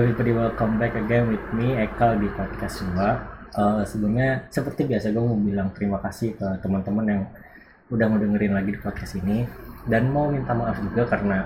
Everybody 0.00 0.32
welcome 0.32 0.80
back 0.80 0.96
again 0.96 1.28
with 1.28 1.44
me 1.52 1.76
Ekal 1.76 2.16
di 2.16 2.24
podcast 2.32 2.80
gua. 2.96 3.20
Uh, 3.52 3.84
sebelumnya 3.84 4.48
seperti 4.48 4.88
biasa 4.88 5.12
gue 5.12 5.20
mau 5.20 5.36
bilang 5.36 5.76
terima 5.76 6.00
kasih 6.00 6.40
ke 6.40 6.46
teman-teman 6.64 7.04
yang 7.04 7.22
udah 7.92 8.08
mau 8.08 8.16
dengerin 8.16 8.56
lagi 8.56 8.72
di 8.72 8.80
podcast 8.80 9.20
ini. 9.20 9.44
Dan 9.84 10.08
mau 10.08 10.32
minta 10.32 10.56
maaf 10.56 10.80
juga 10.80 11.04
karena 11.04 11.44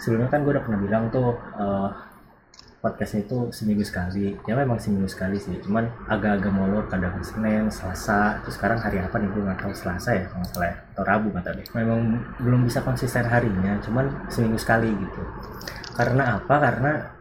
sebelumnya 0.00 0.32
kan 0.32 0.48
gue 0.48 0.52
udah 0.56 0.64
pernah 0.64 0.80
bilang 0.80 1.12
tuh 1.12 1.36
uh, 1.60 1.92
podcastnya 2.80 3.28
itu 3.28 3.52
seminggu 3.52 3.84
sekali. 3.84 4.32
Ya 4.48 4.56
memang 4.56 4.80
seminggu 4.80 5.12
sekali 5.12 5.36
sih. 5.36 5.60
Cuman 5.60 5.92
agak-agak 6.08 6.48
molor 6.48 6.88
kadang 6.88 7.20
Senin, 7.20 7.68
Selasa. 7.68 8.40
Terus 8.48 8.56
sekarang 8.56 8.80
hari 8.80 9.04
apa 9.04 9.20
nih? 9.20 9.28
Gue 9.28 9.44
nggak 9.44 9.68
tahu 9.68 9.76
Selasa 9.76 10.16
ya 10.16 10.24
kalau 10.24 10.48
salah 10.48 10.72
ya. 10.72 10.76
atau 10.96 11.04
Rabu 11.04 11.36
tahu 11.36 11.52
deh 11.52 11.68
memang 11.76 12.16
belum 12.40 12.64
bisa 12.64 12.80
konsisten 12.80 13.28
harinya 13.28 13.76
cuman 13.84 14.08
seminggu 14.32 14.56
sekali 14.56 14.88
gitu. 14.88 15.20
Karena 15.92 16.40
apa? 16.40 16.56
Karena 16.64 17.17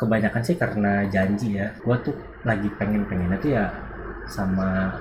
kebanyakan 0.00 0.40
sih 0.40 0.56
karena 0.56 1.04
janji 1.12 1.60
ya. 1.60 1.76
Gue 1.84 1.96
tuh 2.00 2.16
lagi 2.48 2.72
pengen 2.80 3.04
pengennya 3.04 3.36
tuh 3.36 3.52
ya 3.52 3.68
sama 4.24 4.96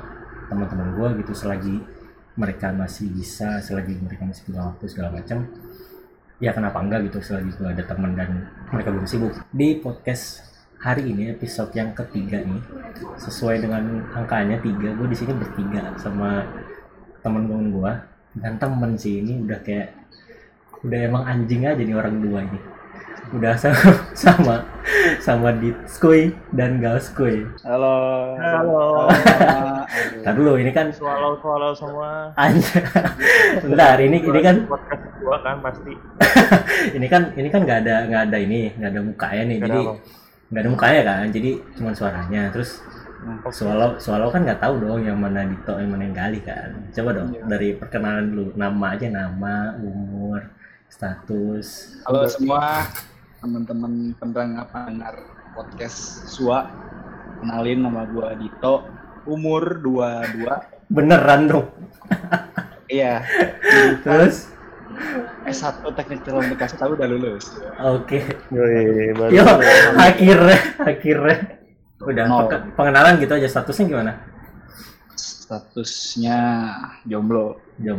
teman-teman 0.51 0.91
gue 0.99 1.07
gitu 1.23 1.31
selagi 1.31 1.79
mereka 2.35 2.75
masih 2.75 3.07
bisa 3.15 3.63
selagi 3.63 3.95
mereka 4.03 4.27
masih 4.27 4.43
punya 4.49 4.65
waktu 4.67 4.85
segala 4.89 5.09
macam 5.13 5.45
ya 6.39 6.55
kenapa 6.55 6.79
enggak 6.79 7.11
gitu 7.11 7.19
selagi 7.19 7.51
gue 7.51 7.67
ada 7.67 7.83
teman 7.83 8.11
dan 8.19 8.51
mereka 8.75 8.91
belum 8.91 9.07
sibuk. 9.07 9.31
Di 9.55 9.79
podcast 9.79 10.43
hari 10.79 11.11
ini 11.11 11.31
episode 11.31 11.71
yang 11.75 11.91
ketiga 11.95 12.43
nih 12.43 12.59
sesuai 13.19 13.63
dengan 13.63 14.03
angkanya 14.15 14.59
tiga 14.59 14.95
gue 14.95 15.07
di 15.07 15.15
sini 15.15 15.31
bertiga 15.35 15.95
sama 15.99 16.43
temen-temen 17.23 17.71
gue 17.75 17.91
dan 18.39 18.55
temen 18.55 18.95
sih 18.95 19.19
ini 19.19 19.43
udah 19.43 19.59
kayak 19.59 19.91
udah 20.79 20.99
emang 21.03 21.23
anjing 21.27 21.67
aja 21.67 21.83
nih 21.83 21.95
orang 21.95 22.23
dua 22.23 22.39
ini 22.47 22.59
udah 23.29 23.53
sama 23.53 23.91
sama 24.25 24.55
sama 25.21 25.49
Ditskoy 25.53 26.33
dan 26.57 26.81
Galskoy. 26.81 27.45
Halo. 27.61 28.33
Halo. 28.41 29.05
Ntar 30.25 30.33
dulu 30.33 30.57
ini 30.57 30.73
kan 30.73 30.89
Swallow 30.89 31.37
swallow 31.37 31.71
semua. 31.77 32.33
Anja. 32.33 32.81
Bentar 33.63 34.01
ini 34.01 34.17
ini 34.25 34.39
kan 34.41 34.65
podcast 34.65 35.03
gua 35.21 35.37
kan 35.45 35.61
pasti. 35.61 35.93
ini 36.97 37.05
kan 37.05 37.29
ini 37.37 37.47
kan 37.47 37.61
nggak 37.61 37.79
ada 37.85 37.95
nggak 38.09 38.21
ada 38.31 38.37
ini 38.41 38.73
nggak 38.73 38.89
ada 38.97 39.01
mukanya 39.03 39.43
nih 39.45 39.57
jadi 39.61 39.79
nggak 40.49 40.61
ada 40.65 40.69
mukanya 40.71 41.01
kan 41.05 41.25
jadi 41.29 41.51
cuma 41.77 41.91
suaranya 41.93 42.41
terus 42.49 42.81
Swallow 43.51 43.99
Swallow 43.99 44.31
kan 44.31 44.41
nggak 44.41 44.63
tahu 44.63 44.79
dong 44.79 45.03
yang 45.05 45.19
mana 45.19 45.43
Dito 45.45 45.75
yang 45.75 45.91
mana 45.91 46.07
yang 46.07 46.15
Gali 46.15 46.39
kan 46.41 46.71
coba 46.95 47.09
dong 47.13 47.29
Iya. 47.35 47.43
dari 47.45 47.69
perkenalan 47.75 48.25
dulu 48.31 48.43
nama 48.55 48.85
aja 48.95 49.05
nama 49.11 49.75
umur 49.77 50.39
status 50.89 51.99
Halo 52.07 52.25
semua 52.25 52.87
teman-teman 53.39 53.91
pendengar 54.15 54.67
pendengar 54.67 55.15
podcast 55.51 56.27
Sua. 56.27 56.67
Kenalin 57.39 57.79
nama 57.81 58.03
gua 58.05 58.35
Dito. 58.35 58.83
Umur 59.23 59.77
22. 59.77 60.47
beneran 60.89 61.45
dong 61.45 61.67
Iya. 62.87 63.21
terus 64.03 64.49
S1 65.45 65.85
Teknik 65.85 66.25
Telekomunikasi 66.25 66.75
tahu 66.75 66.97
udah 66.97 67.05
lulus. 67.05 67.45
oke 67.77 68.17
yo 69.29 69.45
akhirnya 69.95 70.57
akhirnya 70.81 71.37
udah 72.01 72.25
peke- 72.25 72.65
pengenalan 72.73 73.21
gitu 73.21 73.31
aja 73.31 73.45
statusnya 73.45 73.85
gimana 73.85 74.11
Statusnya 75.49 76.39
jomblo. 77.03 77.57
jam 77.79 77.97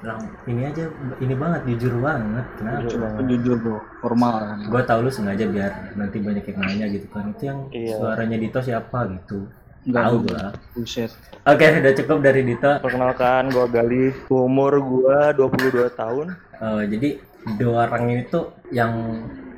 lang 0.00 0.18
ini 0.44 0.66
aja 0.66 0.84
ini 1.16 1.32
banget 1.32 1.62
jujur 1.64 1.96
banget 1.98 2.42
kenapa 2.54 2.82
Jujur. 2.82 2.98
Jujur 3.24 3.56
bro, 3.56 3.78
formal 3.98 4.34
kan. 4.42 4.58
gue 4.66 4.82
tau 4.84 4.98
lu 5.00 5.08
sengaja 5.08 5.46
biar 5.46 5.94
nanti 5.94 6.18
banyak 6.18 6.42
yang 6.44 6.58
nanya 6.58 6.86
gitu 6.90 7.06
kan 7.08 7.30
itu 7.30 7.42
yang 7.46 7.60
Iya. 7.70 7.94
suaranya 7.96 8.36
Dito 8.36 8.58
siapa 8.58 9.06
gitu 9.08 9.46
Enggak 9.86 10.02
tahu 10.04 10.16
gua 10.20 10.44
Buset. 10.74 11.10
oke 11.40 11.62
udah 11.78 11.92
cukup 11.94 12.18
dari 12.20 12.42
Dito 12.42 12.70
Perkenalkan 12.76 13.42
gua 13.48 13.66
Gali. 13.66 14.10
Umur 14.28 14.72
gua 14.78 15.30
22 15.32 15.88
tahun. 15.90 16.26
Eh, 16.58 16.82
jadi 16.90 17.08
dua 17.56 17.86
orang 17.86 18.04
ini 18.10 18.22
tuh 18.26 18.44
yang 18.68 18.92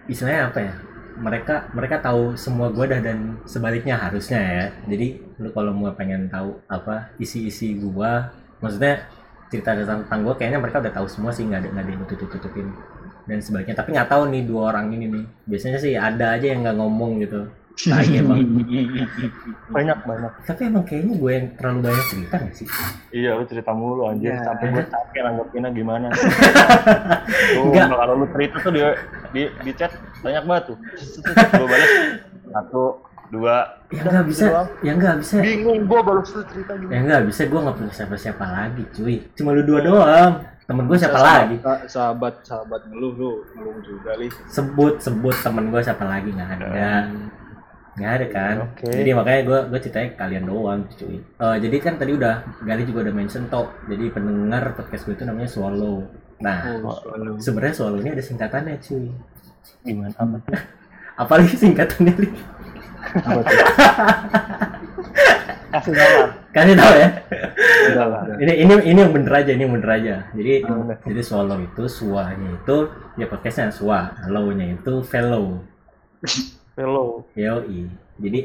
istilahnya 0.04 0.46
apa 0.46 0.58
ya 0.60 0.74
mereka 1.20 1.68
mereka 1.76 2.00
tahu 2.00 2.34
semua 2.34 2.72
gue 2.72 2.84
dah 2.88 3.00
dan 3.04 3.36
sebaliknya 3.44 4.00
harusnya 4.00 4.40
ya. 4.40 4.64
Jadi 4.88 5.20
lu 5.36 5.52
kalau 5.52 5.76
mau 5.76 5.92
pengen 5.92 6.26
tahu 6.32 6.56
apa 6.66 7.12
isi-isi 7.20 7.76
gua 7.76 8.32
maksudnya 8.64 9.04
cerita 9.52 9.76
tentang 9.76 10.20
gue 10.24 10.34
kayaknya 10.38 10.62
mereka 10.62 10.80
udah 10.80 10.94
tahu 10.94 11.06
semua 11.10 11.30
sih 11.34 11.44
nggak 11.44 11.60
ada 11.60 11.68
nggak 11.74 11.84
ada 11.84 11.92
yang 11.92 12.04
tutup 12.08 12.28
tutupin 12.32 12.72
dan 13.28 13.38
sebaliknya. 13.44 13.76
Tapi 13.76 13.92
nggak 13.92 14.08
tahu 14.08 14.22
nih 14.32 14.42
dua 14.48 14.72
orang 14.72 14.90
ini 14.96 15.06
nih. 15.12 15.24
Biasanya 15.44 15.78
sih 15.78 15.92
ada 15.94 16.34
aja 16.34 16.46
yang 16.48 16.64
nggak 16.64 16.76
ngomong 16.80 17.20
gitu 17.20 17.59
nah 17.80 18.02
emang 18.02 18.38
Banyak 19.70 19.98
banyak. 20.02 20.32
tapi 20.44 20.60
emang 20.66 20.84
kayaknya 20.84 21.14
gue 21.16 21.30
yang 21.32 21.46
terlalu 21.54 21.78
banyak 21.86 22.04
cerita 22.06 22.34
nggak 22.36 22.54
sih 22.54 22.66
Iya, 23.10 23.30
lu 23.34 23.44
cerita 23.44 23.70
mulu 23.70 24.02
anjir. 24.06 24.30
Iya. 24.30 24.44
Sampai 24.44 24.66
gua 24.68 24.84
capek 24.84 25.20
nanggepinnya 25.20 25.70
gimana. 25.72 26.06
tuh, 27.50 27.64
Enggak. 27.64 27.86
kalau 27.90 28.14
lu 28.14 28.26
cerita 28.30 28.56
tuh 28.60 28.70
di 28.70 28.80
di 29.30 29.42
di 29.60 29.72
chat 29.72 29.90
banyak 30.20 30.42
banget 30.44 30.64
tuh. 30.68 30.76
Gua 31.50 31.66
balas 31.66 31.90
satu, 32.50 32.84
dua. 33.28 33.56
ya 33.88 34.02
nggak 34.04 34.26
bisa 34.26 34.44
doang. 34.46 34.68
ya 34.80 34.92
nggak 34.92 35.16
bisa 35.18 35.34
Bingung 35.40 35.80
gua 35.84 36.00
balas 36.00 36.26
tuh 36.28 36.42
cerita 36.46 36.72
ya 36.72 36.78
gimana. 36.80 37.00
nggak 37.00 37.22
bisa 37.26 37.42
gue 37.44 37.60
nggak 37.60 37.76
punya 37.76 37.92
siapa-siapa 37.92 38.44
lagi 38.44 38.82
cuy 38.92 39.16
cuma 39.34 39.50
lu 39.50 39.62
dua 39.62 39.80
doang 39.80 40.32
temen 40.62 40.86
gue 40.86 40.94
siapa 40.94 41.18
lagi 41.18 41.56
Sahabat, 41.58 41.90
sahabat 41.90 42.34
sahabat 42.42 42.80
ngeluh 42.86 43.12
lu, 43.12 43.32
ngeluh 43.52 43.78
juga 43.82 44.14
li. 44.14 44.30
sebut 44.46 44.98
sebut 44.98 45.34
temen 45.36 45.66
gue 45.68 45.80
siapa 45.80 46.04
lagi 46.04 46.30
nggak 46.30 46.50
ada 46.52 46.66
nggak 47.98 48.12
ada 48.16 48.26
kan? 48.30 48.54
Oke. 48.70 48.86
jadi 48.86 49.10
makanya 49.18 49.40
gue 49.46 49.58
gue 49.72 49.78
ceritanya 49.82 50.08
ke 50.14 50.16
kalian 50.18 50.44
doang 50.46 50.80
cuy. 50.94 51.16
Eh, 51.18 51.56
jadi 51.58 51.76
kan 51.82 51.94
tadi 51.98 52.12
udah 52.14 52.34
Gali 52.62 52.82
juga 52.86 52.98
udah 53.08 53.14
mention 53.14 53.44
tok 53.50 53.68
jadi 53.90 54.04
pendengar 54.14 54.74
podcast 54.78 55.02
gue 55.06 55.14
itu 55.18 55.24
namanya 55.26 55.48
Swallow. 55.50 56.06
Nah 56.40 56.58
Oh, 56.80 56.96
sebenarnya 57.42 57.74
Swallow 57.74 57.98
ini 57.98 58.14
ada 58.14 58.22
singkatannya 58.22 58.78
cuy. 58.78 59.10
Gimana? 59.82 60.14
Apa 60.14 60.38
apalagi 61.26 61.54
singkatannya 61.58 62.14
Li? 62.16 62.30
Kasih 65.70 65.94
tahu 65.94 66.14
kasih 66.50 66.74
tahu 66.74 66.94
ya? 66.98 67.08
Udah 67.94 68.06
lah. 68.10 68.22
ini 68.42 68.52
ini 68.66 68.74
ini 68.90 68.98
yang 69.06 69.14
bener 69.14 69.32
aja 69.38 69.50
ini 69.54 69.62
yang 69.62 69.74
bener 69.78 69.90
aja. 69.94 70.14
Jadi 70.34 70.66
bener. 70.66 70.98
jadi 71.06 71.20
swallow 71.22 71.62
itu 71.62 71.82
suanya 71.86 72.58
itu 72.58 72.76
ya 73.14 73.30
podcastnya 73.30 73.70
swa 73.70 74.10
hello-nya 74.26 74.74
itu 74.74 74.98
fellow 75.06 75.62
Hello. 76.74 77.26
yoi. 77.34 77.86
Jadi 78.20 78.40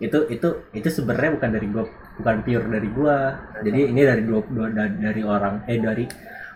itu 0.00 0.18
itu 0.28 0.48
itu 0.72 0.88
sebenarnya 0.88 1.36
bukan 1.36 1.50
dari 1.52 1.66
gua 1.68 1.84
bukan 2.16 2.36
pure 2.40 2.66
dari 2.66 2.88
gua. 2.88 3.16
Jadi 3.60 3.80
ini 3.86 4.00
dari 4.00 4.22
dua, 4.24 4.40
dua 4.46 4.66
da- 4.70 4.90
dari 4.90 5.22
orang 5.22 5.64
eh 5.66 5.78
dari 5.78 6.04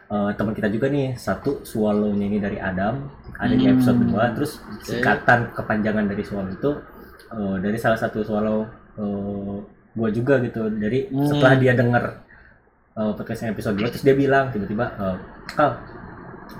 eh, 0.04 0.30
teman 0.34 0.52
kita 0.52 0.68
juga 0.68 0.88
nih. 0.88 1.12
Satu 1.14 1.60
swallow-nya 1.62 2.26
ini 2.26 2.38
dari 2.38 2.56
Adam. 2.58 3.08
Ada 3.34 3.52
di 3.52 3.64
Hmm. 3.64 3.74
episode 3.74 3.98
2 4.00 4.24
terus 4.32 4.52
singkatan 4.80 5.50
kepanjangan 5.52 6.04
dari 6.06 6.22
swallow 6.22 6.50
itu 6.50 6.70
eh, 7.30 7.56
dari 7.58 7.76
salah 7.76 7.96
satu 7.96 8.20
swallow 8.20 8.64
eh, 8.96 9.56
gua 9.92 10.08
juga 10.10 10.40
gitu. 10.40 10.66
Dari 10.70 11.08
Hmm. 11.08 11.26
setelah 11.26 11.54
dia 11.56 11.72
denger 11.72 12.04
uh, 12.94 13.12
podcastnya 13.12 13.50
episode 13.50 13.74
2 13.74 13.90
terus 13.90 14.02
dia 14.02 14.14
bilang 14.14 14.48
tiba-tiba 14.48 14.86
eh, 14.94 15.16
Kal 15.50 15.76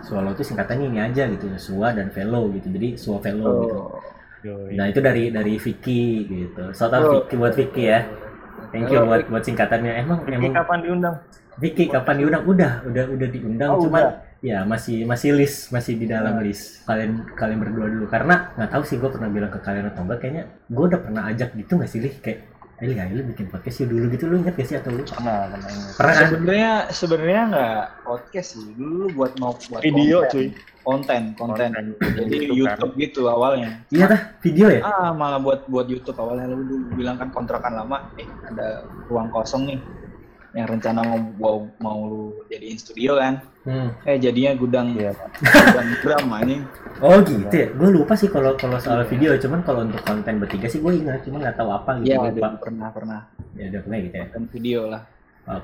swallow 0.03 0.33
itu 0.33 0.45
singkatannya 0.45 0.87
ini 0.87 1.01
aja 1.01 1.25
gitu 1.29 1.49
swa 1.57 1.93
dan 1.93 2.11
fellow 2.11 2.53
gitu. 2.53 2.69
Jadi 2.69 2.89
swa 2.95 3.17
fellow 3.19 3.55
gitu. 3.63 3.79
Oh. 3.79 4.01
Yoi. 4.45 4.77
Nah 4.77 4.87
itu 4.93 5.01
dari 5.01 5.33
dari 5.33 5.57
Vicky 5.57 6.29
gitu. 6.29 6.65
Shout 6.77 6.93
out 6.93 7.03
Oh. 7.03 7.13
Vicky 7.25 7.35
buat 7.41 7.55
Vicky 7.57 7.89
ya. 7.89 8.05
Thank 8.71 8.93
you 8.93 9.01
Halo, 9.01 9.09
buat 9.09 9.23
buat 9.33 9.43
singkatannya. 9.43 9.93
Emang 10.05 10.19
Ini 10.29 10.37
emang 10.37 10.53
kapan 10.53 10.79
diundang? 10.85 11.17
Vicky 11.57 11.85
kapan 11.89 12.15
diundang? 12.21 12.43
Udah 12.45 12.73
udah 12.85 13.05
udah 13.09 13.29
diundang. 13.31 13.71
Oh, 13.73 13.81
cuman 13.89 14.03
udah. 14.05 14.15
ya 14.45 14.59
masih 14.69 15.09
masih 15.09 15.33
list 15.33 15.73
masih 15.73 15.97
di 15.97 16.05
dalam 16.05 16.37
list. 16.45 16.85
Kalian 16.85 17.25
kalian 17.33 17.59
berdua 17.65 17.87
dulu 17.89 18.07
karena 18.11 18.53
nggak 18.59 18.71
tahu 18.71 18.83
sih 18.85 18.97
gue 19.01 19.09
pernah 19.09 19.33
bilang 19.33 19.49
ke 19.49 19.61
kalian 19.65 19.89
atau 19.89 20.05
enggak. 20.05 20.19
Kayaknya 20.21 20.45
gue 20.69 20.85
udah 20.93 21.01
pernah 21.01 21.23
ajak 21.33 21.49
gitu 21.57 21.73
nggak 21.81 21.91
sih 21.91 22.01
Lih? 22.05 22.15
Kayak 22.21 22.41
Eh 22.83 22.91
ayo 22.91 23.15
lu 23.15 23.23
bikin 23.31 23.47
podcast 23.55 23.87
yuk 23.87 23.95
dulu 23.95 24.11
gitu 24.11 24.27
lu 24.27 24.43
inget 24.43 24.59
gak 24.59 24.67
sih 24.67 24.75
atau 24.75 24.91
lu? 24.91 25.07
Pernah. 25.07 25.47
Pernah 25.95 26.15
kan? 26.19 26.27
Sebenarnya 26.27 26.73
sebenarnya 26.91 27.43
nggak 27.55 27.83
podcast 28.03 28.49
sih. 28.59 28.67
Dulu 28.75 29.05
buat 29.15 29.33
mau 29.39 29.55
buat 29.55 29.79
Video 29.81 30.27
konten. 30.27 30.33
cuy. 30.35 30.47
Konten, 30.85 31.23
konten. 31.35 31.71
Konten. 31.73 31.85
Jadi 32.15 32.37
YouTube 32.53 32.61
YouTube 32.61 32.93
gitu 33.01 33.21
awalnya. 33.33 33.83
Iya 33.89 34.05
dah 34.07 34.21
video 34.45 34.69
ya? 34.69 34.81
Ah, 34.85 35.11
malah 35.17 35.41
buat 35.41 35.65
buat 35.67 35.89
YouTube 35.89 36.21
awalnya 36.21 36.53
lu 36.53 36.63
dulu 36.69 36.85
bilang 37.01 37.17
kan 37.17 37.33
kontrakan 37.33 37.75
lama, 37.75 38.13
eh 38.21 38.29
ada 38.47 38.85
ruang 39.09 39.33
kosong 39.33 39.65
nih. 39.67 39.81
Yang 40.55 40.79
rencana 40.79 41.01
mau 41.03 41.19
mau, 41.35 41.57
mau 41.83 41.99
lu 42.07 42.23
jadiin 42.47 42.79
studio 42.79 43.19
kan. 43.19 43.43
Hmm. 43.67 43.91
Eh 44.07 44.23
jadinya 44.23 44.55
gudang 44.55 44.95
Iya. 44.95 45.11
gudang 45.43 45.89
gram 45.99 46.25
anjing. 46.31 46.63
Oh 47.03 47.19
gitu 47.27 47.51
ya? 47.51 47.67
Gue 47.75 47.91
lupa 47.91 48.15
sih 48.15 48.31
kalau 48.31 48.55
kalau 48.55 48.79
soal 48.79 49.03
video. 49.09 49.35
Cuman 49.35 49.67
kalau 49.67 49.83
untuk 49.83 49.99
konten 50.07 50.39
bertiga 50.39 50.71
sih 50.71 50.79
gue 50.79 50.95
ingat. 50.95 51.27
Cuma 51.27 51.43
nggak 51.43 51.59
tahu 51.59 51.75
apa 51.75 51.99
gitu. 52.05 52.15
Iya, 52.15 52.17
lupa. 52.31 52.55
ada 52.55 52.61
pernah 52.63 52.89
pernah. 52.95 53.21
Ya 53.59 53.73
udah 53.73 53.81
pernah 53.83 53.99
gitu 53.99 54.15
ya. 54.15 54.25
Konten 54.31 54.45
video 54.55 54.81
lah. 54.87 55.03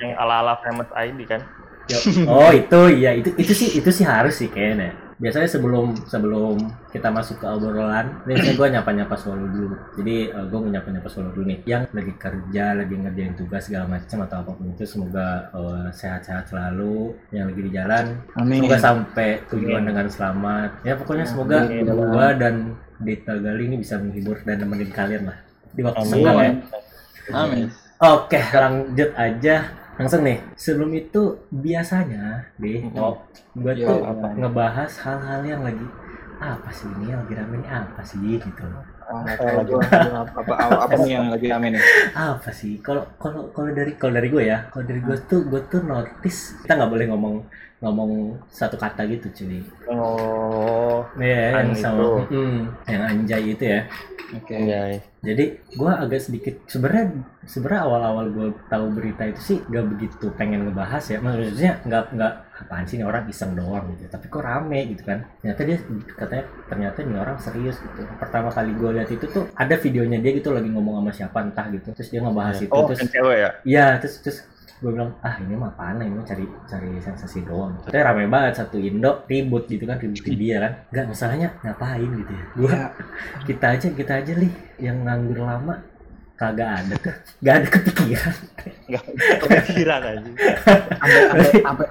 Yang 0.01 0.13
ala-ala 0.19 0.55
famous 0.65 0.91
ID 0.91 1.21
kan. 1.29 1.41
Yo. 1.87 1.99
Oh 2.27 2.51
itu 2.51 2.81
iya 2.99 3.11
itu 3.15 3.31
itu 3.39 3.53
sih 3.55 3.69
itu 3.79 3.91
sih 3.95 4.03
harus 4.03 4.43
sih 4.43 4.51
kayaknya. 4.51 4.91
Biasanya 5.21 5.49
sebelum 5.53 5.93
sebelum 6.09 6.57
kita 6.89 7.13
masuk 7.13 7.45
ke 7.45 7.47
obrolan, 7.47 8.25
biasanya 8.25 8.55
gue 8.57 8.69
nyapa-nyapa 8.73 9.15
solo 9.21 9.45
dulu. 9.47 9.77
Jadi 10.01 10.33
gue 10.33 10.59
mau 10.59 10.71
nyapa-nyapa 10.73 11.09
solo 11.13 11.29
dulu 11.31 11.45
nih. 11.53 11.61
Yang 11.69 11.83
lagi 11.93 12.13
kerja, 12.17 12.65
lagi 12.73 12.95
ngerjain 12.97 13.35
tugas 13.37 13.69
segala 13.69 13.85
macam 13.87 14.19
atau 14.25 14.37
apa 14.41 14.51
pun 14.57 14.67
itu, 14.73 14.85
semoga 14.89 15.53
eh, 15.53 15.89
sehat-sehat 15.93 16.49
selalu. 16.49 17.13
Yang 17.31 17.45
lagi 17.53 17.61
di 17.61 17.71
jalan, 17.71 18.05
Amin. 18.41 18.59
semoga 18.65 18.79
sampai 18.81 19.29
tujuan 19.53 19.85
Amin. 19.85 19.89
dengan 19.93 20.07
selamat. 20.09 20.71
Ya 20.83 20.97
pokoknya 20.97 21.27
semoga 21.29 21.69
gue 21.69 22.27
dan 22.41 22.55
Dita 23.01 23.33
Gali 23.37 23.65
ini 23.69 23.77
bisa 23.81 23.97
menghibur 23.97 24.41
dan 24.45 24.61
nemenin 24.61 24.93
kalian 24.93 25.29
lah 25.29 25.39
di 25.77 25.81
waktu 25.85 26.05
senggang 26.09 26.37
ya. 26.41 26.53
Amin. 27.37 27.69
Oke, 28.01 28.41
lanjut 28.41 29.13
aja. 29.13 29.57
Langsung 30.01 30.23
nih, 30.25 30.39
sebelum 30.57 30.91
itu 30.97 31.23
biasanya 31.53 32.49
deh, 32.57 32.81
Oh, 32.97 33.21
gue 33.53 33.75
Yo, 33.77 33.87
tuh 33.93 34.01
apa? 34.01 34.27
ngebahas 34.33 34.93
hal-hal 35.05 35.41
yang 35.45 35.61
lagi 35.61 35.87
apa 36.41 36.73
sih 36.73 36.89
ini 36.97 37.13
yang 37.13 37.21
lagi 37.21 37.35
rame 37.37 37.55
ini 37.61 37.69
apa 37.69 38.01
sih 38.01 38.41
gitu 38.41 38.65
Ah, 39.11 39.27
kalau 39.37 39.61
gua- 39.69 39.85
gua 39.85 40.19
apa, 40.25 40.39
apa, 40.41 40.55
apa, 40.57 40.77
apa 40.89 40.95
nih 41.05 41.11
yang 41.21 41.27
lagi 41.29 41.47
rame 41.53 41.69
nih? 41.77 41.83
apa 42.17 42.51
sih 42.51 42.73
kalau 42.81 43.05
kalau 43.21 43.53
kalau 43.53 43.71
dari 43.77 43.93
kalau 44.01 44.13
dari 44.17 44.29
gue 44.33 44.45
ya 44.49 44.59
kalau 44.73 44.85
dari 44.89 45.01
gue 45.05 45.17
tuh 45.29 45.41
gue 45.53 45.61
tuh 45.69 45.81
notice 45.85 46.57
kita 46.65 46.73
nggak 46.81 46.91
boleh 46.97 47.07
ngomong 47.13 47.35
ngomong 47.81 48.37
satu 48.53 48.77
kata 48.77 49.09
gitu 49.09 49.33
cuy. 49.33 49.65
Oh, 49.89 51.01
ya 51.17 51.57
yang 51.57 51.73
An 51.73 51.77
sama. 51.77 51.97
itu. 51.97 52.37
Mm, 52.37 52.61
yang 52.85 53.03
anjay 53.09 53.45
itu 53.57 53.65
ya. 53.65 53.81
Oke. 54.31 54.55
iya. 54.55 55.03
jadi 55.27 55.59
gue 55.59 55.91
agak 55.91 56.23
sedikit 56.23 56.55
sebenarnya 56.71 57.19
sebenarnya 57.43 57.83
awal-awal 57.83 58.31
gue 58.31 58.49
tahu 58.71 58.95
berita 58.95 59.27
itu 59.27 59.41
sih 59.43 59.59
gak 59.67 59.91
begitu 59.91 60.31
pengen 60.39 60.71
ngebahas 60.71 61.03
ya. 61.03 61.19
Maksudnya 61.19 61.83
nggak 61.83 62.05
nggak 62.15 62.33
apaan 62.63 62.85
sih 62.87 63.01
ini 63.01 63.05
orang 63.09 63.27
iseng 63.27 63.59
doang 63.59 63.91
gitu. 63.97 64.07
Tapi 64.07 64.27
kok 64.31 64.45
rame 64.45 64.81
gitu 64.95 65.03
kan. 65.03 65.27
Ternyata 65.43 65.61
dia 65.67 65.79
katanya 66.15 66.45
ternyata 66.71 66.99
ini 67.03 67.15
orang 67.19 67.37
serius 67.43 67.81
gitu. 67.83 68.07
Pertama 68.21 68.55
kali 68.55 68.71
gue 68.77 68.91
lihat 69.01 69.11
itu 69.11 69.27
tuh 69.27 69.45
ada 69.57 69.75
videonya 69.75 70.23
dia 70.23 70.33
gitu 70.37 70.55
lagi 70.55 70.69
ngomong 70.71 71.03
sama 71.03 71.11
siapa 71.11 71.39
entah 71.43 71.67
gitu. 71.75 71.91
Terus 71.91 72.09
dia 72.13 72.21
ngebahas 72.23 72.61
itu 72.61 72.71
Oh, 72.71 72.87
terus 72.87 73.03
yang 73.03 73.11
cewek 73.11 73.37
ya? 73.41 73.51
Iya, 73.67 73.87
terus 73.99 74.15
terus 74.23 74.39
gue 74.81 74.91
bilang 74.97 75.13
ah 75.21 75.37
ini 75.37 75.55
mah 75.55 75.77
apaan 75.77 76.01
ini 76.01 76.25
cari 76.25 76.45
cari 76.65 76.91
sensasi 76.99 77.45
doang. 77.45 77.77
Katanya 77.85 78.17
rame 78.17 78.25
banget 78.33 78.65
satu 78.65 78.81
Indo 78.81 79.29
ribut 79.29 79.69
gitu 79.69 79.85
kan 79.85 80.01
ributin 80.01 80.35
dia 80.41 80.57
kan. 80.57 80.73
Enggak 80.89 81.05
masalahnya 81.13 81.49
ngapain 81.61 82.11
gitu 82.17 82.33
ya. 82.33 82.45
Gua 82.57 82.71
Ya, 82.71 82.87
kita 83.45 83.67
aja 83.77 83.89
kita 83.93 84.13
aja 84.25 84.33
lih 84.39 84.53
yang 84.81 85.05
nganggur 85.05 85.45
lama 85.45 85.85
kagak 86.41 86.71
ada 86.73 86.95
tuh. 86.97 87.15
Gak 87.45 87.55
ada 87.61 87.67
kepikiran. 87.69 88.35
Enggak 88.89 89.03
kepikiran 89.45 90.01
aja. 90.01 90.21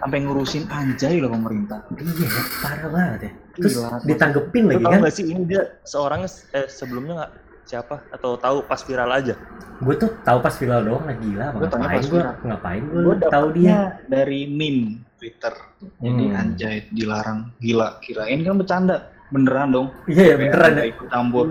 sampai 0.01 0.19
ngurusin 0.25 0.65
anjay 0.73 1.21
loh 1.21 1.29
pemerintah. 1.29 1.85
iya, 1.93 2.29
parah 2.65 2.89
banget 2.89 3.19
ya. 3.21 3.31
Terus 3.59 3.73
Gila. 3.77 4.01
ditanggepin 4.09 4.63
lagi 4.65 4.81
kan. 4.81 4.99
gak 5.05 5.13
sih 5.13 5.25
ini 5.29 5.41
dia 5.45 5.61
seorang 5.85 6.25
eh, 6.25 6.65
sebelumnya 6.65 7.13
nggak 7.21 7.31
siapa 7.69 8.01
atau 8.09 8.33
tahu 8.35 8.65
pas 8.65 8.81
viral 8.81 9.09
aja? 9.11 9.37
Gue 9.79 9.95
tuh 9.95 10.09
tahu 10.19 10.41
pas 10.41 10.51
viral 10.51 10.81
doang 10.83 11.05
lah 11.05 11.15
gila. 11.15 11.45
Gua 11.53 11.67
tanya 11.67 11.85
Ngapain 11.85 11.93
pas 11.93 12.03
gue 12.03 12.17
viral. 12.17 12.35
ngapain 12.43 12.81
Gue 12.83 13.01
gue 13.05 13.15
tahu 13.23 13.47
dia. 13.53 13.77
dari 14.09 14.39
meme 14.43 14.81
Twitter. 15.15 15.53
Jadi 15.95 16.23
Hmm. 16.25 16.35
anjay 16.35 16.75
dilarang. 16.89 17.39
Gila, 17.57 17.87
kirain 17.99 18.39
kan 18.41 18.55
bercanda. 18.55 18.97
Beneran 19.29 19.69
dong. 19.69 19.87
Iya 20.05 20.23
ya 20.25 20.35
beneran 20.35 20.57
ya. 20.65 20.73
Nggak 20.73 20.89
ikut 20.89 21.07
campur. 21.07 21.45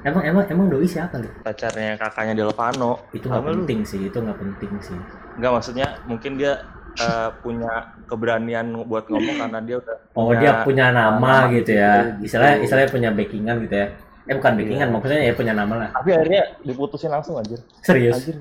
Emang 0.00 0.22
emang 0.22 0.44
emang 0.46 0.66
doi 0.68 0.86
siapa 0.86 1.18
lu? 1.18 1.26
Pacarnya 1.42 1.98
kakaknya 1.98 2.34
Delvano. 2.38 3.10
Itu 3.10 3.26
nggak 3.26 3.42
lu. 3.42 3.48
penting 3.58 3.80
sih, 3.82 4.06
itu 4.06 4.14
nggak 4.14 4.38
penting 4.38 4.70
sih. 4.78 4.94
Enggak 5.34 5.50
maksudnya 5.52 5.86
mungkin 6.06 6.38
dia 6.38 6.62
eh, 6.96 7.28
punya 7.42 7.68
keberanian 8.06 8.72
buat 8.86 9.04
ngomong 9.06 9.36
karena 9.36 9.60
dia 9.60 9.76
udah 9.76 9.96
Oh 10.14 10.30
punya- 10.30 10.40
dia 10.40 10.52
punya 10.64 10.84
nama 10.88 11.12
nama 11.12 11.52
gitu 11.52 11.70
ya, 11.70 11.92
gitu. 12.08 12.24
istilahnya 12.24 12.56
istilahnya 12.64 12.88
punya 12.88 13.10
backingan 13.10 13.56
gitu 13.60 13.74
ya. 13.76 13.86
Eh 14.26 14.34
bukan 14.34 14.52
Iya. 14.52 14.58
backingan, 14.58 14.88
maksudnya 14.90 15.20
ya 15.22 15.32
punya 15.32 15.52
nama 15.52 15.74
lah. 15.76 15.88
Tapi 15.94 16.10
akhirnya 16.12 16.42
diputusin 16.60 17.08
langsung 17.08 17.38
aja. 17.38 17.56
Serius? 17.80 18.18
Anjir. 18.18 18.36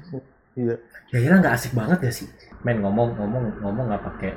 Iya. 0.55 0.75
Ya 1.09 1.17
kira 1.21 1.35
nggak 1.37 1.53
asik 1.53 1.71
banget 1.71 1.99
ya 2.01 2.11
sih. 2.11 2.27
Men 2.61 2.81
ngomong 2.81 3.13
ngomong 3.13 3.43
ngomong 3.61 3.85
nggak 3.87 4.03
pakai 4.03 4.31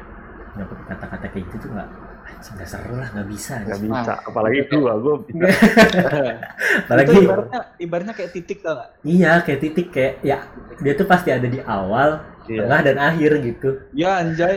nggak 0.54 0.66
pakai 0.66 0.84
kata-kata 0.86 1.26
kayak 1.28 1.44
gitu 1.46 1.56
tuh 1.58 1.70
nggak 1.72 1.88
anjing 2.28 2.52
nggak 2.52 2.68
seru 2.68 2.94
lah 2.94 3.08
nggak 3.08 3.28
bisa. 3.28 3.52
Nggak 3.58 3.80
bisa. 3.80 4.12
Apalagi 4.20 4.58
gua, 4.68 4.92
gua 4.98 5.14
bisa. 5.22 5.46
Apalagi 6.84 7.08
Itu 7.08 7.20
ibaratnya, 7.24 7.60
ibaratnya 7.78 8.14
kayak 8.14 8.30
titik 8.32 8.58
tau 8.60 8.74
gak? 8.76 8.88
iya 9.02 9.32
kayak 9.40 9.60
titik 9.60 9.88
kayak 9.88 10.12
ya 10.20 10.38
dia 10.78 10.92
tuh 10.92 11.06
pasti 11.06 11.32
ada 11.32 11.48
di 11.48 11.58
awal, 11.60 12.20
Iya. 12.44 12.64
tengah 12.64 12.80
dan 12.84 12.96
akhir 12.98 13.30
gitu. 13.40 13.68
Ya 13.92 14.20
anjay. 14.20 14.56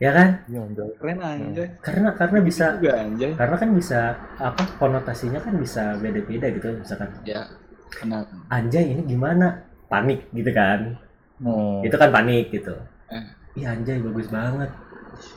Ya. 0.00 0.10
Kan? 0.10 0.28
Iya, 0.46 0.60
anjay. 0.62 0.88
Keren 0.96 1.18
anjay. 1.20 1.68
Karena 1.78 2.08
karena 2.10 2.38
bisa 2.40 2.64
Juga 2.74 2.96
anjay. 2.96 3.30
karena 3.36 3.54
kan 3.54 3.70
bisa 3.70 4.00
apa 4.34 4.62
konotasinya 4.76 5.36
kan 5.38 5.54
bisa 5.54 5.92
beda-beda 5.94 6.46
gitu 6.48 6.72
misalkan 6.74 7.08
Ya. 7.22 7.44
Benar. 7.92 8.22
anjay 8.48 8.86
ini 8.88 9.02
gimana 9.04 9.60
panik 9.86 10.24
gitu 10.30 10.48
kan 10.50 10.94
Hmm. 11.36 11.82
itu 11.82 11.92
kan 11.92 12.08
panik 12.08 12.48
gitu 12.48 12.70
Eh. 13.08 13.24
iya 13.56 13.74
anjay 13.74 13.98
bagus 13.98 14.30
banget 14.30 14.70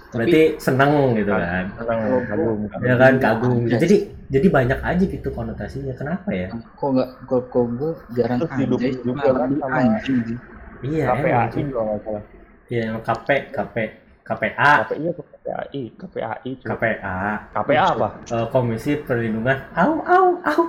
berarti 0.10 0.42
seneng 0.58 1.12
gitu 1.14 1.34
kan 1.34 1.66
Senang, 1.74 2.00
kagum. 2.24 2.60
ya 2.80 2.94
kan 2.96 3.14
kagum 3.18 3.66
anjay. 3.66 3.80
jadi 3.82 3.98
jadi 4.30 4.48
banyak 4.50 4.80
aja 4.80 5.04
gitu 5.04 5.28
konotasinya 5.28 5.92
kenapa 5.94 6.30
ya 6.30 6.48
Kok 6.54 6.88
nggak 6.94 7.10
kok 7.26 7.42
kok 7.50 7.66
gue 7.74 7.92
jarang 8.14 8.40
anjay. 8.40 8.92
juga 8.96 9.12
Nah, 9.18 9.34
kan 9.34 9.50
sama- 9.58 9.82
anjing 9.98 10.40
iya 10.84 11.06
KPAI 11.10 11.60
nggak 11.64 12.00
salah. 12.00 12.24
iya 12.70 12.86
KP 12.98 13.28
KP 13.50 13.76
KPA 14.24 14.88
KPI 14.88 15.04
apa 15.06 15.22
KPAI? 15.28 15.84
KPAI. 15.94 16.50
cuy. 16.56 16.68
KPA 16.72 17.18
KPA 17.52 17.84
apa? 17.92 18.08
eh, 18.26 18.46
Komisi 18.48 18.96
Perlindungan 18.98 19.58
au 19.76 20.00
au 20.02 20.28
au 20.40 20.62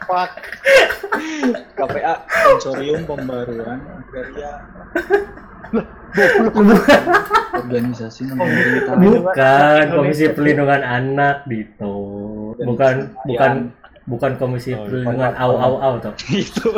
Fuck. 0.00 0.30
KPA 1.74 2.12
Konsorium 2.24 3.04
Pembaruan 3.04 3.78
Agraria 3.78 4.52
Organisasi 7.52 8.22
bukan 8.32 9.84
Komisi 9.92 10.24
Perlindungan 10.30 10.80
Anak 10.80 11.44
gitu 11.46 11.94
bukan 12.58 12.94
bukan 13.24 13.52
bukan 14.08 14.32
Komisi 14.36 14.72
Oh, 14.72 14.84
Perlindungan 14.84 15.32
bukan. 15.32 15.44
au 15.44 15.52
au 15.54 15.74
au 15.76 15.94
tuh 16.00 16.12
itu 16.32 16.68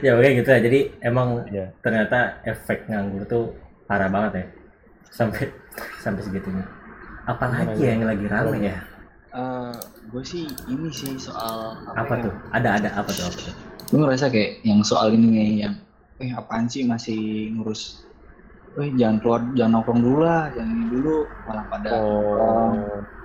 ya 0.00 0.16
oke 0.16 0.28
gitu 0.32 0.48
ya 0.48 0.60
jadi 0.62 0.80
emang 1.02 1.44
Iya. 1.46 1.74
ternyata 1.78 2.40
efek 2.42 2.88
nganggur 2.88 3.22
tuh 3.26 3.44
parah 3.90 4.06
banget 4.06 4.32
ya. 4.38 4.44
Sampai 5.10 5.50
sampai 5.98 6.22
segitunya. 6.22 6.62
Apalagi 7.26 7.74
Gimana, 7.74 7.90
yang 7.90 8.02
lagi 8.06 8.26
rame 8.30 8.58
ya? 8.62 8.76
Gue 10.10 10.22
sih 10.22 10.46
ini 10.66 10.90
sih 10.90 11.18
soal 11.18 11.74
apa 11.94 12.14
ya? 12.14 12.22
tuh? 12.26 12.34
Ada 12.54 12.68
ada. 12.78 12.88
Apa 12.94 13.10
tuh? 13.10 13.26
Apa 13.26 13.38
tuh? 13.50 13.54
Gue 13.90 13.98
ngerasa 14.06 14.30
kayak 14.30 14.62
yang 14.62 14.86
soal 14.86 15.10
ini 15.10 15.26
nih 15.26 15.50
yang 15.66 15.74
eh 16.20 16.30
apaan 16.30 16.70
sih 16.70 16.86
masih 16.86 17.50
ngurus? 17.54 18.06
Eh 18.78 18.94
jangan 18.94 19.18
keluar 19.18 19.40
jangan 19.58 19.82
nongkrong 19.82 20.00
dulu 20.00 20.18
lah 20.22 20.46
jangan 20.54 20.70
ini 20.70 20.86
dulu. 20.88 21.16
Malah 21.50 21.64
pada 21.66 21.88
Oh. 21.98 22.74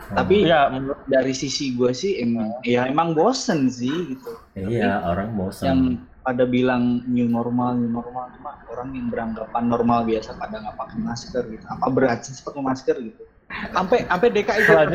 Tapi- 0.06 0.46
ya 0.46 0.70
menurut 0.70 1.02
dari 1.06 1.34
sisi 1.34 1.74
gue 1.74 1.90
sih 1.90 2.22
emang 2.22 2.62
ya 2.62 2.86
emang 2.86 3.14
bosen 3.14 3.70
sih 3.70 4.14
gitu. 4.18 4.32
Iya 4.54 5.02
orang 5.06 5.34
bosan 5.34 5.66
yang 5.66 5.80
pada 6.26 6.44
bilang 6.50 7.06
new 7.06 7.30
normal 7.30 7.78
new 7.78 7.94
normal. 7.94 8.34
Cuma 8.34 8.58
orang 8.74 8.90
yang 8.98 9.08
beranggapan 9.14 9.64
normal 9.70 10.00
biasa 10.10 10.34
pada 10.42 10.58
nggak 10.58 10.76
pakai 10.76 10.98
masker 10.98 11.44
gitu. 11.54 11.66
Apa 11.70 11.88
berat 11.94 12.26
sih 12.26 12.34
pakai 12.42 12.62
masker 12.66 12.96
gitu? 12.98 13.24
Sampai 13.70 14.10
sampai 14.10 14.28
DKI 14.34 14.62
Jakarta 14.66 14.94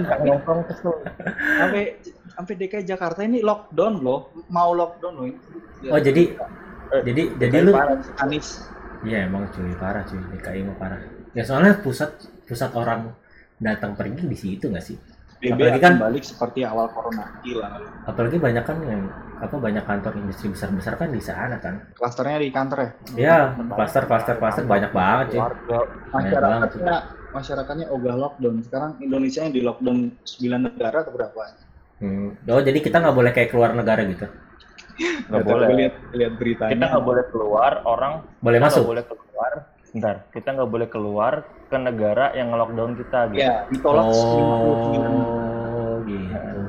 sampai 1.63 1.83
sampai 2.35 2.55
DKI 2.59 2.83
Jakarta 2.83 3.21
ini 3.23 3.39
lockdown 3.47 4.03
loh. 4.03 4.35
Mau 4.51 4.75
lockdown 4.75 5.15
loh 5.15 5.27
ini. 5.31 5.39
Oh 5.87 6.03
jadi 6.03 6.35
Eh, 6.91 7.03
jadi 7.07 7.23
jadi 7.39 7.57
lu 7.63 7.73
Anies 8.19 8.67
iya 9.07 9.23
emang 9.25 9.47
cuy 9.55 9.73
parah 9.79 10.03
cuy. 10.03 10.19
DKI 10.19 10.67
mah 10.67 10.77
parah. 10.77 10.99
Ya 11.31 11.47
soalnya 11.47 11.79
pusat 11.79 12.19
pusat 12.51 12.75
orang 12.75 13.15
datang 13.63 13.95
pergi 13.95 14.27
di 14.27 14.35
situ 14.35 14.67
nggak 14.67 14.83
sih 14.83 14.99
BB 15.41 15.57
Apalagi 15.57 15.79
akan 15.81 15.85
kan- 15.89 15.97
balik 16.05 16.23
seperti 16.29 16.61
awal 16.69 16.87
corona. 16.93 17.25
Gila. 17.41 17.69
Apalagi 18.05 18.37
banyak 18.37 18.65
kan 18.69 18.77
yang 18.85 19.09
apa 19.41 19.57
banyak 19.57 19.85
kantor 19.89 20.13
industri 20.21 20.53
besar 20.53 20.69
besar 20.69 21.01
kan 21.01 21.09
di 21.09 21.23
sana 21.25 21.57
kan. 21.57 21.81
Klasternya 21.97 22.45
di 22.45 22.53
kantor 22.53 22.79
ya? 22.85 22.91
Ya 23.17 23.37
klaster 23.73 24.05
klaster 24.05 24.37
klaster 24.37 24.69
banyak 24.69 24.93
banget 24.93 25.41
Warga. 25.41 25.81
masyarakatnya 26.13 26.97
masyarakatnya 27.33 27.87
ogah 27.89 28.17
lockdown. 28.21 28.61
Sekarang 28.61 29.01
Indonesia 29.01 29.41
yang 29.41 29.55
di 29.57 29.65
lockdown 29.65 30.13
9 30.29 30.61
negara 30.61 30.97
atau 31.09 31.13
berapa? 31.17 31.41
Hmm. 32.01 32.33
oh 32.37 32.61
jadi 32.65 32.79
kita 32.81 32.97
nggak 33.01 33.17
boleh 33.17 33.33
kayak 33.33 33.49
keluar 33.53 33.73
negara 33.73 34.05
gitu? 34.05 34.29
Nggak 35.01 35.45
boleh. 35.49 35.67
lihat 35.73 35.95
lihat 36.13 36.33
beritanya. 36.37 36.73
Kita 36.77 36.85
nggak 36.93 37.05
boleh 37.09 37.25
keluar 37.33 37.73
orang 37.89 38.13
boleh 38.45 38.61
kita 38.61 38.67
masuk? 38.69 38.81
nggak 38.85 38.93
boleh 38.93 39.05
keluar. 39.09 39.53
Bentar, 39.91 40.15
kita 40.31 40.49
nggak 40.53 40.71
boleh 40.71 40.87
keluar 40.87 41.33
ke 41.67 41.77
negara 41.77 42.31
yang 42.33 42.51
nge-lockdown 42.51 42.93
kita 42.95 43.21
gitu. 43.29 43.43
ya 43.43 43.67
ditolak 43.67 44.07
59 44.07 45.03
Oh, 45.71 45.97
gitu. 46.05 46.61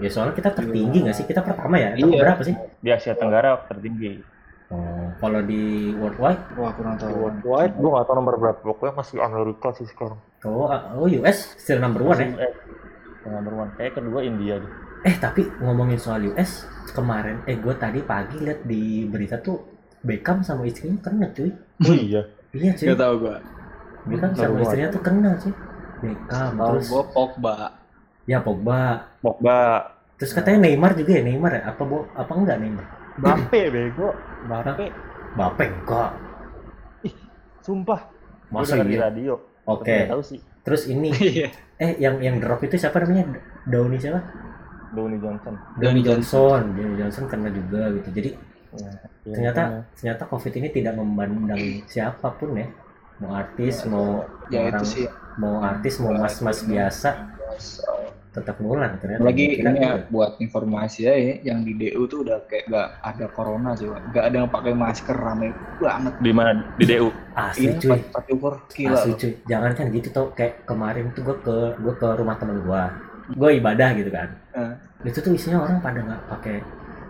Ya 0.00 0.08
soalnya 0.08 0.32
kita 0.32 0.50
tertinggi 0.50 0.98
nggak 1.04 1.12
sih? 1.14 1.24
Kita 1.24 1.44
pertama 1.44 1.76
ya? 1.76 1.92
Atau 1.92 2.08
Iya. 2.08 2.20
berapa 2.24 2.42
sih? 2.42 2.56
Di 2.80 2.88
Asia 2.88 3.12
Tenggara 3.12 3.60
tertinggi. 3.66 4.24
Oh, 4.70 5.12
Kalau 5.18 5.42
di 5.42 5.90
worldwide, 5.92 6.40
Wah 6.54 6.72
kurang 6.72 6.94
tahu. 6.96 7.10
Worldwide, 7.10 7.74
gue 7.74 7.90
gak 7.90 8.06
tau 8.06 8.14
nomor 8.14 8.34
berapa. 8.38 8.60
Pokoknya 8.62 8.94
masih 8.96 9.18
Amerika 9.18 9.74
sih 9.74 9.84
sekarang. 9.84 10.16
oh, 10.46 10.70
oh 10.96 11.06
US 11.20 11.58
still 11.58 11.82
number 11.82 12.00
one 12.00 12.16
ya. 12.16 12.28
Eh, 12.38 12.52
nomor 13.26 13.66
one. 13.66 13.70
Kayak 13.76 13.98
kedua 13.98 14.22
India 14.22 14.56
deh. 14.56 14.70
Eh 15.02 15.16
tapi 15.16 15.44
ngomongin 15.58 15.98
soal 15.98 16.22
US 16.28 16.64
kemarin, 16.90 17.42
eh 17.44 17.56
gue 17.56 17.74
tadi 17.74 18.00
pagi 18.00 18.38
lihat 18.38 18.62
di 18.62 19.04
berita 19.04 19.36
tuh 19.36 19.58
Beckham 20.00 20.40
sama 20.40 20.64
istrinya 20.64 20.96
kena 21.02 21.28
cuy. 21.28 21.50
Oh 21.82 21.92
iya. 21.92 22.24
Iya 22.50 22.70
cuy. 22.74 22.86
Gak 22.90 22.98
tau 22.98 23.14
gue. 23.16 23.36
Beckham 24.00 24.30
Baru 24.32 24.40
sama 24.40 24.52
gua 24.56 24.62
istrinya 24.64 24.88
tuh 24.90 25.02
kena 25.04 25.30
cuy. 25.38 25.52
Beckham 26.00 26.52
terus 26.56 26.84
gue 26.88 27.04
Pogba. 27.12 27.56
ya 28.26 28.38
Pogba. 28.40 28.80
Pogba. 29.20 29.60
Terus 30.16 30.32
katanya 30.36 30.68
Neymar 30.68 30.92
juga 30.96 31.10
ya 31.16 31.22
Neymar 31.24 31.52
ya? 31.56 31.62
Apa 31.72 31.82
bo 31.84 32.04
apa 32.12 32.32
enggak 32.36 32.56
Neymar? 32.60 32.86
Mbappe 33.20 33.60
bego. 33.72 34.08
Mbappe. 34.48 34.86
Bape 35.36 35.64
enggak. 35.68 36.10
Sumpah. 37.60 38.00
Gua 38.50 38.64
Masa 38.64 38.80
iya? 38.82 39.08
radio. 39.08 39.34
Oke. 39.68 40.08
Tahu 40.08 40.22
sih. 40.24 40.40
Terus 40.64 40.88
ini 40.88 41.12
Iya. 41.38 41.48
eh 41.80 41.96
yang 42.00 42.20
yang 42.20 42.36
drop 42.40 42.60
itu 42.64 42.76
siapa 42.76 43.00
namanya? 43.00 43.38
Downey 43.68 43.96
siapa? 44.00 44.20
Dwayne 44.90 45.22
Johnson. 45.22 45.54
Downey 45.78 46.02
Johnson. 46.02 46.62
Downey 46.74 46.96
Johnson 46.98 47.24
kena 47.30 47.48
juga 47.54 47.94
gitu. 47.94 48.08
Jadi 48.10 48.30
Ya, 48.70 48.86
iya, 48.86 48.92
ternyata 49.26 49.60
makanya. 49.62 49.82
ternyata 49.92 50.22
covid 50.26 50.52
ini 50.54 50.68
tidak 50.70 50.94
memandang 50.94 51.62
siapa 51.84 52.28
pun 52.32 52.54
ya 52.54 52.66
mau 53.18 53.34
artis 53.34 53.82
mau 53.84 54.22
Ya 54.48 54.64
orang 54.64 54.80
itu 54.80 54.86
sih. 54.86 55.04
mau 55.36 55.58
artis 55.60 55.94
mau 55.98 56.12
mas-mas 56.12 56.62
biasa 56.62 57.10
tetap 58.30 58.62
nular 58.62 58.94
ternyata 58.96 59.26
Lagi 59.26 59.58
ini 59.58 59.74
ya, 59.76 59.98
gitu. 59.98 60.06
buat 60.08 60.38
informasi 60.38 61.02
ya, 61.02 61.14
yang 61.42 61.66
di 61.66 61.74
DU 61.74 62.06
tuh 62.06 62.22
udah 62.22 62.38
kayak 62.46 62.70
gak 62.70 62.88
ada 63.02 63.26
corona 63.28 63.74
sih. 63.74 63.90
Gak 64.14 64.24
ada 64.24 64.36
yang 64.36 64.48
pakai 64.48 64.70
masker 64.72 65.12
rame 65.12 65.50
banget. 65.76 66.14
Di 66.16 66.30
mana? 66.30 66.62
Di 66.78 66.86
DU. 66.86 67.10
asli 67.32 67.74
cuy 67.74 67.98
pakai 68.06 68.30
ukur 68.32 68.54
gila. 68.68 68.94
asli 68.94 69.10
loh. 69.10 69.18
cuy 69.18 69.32
jangan 69.44 69.70
kan 69.72 69.86
gitu 69.88 70.08
tau 70.10 70.30
kayak 70.30 70.62
kemarin 70.62 71.10
tuh 71.10 71.22
gue 71.24 71.36
ke 71.40 71.56
gue 71.76 71.94
ke 71.96 72.06
rumah 72.12 72.36
temen 72.36 72.60
gue 72.60 72.82
gue 73.32 73.50
ibadah 73.56 73.88
gitu 73.94 74.10
kan 74.10 74.28
Eh. 74.52 74.74
itu 75.04 75.18
tuh 75.18 75.32
isinya 75.32 75.58
orang 75.60 75.78
pada 75.78 75.98
nggak 75.98 76.22
pakai 76.28 76.56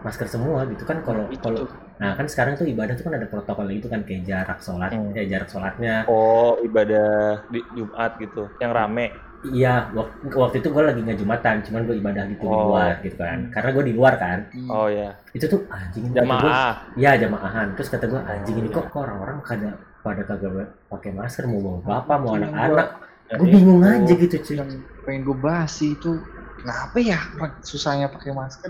masker 0.00 0.26
semua 0.26 0.64
gitu 0.66 0.82
kan 0.82 1.00
kalau 1.00 1.28
Itu 1.28 1.40
kalau 1.42 1.68
nah 1.96 2.12
kan 2.12 2.24
sekarang 2.24 2.54
tuh 2.54 2.64
ibadah 2.64 2.94
tuh 2.94 3.04
kan 3.04 3.14
ada 3.14 3.24
protokol 3.24 3.68
itu 3.68 3.84
kan 3.84 4.00
kayak 4.02 4.24
jarak 4.24 4.58
sholat 4.58 4.90
Hmm. 4.90 5.12
ya 5.12 5.24
jarak 5.26 5.46
sholatnya 5.46 6.04
Oh, 6.04 6.56
ibadah 6.58 7.44
di 7.48 7.60
Jumat 7.72 8.16
gitu. 8.16 8.48
Yang 8.56 8.72
rame. 8.72 9.06
Iya, 9.42 9.88
waktu, 9.92 10.28
waktu 10.30 10.56
itu 10.58 10.68
gue 10.68 10.82
lagi 10.82 11.00
nggak 11.00 11.16
jumatan, 11.16 11.54
cuman 11.62 11.80
gue 11.82 11.96
ibadah 11.96 12.24
gitu 12.28 12.44
di 12.44 12.48
Oh. 12.50 12.64
luar 12.68 13.00
gitu 13.00 13.16
kan. 13.16 13.48
Karena 13.48 13.70
gue 13.70 13.84
di 13.84 13.94
luar 13.94 14.14
kan. 14.16 14.38
Hmm. 14.50 14.68
Oh 14.68 14.84
ya. 14.86 15.16
Itu 15.30 15.44
tuh 15.46 15.60
anjing. 15.66 16.12
Jamaah. 16.12 16.92
Iya 16.92 17.16
jamaahan. 17.18 17.72
Terus 17.72 17.88
kata 17.88 18.04
gue 18.04 18.20
anjing 18.20 18.56
ini 18.58 18.68
Oh, 18.68 18.80
kok 18.80 18.84
kok 18.90 19.00
orang-orang 19.00 19.40
kada 19.40 19.70
pada 20.00 20.22
kagak 20.24 20.52
pakai 20.86 21.10
masker 21.10 21.44
mau 21.44 21.56
bawa 21.58 21.78
bapak 21.82 22.16
mau 22.18 22.32
Anjing, 22.32 22.48
anak-anak. 22.48 22.88
Ya, 23.28 23.34
Gue 23.36 23.46
bingung 23.48 23.80
aja 23.80 24.12
gitu 24.12 24.36
cuy. 24.42 24.56
yang 24.56 24.70
pengen 25.04 25.20
gue 25.22 25.36
bahas 25.38 25.70
sih 25.70 25.92
itu 25.92 26.20
kenapa 26.56 26.96
ya 26.98 27.20
susahnya 27.60 28.08
pakai 28.08 28.32
masker 28.32 28.68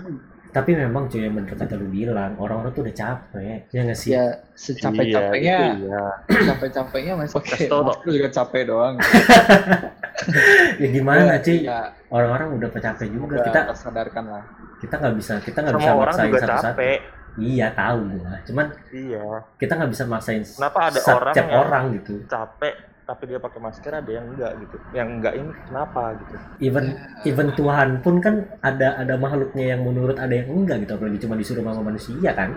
Tapi 0.51 0.71
memang 0.73 1.07
cuy 1.07 1.21
yang 1.21 1.33
bener 1.33 1.47
kata 1.49 1.73
lu 1.73 1.87
bilang 1.87 2.35
orang-orang 2.35 2.71
tuh 2.71 2.83
udah 2.83 2.91
capek. 2.93 3.71
Ya 3.71 3.79
nggak 3.81 3.95
sih? 3.95 4.11
ya 4.11 4.23
secapek-capeknya 4.51 5.55
Iya, 5.55 5.71
itu 5.71 5.87
iya. 5.87 6.03
capek-capeknya 6.51 7.13
masih 7.15 7.33
pakai 7.35 7.51
Kasih 7.55 7.67
tau, 7.67 7.81
masker 7.81 8.09
juga 8.11 8.29
capek 8.29 8.61
doang 8.67 8.93
ya 10.81 10.87
gimana 10.87 11.19
Ya, 11.25 11.35
cuy? 11.39 11.57
ya, 11.63 11.79
Orang-orang 12.07 12.47
udah 12.59 12.69
capek 12.69 13.07
juga. 13.09 13.25
udah 13.33 13.45
Kita 13.47 13.59
tersadarkan 13.65 14.25
lah 14.27 14.43
kita 14.77 14.97
nggak 14.97 15.15
bisa 15.15 15.33
kita 15.39 15.57
nggak 15.61 15.77
bisa 15.77 15.91
orang 15.93 16.15
maksain 16.17 16.31
satu-satu. 16.35 16.65
capek. 16.73 16.99
Iya 17.31 17.67
tahu 17.71 17.99
gua. 18.11 18.33
Cuman 18.43 18.65
Iya. 18.91 19.25
kita 19.55 19.71
nggak 19.71 19.91
bisa 19.93 20.03
maksain 20.03 20.43
Kenapa 20.43 20.79
ada 20.83 20.99
setiap 20.99 21.15
orang 21.17 21.35
yang- 21.37 21.51
orang 21.55 21.83
gitu. 21.95 22.13
Capek 22.27 22.73
tapi 23.11 23.27
dia 23.27 23.39
pakai 23.43 23.59
masker 23.59 23.91
ada 23.91 24.07
yang 24.07 24.25
enggak 24.31 24.51
gitu. 24.63 24.75
Yang 24.95 25.07
enggak 25.19 25.33
ini 25.35 25.51
kenapa 25.67 26.01
gitu. 26.15 26.35
even 26.63 26.85
even 27.27 27.47
Tuhan 27.59 27.89
pun 27.99 28.15
kan 28.23 28.47
ada 28.63 28.95
ada 28.95 29.19
makhluknya 29.19 29.75
yang 29.75 29.83
menurut 29.83 30.15
ada 30.15 30.31
yang 30.31 30.47
enggak 30.47 30.87
gitu 30.87 30.95
apalagi 30.95 31.19
cuma 31.19 31.35
disuruh 31.35 31.61
sama 31.67 31.83
manusia 31.91 32.31
kan 32.31 32.55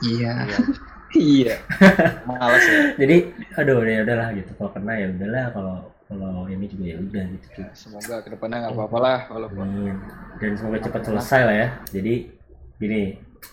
iya 0.00 0.32
Iya. 0.48 0.58
iya 1.12 1.56
males 2.24 2.64
ya 2.64 2.80
jadi 3.04 3.16
aduh 3.60 3.84
ya 3.84 4.00
udahlah 4.04 4.28
gitu 4.32 4.50
kalau 4.56 4.70
kena 4.72 4.92
ya 4.96 5.06
udahlah 5.12 5.46
kalau 5.52 5.76
kalau 6.08 6.44
ini 6.48 6.64
juga 6.68 6.84
ya 6.92 6.96
udah 7.00 7.24
gitu 7.36 7.46
cuy. 7.56 7.66
semoga 7.72 8.16
ke 8.20 8.28
depannya 8.32 8.56
nggak 8.68 8.74
apa-apa 8.76 8.98
lah 9.00 9.18
kalau 9.28 9.48
Amin. 9.60 9.96
dan 10.40 10.52
semoga 10.56 10.78
cepat 10.84 11.02
selesai 11.08 11.40
lah 11.44 11.56
ya 11.56 11.68
jadi 11.92 12.14
gini 12.80 13.02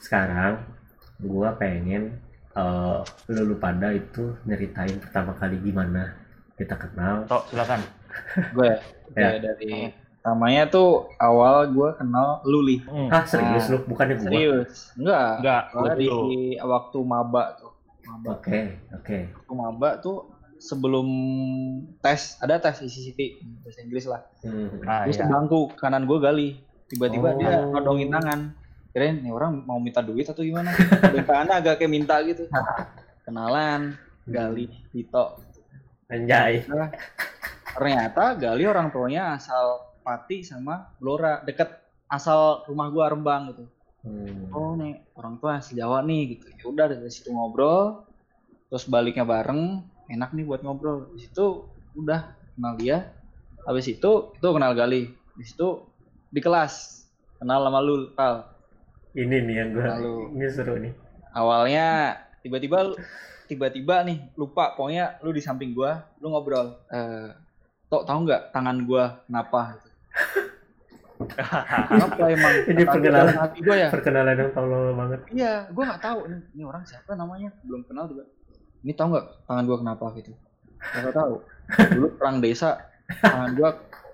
sekarang 0.03 0.63
gua 1.23 1.55
pengen 1.55 2.15
eh 2.55 2.99
lu, 3.31 3.41
lu 3.53 3.55
pada 3.59 3.93
itu 3.95 4.35
nyeritain 4.43 4.99
pertama 4.99 5.31
kali 5.37 5.59
gimana 5.63 6.18
kita 6.59 6.75
kenal. 6.75 7.23
Tok, 7.23 7.43
silakan. 7.47 7.79
gue 8.51 8.71
Ya. 9.15 9.39
ya. 9.39 9.39
Dari 9.39 9.95
namanya 10.19 10.67
tuh 10.67 11.07
awal 11.17 11.71
gue 11.71 11.89
kenal 11.95 12.43
Luli. 12.43 12.83
Hmm. 12.83 13.07
ah 13.07 13.23
serius 13.23 13.71
lu? 13.71 13.79
Bukannya 13.87 14.19
gua? 14.19 14.25
serius. 14.27 14.91
Enggak. 14.99 15.33
Enggak, 15.41 15.63
Soalnya 15.71 15.95
di 15.95 16.09
waktu 16.59 16.97
maba 17.07 17.43
tuh. 17.55 17.71
Maba. 18.05 18.29
Oke 18.37 18.59
oke. 18.91 19.17
Waktu 19.33 19.53
maba 19.55 19.89
tuh 20.03 20.17
sebelum 20.59 21.07
tes 22.03 22.35
ada 22.43 22.59
tes 22.59 22.83
ICCT 22.83 23.19
bahasa 23.63 23.79
Inggris 23.79 24.05
lah. 24.05 24.21
Hmm. 24.43 24.83
Ah, 24.83 25.07
gue 25.07 25.15
iya. 25.15 25.23
sebangku 25.23 25.71
kanan 25.79 26.03
gue 26.03 26.19
gali. 26.19 26.49
Oh. 26.59 26.59
tiba-tiba 26.89 27.37
dia 27.39 27.63
nodongin 27.63 28.11
tangan. 28.11 28.39
Kirain 28.89 29.21
nih 29.21 29.29
orang 29.29 29.61
mau 29.69 29.77
minta 29.77 30.01
duit 30.01 30.25
atau 30.25 30.41
gimana? 30.41 30.73
Tangannya 31.29 31.61
agak 31.61 31.79
kayak 31.79 31.93
minta 31.93 32.17
gitu. 32.25 32.49
Kenalan 33.25 33.93
gali 34.29 34.69
Tito 34.93 35.41
anjay. 36.09 36.65
Ternyata 37.77 38.35
gali 38.35 38.63
orang 38.65 38.89
tuanya 38.89 39.37
asal 39.37 39.87
Pati 40.01 40.41
sama 40.41 40.89
Blora 40.97 41.45
deket 41.45 41.69
asal 42.09 42.65
rumah 42.65 42.89
gua 42.89 43.13
Rembang 43.13 43.53
gitu. 43.53 43.65
Hmm. 43.99 44.47
oh 44.55 44.79
nih 44.79 44.95
orang 45.19 45.43
tua 45.43 45.59
asli 45.59 45.77
Jawa 45.77 45.99
nih 46.01 46.39
gitu. 46.39 46.45
Ya 46.55 46.63
udah 46.71 46.85
dari 46.87 47.11
situ 47.11 47.29
ngobrol 47.35 48.07
terus 48.71 48.87
baliknya 48.87 49.27
bareng 49.27 49.83
enak 50.09 50.33
nih 50.33 50.47
buat 50.47 50.65
ngobrol. 50.65 51.13
Di 51.13 51.29
situ 51.29 51.67
udah 51.99 52.33
kenal 52.57 52.73
dia. 52.79 53.11
Habis 53.67 53.91
itu 53.91 54.33
itu 54.33 54.47
kenal 54.49 54.73
Gali. 54.73 55.13
Di 55.35 55.43
situ 55.45 55.83
di 56.31 56.39
kelas 56.41 57.05
kenal 57.37 57.63
sama 57.67 57.79
lu 57.83 58.09
Kal 58.15 58.49
ini 59.17 59.41
nih 59.41 59.55
yang 59.57 59.69
gua 59.73 59.97
Lalu. 59.97 60.15
ini 60.37 60.47
seru 60.47 60.75
nih. 60.79 60.93
Awalnya 61.33 61.87
tiba-tiba 62.41 62.93
tiba-tiba 63.49 63.95
nih 64.05 64.17
lupa. 64.37 64.77
Pokoknya 64.77 65.17
lu 65.25 65.33
di 65.33 65.41
samping 65.41 65.73
gua 65.73 66.05
lu 66.21 66.29
ngobrol. 66.29 66.77
Eh 66.93 67.29
tok 67.89 68.05
tahu 68.05 68.19
nggak 68.29 68.53
tangan 68.53 68.77
gua 68.85 69.25
kenapa? 69.25 69.61
Gitu. 69.75 69.87
kenapa 71.91 72.23
emang 72.31 72.53
Ini 72.63 72.83
perkenalan. 72.87 73.35
hati 73.35 73.59
gua 73.59 73.75
ya? 73.75 73.89
perkenalan 73.91 74.35
yang 74.39 74.51
tolol 74.55 74.93
banget. 74.95 75.19
Iya 75.33 75.53
gua 75.73 75.83
nggak 75.89 76.03
tahu. 76.05 76.19
Ini, 76.29 76.37
ini 76.55 76.63
orang 76.63 76.83
siapa 76.85 77.11
namanya? 77.17 77.49
Belum 77.65 77.81
kenal 77.83 78.05
juga. 78.07 78.23
Ini 78.85 78.93
tahu 78.95 79.07
nggak 79.17 79.27
tangan 79.49 79.63
gua 79.67 79.77
kenapa? 79.81 80.05
gitu. 80.15 80.31
Nggak 80.79 81.15
tahu. 81.17 81.33
Dulu 81.97 82.07
perang 82.15 82.37
desa 82.39 82.79
tangan 83.19 83.51
gua 83.57 83.69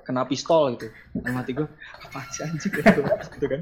kena 0.06 0.24
pistol 0.26 0.74
gitu. 0.78 0.88
Dalam 1.14 1.44
hati 1.44 1.52
gua 1.54 1.68
apa 2.02 2.20
sih 2.32 2.42
anjing? 2.48 2.72
Gitu 3.36 3.46
kan. 3.52 3.62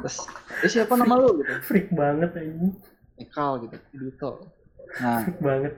Terus 0.00 0.16
eh, 0.64 0.70
siapa 0.70 0.96
nama 0.96 1.14
lu? 1.20 1.42
gitu. 1.44 1.52
Freak 1.60 1.92
banget 1.92 2.32
ini 2.40 2.72
Ekal 3.16 3.64
gitu 3.64 3.76
Duto 3.92 4.30
nah 5.02 5.18
banget. 5.44 5.74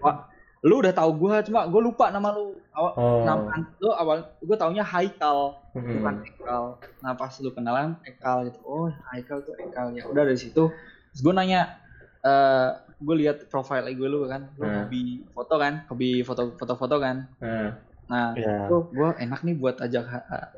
Lu 0.58 0.82
udah 0.82 0.90
tahu 0.90 1.10
gua 1.16 1.38
cuma 1.40 1.64
gua 1.70 1.80
lupa 1.80 2.10
nama 2.10 2.34
lu. 2.34 2.58
Awal 2.74 2.92
oh. 2.98 3.22
nama 3.22 3.40
lu 3.78 3.88
awal 3.94 4.18
gua 4.42 4.56
taunya 4.58 4.82
Haikal 4.82 5.54
Mm-mm. 5.72 6.02
bukan 6.02 6.14
Ekal 6.26 6.64
nah 7.00 7.12
pas 7.14 7.32
lu 7.38 7.50
kenalan 7.54 7.94
Ekal 8.02 8.50
gitu. 8.50 8.58
Oh 8.66 8.90
Haikal 9.08 9.38
tuh 9.42 9.54
Ekal 9.56 9.94
ya. 9.94 10.02
Udah 10.04 10.26
dari 10.26 10.36
situ 10.36 10.68
terus 11.10 11.20
gua 11.22 11.38
nanya 11.38 11.78
eh 12.26 12.68
gue 12.98 13.14
lihat 13.14 13.46
profile 13.46 13.86
IG 13.88 14.02
lu 14.02 14.26
kan. 14.26 14.50
Lu 14.58 14.66
Hmm. 14.66 14.82
hobi 14.84 15.22
foto 15.30 15.54
kan? 15.54 15.86
Hobi 15.86 16.26
foto 16.26 16.58
foto 16.58 16.74
foto 16.74 16.98
kan? 16.98 17.30
Nah, 17.38 17.70
nah 18.10 18.34
Iya. 18.34 18.66
tuh 18.66 18.90
gua 18.90 19.14
enak 19.14 19.46
nih 19.46 19.54
buat 19.54 19.78
ajak 19.78 20.04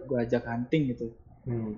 gua 0.08 0.24
ajak 0.24 0.48
hunting 0.48 0.96
gitu. 0.96 1.12
Hmm. 1.44 1.76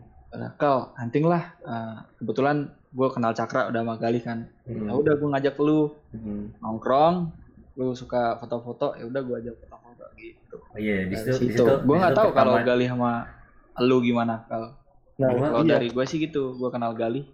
Hunting 0.97 1.26
lah. 1.26 1.52
Eh, 1.61 1.97
kebetulan 2.16 2.71
gua 2.92 3.08
kenal 3.08 3.32
Cakra 3.32 3.68
udah 3.68 3.80
sama 3.80 3.94
Gali 3.96 4.20
kan 4.20 4.46
Hmm. 4.62 4.87
ya 4.87 4.92
udah 4.92 5.14
gua 5.14 5.28
ngajak 5.32 5.56
lu 5.58 5.80
Hmm. 6.11 6.52
nongkrong 6.58 7.32
lu 7.72 7.92
suka 7.92 8.37
foto-foto 8.37 8.94
ya 8.94 9.04
udah 9.04 9.20
gua 9.20 9.37
ajak 9.38 9.56
foto-foto 9.58 10.04
gitu 10.14 10.56
Oh 10.68 10.76
iya, 10.76 11.04
di 11.04 11.14
situ, 11.14 11.30
di 11.38 11.50
situ. 11.50 11.61
situ. 11.61 11.75
Gue 11.82 11.96
nggak 11.96 12.12
tahu 12.14 12.28
kalau 12.30 12.56
Gali 12.58 12.84
sama 12.84 13.28
lu 13.78 14.00
gimana 14.00 14.44
kalau 14.46 14.76
Nah, 15.14 15.28
Gua- 15.28 15.50
kalau 15.50 15.62
iya. 15.62 15.72
dari 15.75 15.88
gue 15.88 16.04
sih 16.06 16.18
gitu 16.18 16.52
gue 16.54 16.68
kenal 16.68 16.92
Gali 16.92 17.25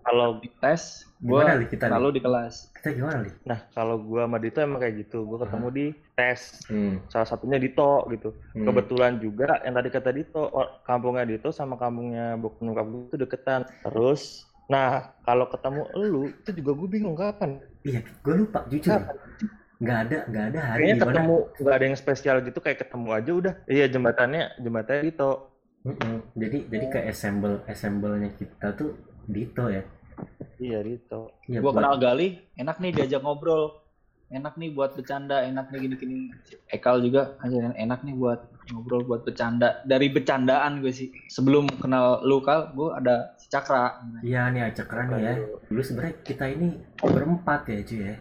Kalau 0.00 0.38
di 0.38 0.46
tes 0.54 1.02
gue 1.18 1.34
Li, 1.34 1.66
Li? 1.66 1.98
lu 1.98 2.08
di 2.08 2.20
kelas 2.20 2.70
Kita 2.72 2.94
gimana 2.94 3.18
nih? 3.20 3.34
nah 3.42 3.58
kalau 3.70 3.98
gua 3.98 4.22
sama 4.22 4.38
Dito 4.38 4.58
emang 4.58 4.78
kayak 4.78 5.02
gitu. 5.02 5.24
Gua 5.24 5.42
ketemu 5.42 5.66
di 5.68 5.86
tes. 6.14 6.62
Hmm. 6.64 7.02
Salah 7.06 7.26
satunya 7.26 7.58
Dito 7.58 8.06
gitu. 8.08 8.30
Hmm. 8.52 8.64
Kebetulan 8.64 9.18
juga 9.18 9.58
yang 9.60 9.74
tadi 9.74 9.88
kata 9.90 10.10
Dito, 10.10 10.46
kampungnya 10.82 11.26
Dito 11.26 11.50
sama 11.50 11.74
kampungnya 11.74 12.36
bokap 12.36 12.62
nyokap 12.62 12.86
gue 12.86 13.02
itu 13.04 13.16
deketan. 13.18 13.60
Terus, 13.82 14.46
nah 14.66 14.88
kalau 15.22 15.46
ketemu 15.46 15.82
elu 15.92 16.22
itu 16.32 16.50
juga 16.54 16.70
gue 16.74 16.88
bingung 16.90 17.14
kapan 17.14 17.62
iya 17.82 18.02
gue 18.02 18.34
lupa 18.36 18.66
jujur 18.66 18.92
Kapan? 18.92 19.16
nggak 19.76 19.98
ada 20.00 20.18
nggak 20.26 20.44
ada 20.46 20.60
hari 20.64 20.80
Kayaknya 20.80 20.94
di 20.94 20.98
mana 20.98 21.12
ketemu 21.12 21.36
nggak 21.60 21.74
ada 21.74 21.84
yang 21.84 21.96
spesial 21.96 22.36
gitu 22.40 22.58
kayak 22.58 22.78
ketemu 22.80 23.08
aja 23.12 23.30
udah. 23.30 23.54
Iya 23.66 23.84
jembatannya 23.86 24.42
jembatannya 24.58 25.02
Dito. 25.04 25.30
Mm-mm. 25.84 26.16
jadi 26.32 26.58
jadi 26.66 26.86
ke 26.88 26.98
assemble 27.04 27.60
assemble-nya 27.64 28.32
kita 28.32 28.72
tuh 28.72 28.96
Dito 29.22 29.68
ya 29.68 29.84
Iya 30.56 30.80
Dito. 30.80 31.36
Iya, 31.44 31.60
Gua 31.60 31.70
buat- 31.70 31.76
kenal 31.78 32.00
Gali, 32.00 32.28
enak 32.54 32.80
nih 32.80 32.90
diajak 32.90 33.20
ngobrol. 33.20 33.84
Enak 34.26 34.56
nih 34.56 34.72
buat 34.72 34.96
bercanda, 34.96 35.44
enak 35.44 35.68
nih 35.68 35.78
gini-gini. 35.84 36.32
Ekal 36.66 36.98
juga 36.98 37.36
aja 37.38 37.70
enak 37.70 38.00
nih 38.00 38.16
buat 38.16 38.40
ngobrol 38.66 39.04
buat 39.04 39.22
bercanda. 39.22 39.84
Dari 39.84 40.08
bercandaan 40.08 40.80
gue 40.80 40.90
sih. 40.90 41.12
Sebelum 41.28 41.68
kenal 41.76 42.24
lu 42.24 42.40
Kal, 42.40 42.72
gue 42.72 42.88
ada 42.90 43.35
Cakra 43.46 43.82
Iya 44.20 44.50
nih 44.50 44.72
Cakra 44.72 45.06
nih 45.06 45.20
ya. 45.20 45.32
Dulu 45.66 45.80
sebenarnya 45.80 46.14
kita 46.20 46.44
ini 46.46 46.68
berempat 46.98 47.60
ya 47.66 47.80
cuy 47.80 48.00
ya. 48.04 48.16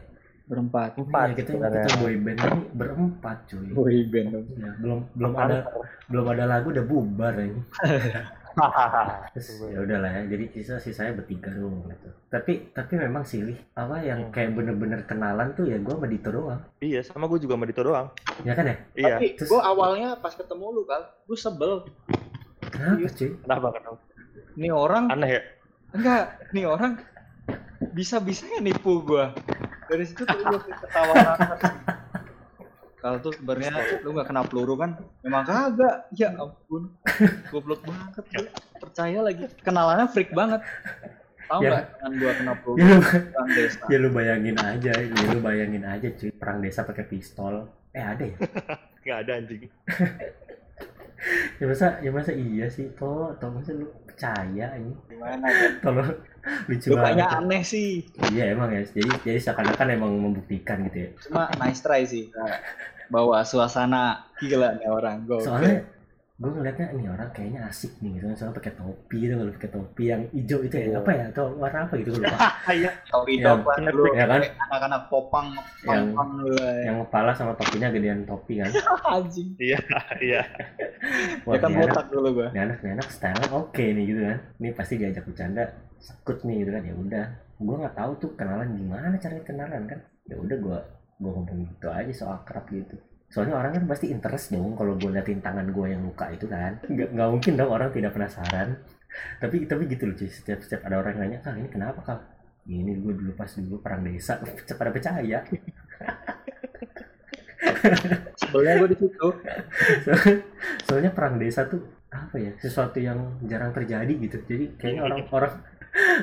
berempat. 0.46 0.94
Empat 0.96 1.25
Iya, 1.25 1.36
kita 1.36 1.50
sebenarnya. 1.51 1.84
kita 1.84 1.98
boy 1.98 2.15
band 2.17 2.38
ini 2.39 2.60
berempat 2.72 3.38
cuy. 3.48 3.67
Boy 3.72 3.98
band. 4.05 4.29
Ya, 4.55 4.72
belum 4.77 5.00
belum 5.12 5.34
ada 5.36 5.58
belum 6.05 6.25
ada 6.29 6.44
lagu 6.46 6.70
udah 6.70 6.86
bubar 6.86 7.34
ini. 7.36 7.62
Terus 9.34 9.48
ya 9.74 9.79
udahlah 9.82 10.05
ya. 10.08 10.22
Jadi 10.27 10.46
sisa 10.53 10.77
sisanya 10.77 11.17
bertiga 11.17 11.50
doang 11.50 11.89
gitu. 11.89 12.10
Tapi 12.29 12.70
tapi 12.72 12.94
memang 12.96 13.25
silih 13.25 13.58
apa 13.74 14.00
yang 14.00 14.22
Hmm. 14.22 14.32
kayak 14.32 14.53
bener-bener 14.53 15.01
kenalan 15.03 15.50
tuh 15.51 15.65
ya 15.65 15.75
gua 15.77 15.98
sama 15.98 16.08
Dito 16.08 16.29
doang. 16.29 16.62
iya 16.77 17.01
sama 17.01 17.25
gue 17.25 17.39
juga 17.39 17.58
sama 17.58 17.65
Dito 17.65 17.82
doang. 17.82 18.08
Ya 18.41 18.53
kan 18.53 18.65
ya? 18.65 18.75
Iya. 18.94 19.15
Tapi 19.17 19.27
terus- 19.36 19.50
gue 19.50 19.60
awalnya 19.60 20.13
pas 20.15 20.32
ketemu 20.32 20.65
lu 20.72 20.86
Kal, 20.86 21.03
gue 21.25 21.36
sebel. 21.36 21.74
Kenapa 22.62 23.10
cuy? 23.10 23.29
Kenapa 23.36 23.67
kenapa? 23.74 23.98
Nih 24.56 24.72
orang 24.72 25.12
Aneh 25.12 25.30
ya. 25.30 25.42
enggak, 25.92 26.24
nih 26.52 26.66
orang 26.66 27.00
bisa-bisanya 27.92 28.60
nipu 28.60 29.00
gua. 29.02 29.32
Dari 29.86 30.04
situ 30.04 30.24
tuh 30.24 30.36
gue 30.36 30.60
ketawa 30.60 31.14
banget. 31.14 31.60
Kalau 32.98 33.18
tuh 33.22 33.32
sebenarnya 33.32 33.72
lu 34.02 34.12
nggak 34.12 34.28
kena 34.28 34.42
peluru 34.44 34.76
kan? 34.76 34.98
Memang 35.22 35.46
kagak. 35.46 36.10
Ya 36.12 36.34
ampun. 36.34 36.90
Goblok 37.48 37.86
banget. 37.86 38.24
Gua 38.26 38.50
Percaya 38.82 39.20
lagi. 39.22 39.46
Kenalannya 39.62 40.08
freak 40.10 40.32
banget. 40.32 40.66
Tahu 41.46 41.62
Ya. 41.62 41.70
nggak 41.70 41.86
dengan 41.94 42.12
gua 42.18 42.32
kena 42.34 42.54
peluru 42.58 42.78
Ya 42.82 42.86
lu, 42.90 42.98
perang 43.06 43.50
desa? 43.54 43.80
ya 43.86 43.98
lu 44.02 44.10
bayangin 44.10 44.56
aja, 44.58 44.94
ya 44.98 45.24
lu 45.30 45.40
bayangin 45.40 45.84
aja 45.86 46.08
cuy, 46.10 46.32
perang 46.34 46.58
desa 46.60 46.82
pakai 46.82 47.06
pistol. 47.06 47.54
Eh 47.92 48.02
ada 48.02 48.24
ya? 48.26 48.38
Nggak 49.00 49.18
ada 49.22 49.32
anjing. 49.38 49.62
Ya 51.58 51.66
masa 51.66 51.98
ya 52.04 52.12
masa 52.12 52.32
iya 52.32 52.68
sih 52.68 52.92
toh, 52.94 53.34
toh 53.40 53.50
masa 53.50 53.74
lu 53.74 53.88
percaya 54.16 54.68
ini? 54.80 54.96
Gimana 55.12 55.46
ya? 55.52 55.68
Tolong 55.84 56.10
lucu 56.72 56.88
banget. 56.96 57.28
aneh 57.28 57.62
sih. 57.68 58.08
Iya 58.32 58.56
emang 58.56 58.72
ya. 58.72 58.82
Jadi 58.88 59.12
jadi 59.28 59.40
seakan-akan 59.44 59.88
emang 59.92 60.12
membuktikan 60.16 60.88
gitu 60.88 60.98
ya. 61.04 61.10
Cuma 61.28 61.52
nice 61.60 61.84
try 61.84 62.08
sih. 62.08 62.32
Nah, 62.32 62.56
Bawa 63.14 63.46
suasana 63.46 64.32
gila 64.40 64.80
nih 64.80 64.90
orang. 64.90 65.28
Gokil. 65.30 65.46
Soalnya 65.46 65.86
gue 66.36 66.51
ngeliatnya 66.51 66.92
ini 66.92 67.08
orang 67.08 67.32
kayaknya 67.32 67.63
asik 67.65 67.96
nih 68.04 68.20
gitu. 68.20 68.27
Soalnya 68.36 68.60
pakai 68.60 68.75
topi 68.75 69.24
tuh 69.24 69.36
kalau 69.39 69.51
pakai 69.56 69.72
topi 69.72 70.04
yang 70.06 70.22
hijau 70.36 70.60
itu 70.62 70.75
ya 70.75 70.84
Iya. 70.86 70.98
apa 71.00 71.12
ya? 71.15 71.24
Atau 71.32 71.46
warna 71.56 71.80
apa 71.88 71.94
gitu 71.96 72.10
gue 72.12 72.22
lupa. 72.22 72.38
Iya. 72.75 72.92
Topi 73.08 73.34
dulu. 73.39 74.04
ya 74.12 74.25
kan? 74.27 74.42
Anak-anak 74.68 75.01
popang, 75.08 75.48
Yang- 75.88 76.12
lah. 76.12 76.75
Yang 76.84 76.98
kepala 77.08 77.32
sama 77.32 77.54
topinya 77.56 77.88
gedean 77.88 78.27
topi 78.27 78.60
kan. 78.60 78.68
Anjing. 79.15 79.56
Iya. 79.56 79.80
Iya. 80.20 80.42
Ya 81.46 81.60
kan 81.62 81.70
botak 81.72 82.10
dulu 82.10 82.42
gua. 82.42 82.48
ini 82.50 82.60
anak, 82.60 82.81
ini 82.81 82.98
anak 82.98 83.07
style 83.07 83.46
oke 83.53 83.77
nih 83.79 84.03
gitu 84.03 84.22
kan. 84.25 84.38
Ini 84.57 84.70
pasti 84.74 84.94
diajak 84.98 85.24
bercanda 85.24 85.64
sekut 86.01 86.42
nih 86.44 86.66
gitu 86.66 86.72
kan. 86.74 86.83
Ya 86.83 86.96
udah. 86.98 87.25
Gue 87.55 87.75
nggak 87.79 87.96
tahu 87.96 88.12
tuh 88.20 88.29
kenalan 88.36 88.75
gimana 88.75 89.16
caranya 89.16 89.44
kenalan 89.46 89.83
kan. 89.88 90.00
Ya 90.25 90.36
udah 90.36 90.57
gue 90.57 90.77
gue 91.16 91.31
ngomong 91.31 91.64
gitu 91.64 91.88
aja 91.88 92.12
so 92.12 92.27
akrab 92.27 92.68
gitu. 92.68 93.00
Soalnya 93.29 93.55
orang 93.59 93.72
kan 93.75 93.83
pasti 93.90 94.09
interest 94.14 94.53
dong 94.55 94.77
kalau 94.79 94.96
gue 94.96 95.11
liatin 95.11 95.42
tangan 95.44 95.68
gue 95.70 95.88
yang 95.92 96.01
luka 96.05 96.29
itu 96.31 96.46
kan. 96.48 96.79
Nggak, 96.88 97.09
nggak 97.14 97.29
mungkin 97.29 97.53
dong 97.57 97.72
orang 97.72 97.90
tidak 97.92 98.11
penasaran. 98.16 98.79
Tapi 99.40 99.66
tapi 99.68 99.83
gitu 99.88 100.03
loh 100.07 100.16
cuy. 100.16 100.29
Setiap 100.29 100.59
setiap 100.64 100.81
ada 100.88 101.01
orang 101.01 101.18
yang 101.20 101.35
nanya, 101.35 101.40
kak 101.44 101.55
ini 101.59 101.70
kenapa 101.72 102.00
kak? 102.03 102.22
Ini 102.66 102.98
gue 102.98 103.14
dulu 103.14 103.31
pas 103.38 103.50
dulu 103.50 103.77
perang 103.81 104.01
desa, 104.01 104.42
pada 104.79 104.92
percaya. 104.94 105.40
Sebelnya 108.40 108.74
gua 108.81 108.90
di 108.90 108.98
situ. 108.98 109.27
soalnya, 110.05 110.33
soalnya 110.85 111.11
perang 111.14 111.35
desa 111.38 111.66
tuh 111.70 111.81
apa 112.16 112.35
ya 112.40 112.51
sesuatu 112.55 112.98
yang 113.03 113.44
jarang 113.44 113.75
terjadi 113.75 114.14
gitu 114.16 114.38
jadi 114.48 114.66
kayaknya 114.79 115.01
orang 115.03 115.20
orang 115.35 115.53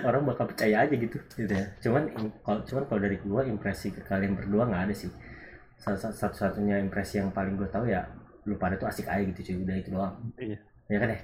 orang 0.08 0.22
bakal 0.24 0.48
percaya 0.48 0.88
aja 0.88 0.94
gitu 0.96 1.20
gitu 1.36 1.52
ya 1.52 1.66
cuman 1.84 2.08
kalau 2.40 2.60
cuman 2.64 2.82
kalau 2.88 3.00
dari 3.04 3.16
gua 3.20 3.44
impresi 3.44 3.92
ke 3.92 4.00
kalian 4.08 4.32
berdua 4.32 4.68
nggak 4.72 4.88
ada 4.88 4.94
sih 4.96 5.12
satu 5.82 6.32
satunya 6.32 6.78
impresi 6.78 7.18
yang 7.18 7.28
paling 7.28 7.54
gue 7.54 7.66
tahu 7.66 7.86
ya 7.86 8.06
lu 8.42 8.54
pada 8.54 8.74
tuh 8.74 8.86
asik 8.86 9.06
aja 9.06 9.22
gitu 9.24 9.40
cuy 9.42 9.56
udah 9.60 9.76
itu 9.76 9.88
doang 9.90 10.14
Iya. 10.36 10.58
ya 10.86 10.98
kan 10.98 11.08
ya 11.08 11.18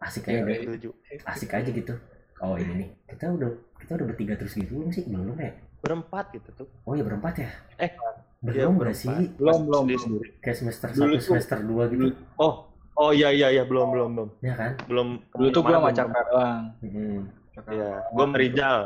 asik 0.00 0.22
aja 0.24 0.34
Iya, 0.34 0.42
deh 0.44 0.58
Setuju. 0.64 0.88
asik 1.24 1.50
aja 1.52 1.68
gitu 1.68 1.94
oh 2.40 2.54
ini 2.54 2.72
nih 2.76 2.88
kita 3.06 3.24
udah 3.28 3.50
kita 3.76 3.90
udah 3.94 4.06
bertiga 4.06 4.34
terus 4.34 4.54
gitu 4.54 4.70
belum 4.72 4.90
sih 4.90 5.04
belum 5.04 5.34
ya 5.34 5.52
Berempat 5.80 6.32
gitu 6.32 6.48
tuh. 6.54 6.68
oh 6.82 6.92
ya 6.92 7.02
berempat 7.02 7.34
ya 7.36 7.50
Eh, 7.76 7.92
belum 8.40 8.76
nggak 8.76 8.92
sih. 8.94 9.08
Belum, 9.34 9.64
belum, 9.64 9.84
belum. 9.86 10.20
kayak 10.38 10.56
semester 10.56 10.88
satu 10.90 11.16
semester 11.16 11.58
dua 11.60 11.88
gitu 11.88 12.12
Oh. 12.36 12.68
Oh 12.94 13.10
iya 13.10 13.28
iya 13.28 13.50
iya 13.50 13.64
belum 13.64 13.90
belum 13.90 14.08
belum. 14.14 14.28
ya 14.38 14.54
kan 14.54 14.78
Belum. 14.84 15.18
Dulu 15.30 15.48
tuh 15.50 15.62
sama 15.62 15.78
belum. 15.82 15.96
Cakra 15.96 16.20
doang. 16.24 16.62
Hmm. 16.78 17.20
Iya. 17.66 17.90
Gua 18.08 18.26
merijal. 18.26 18.78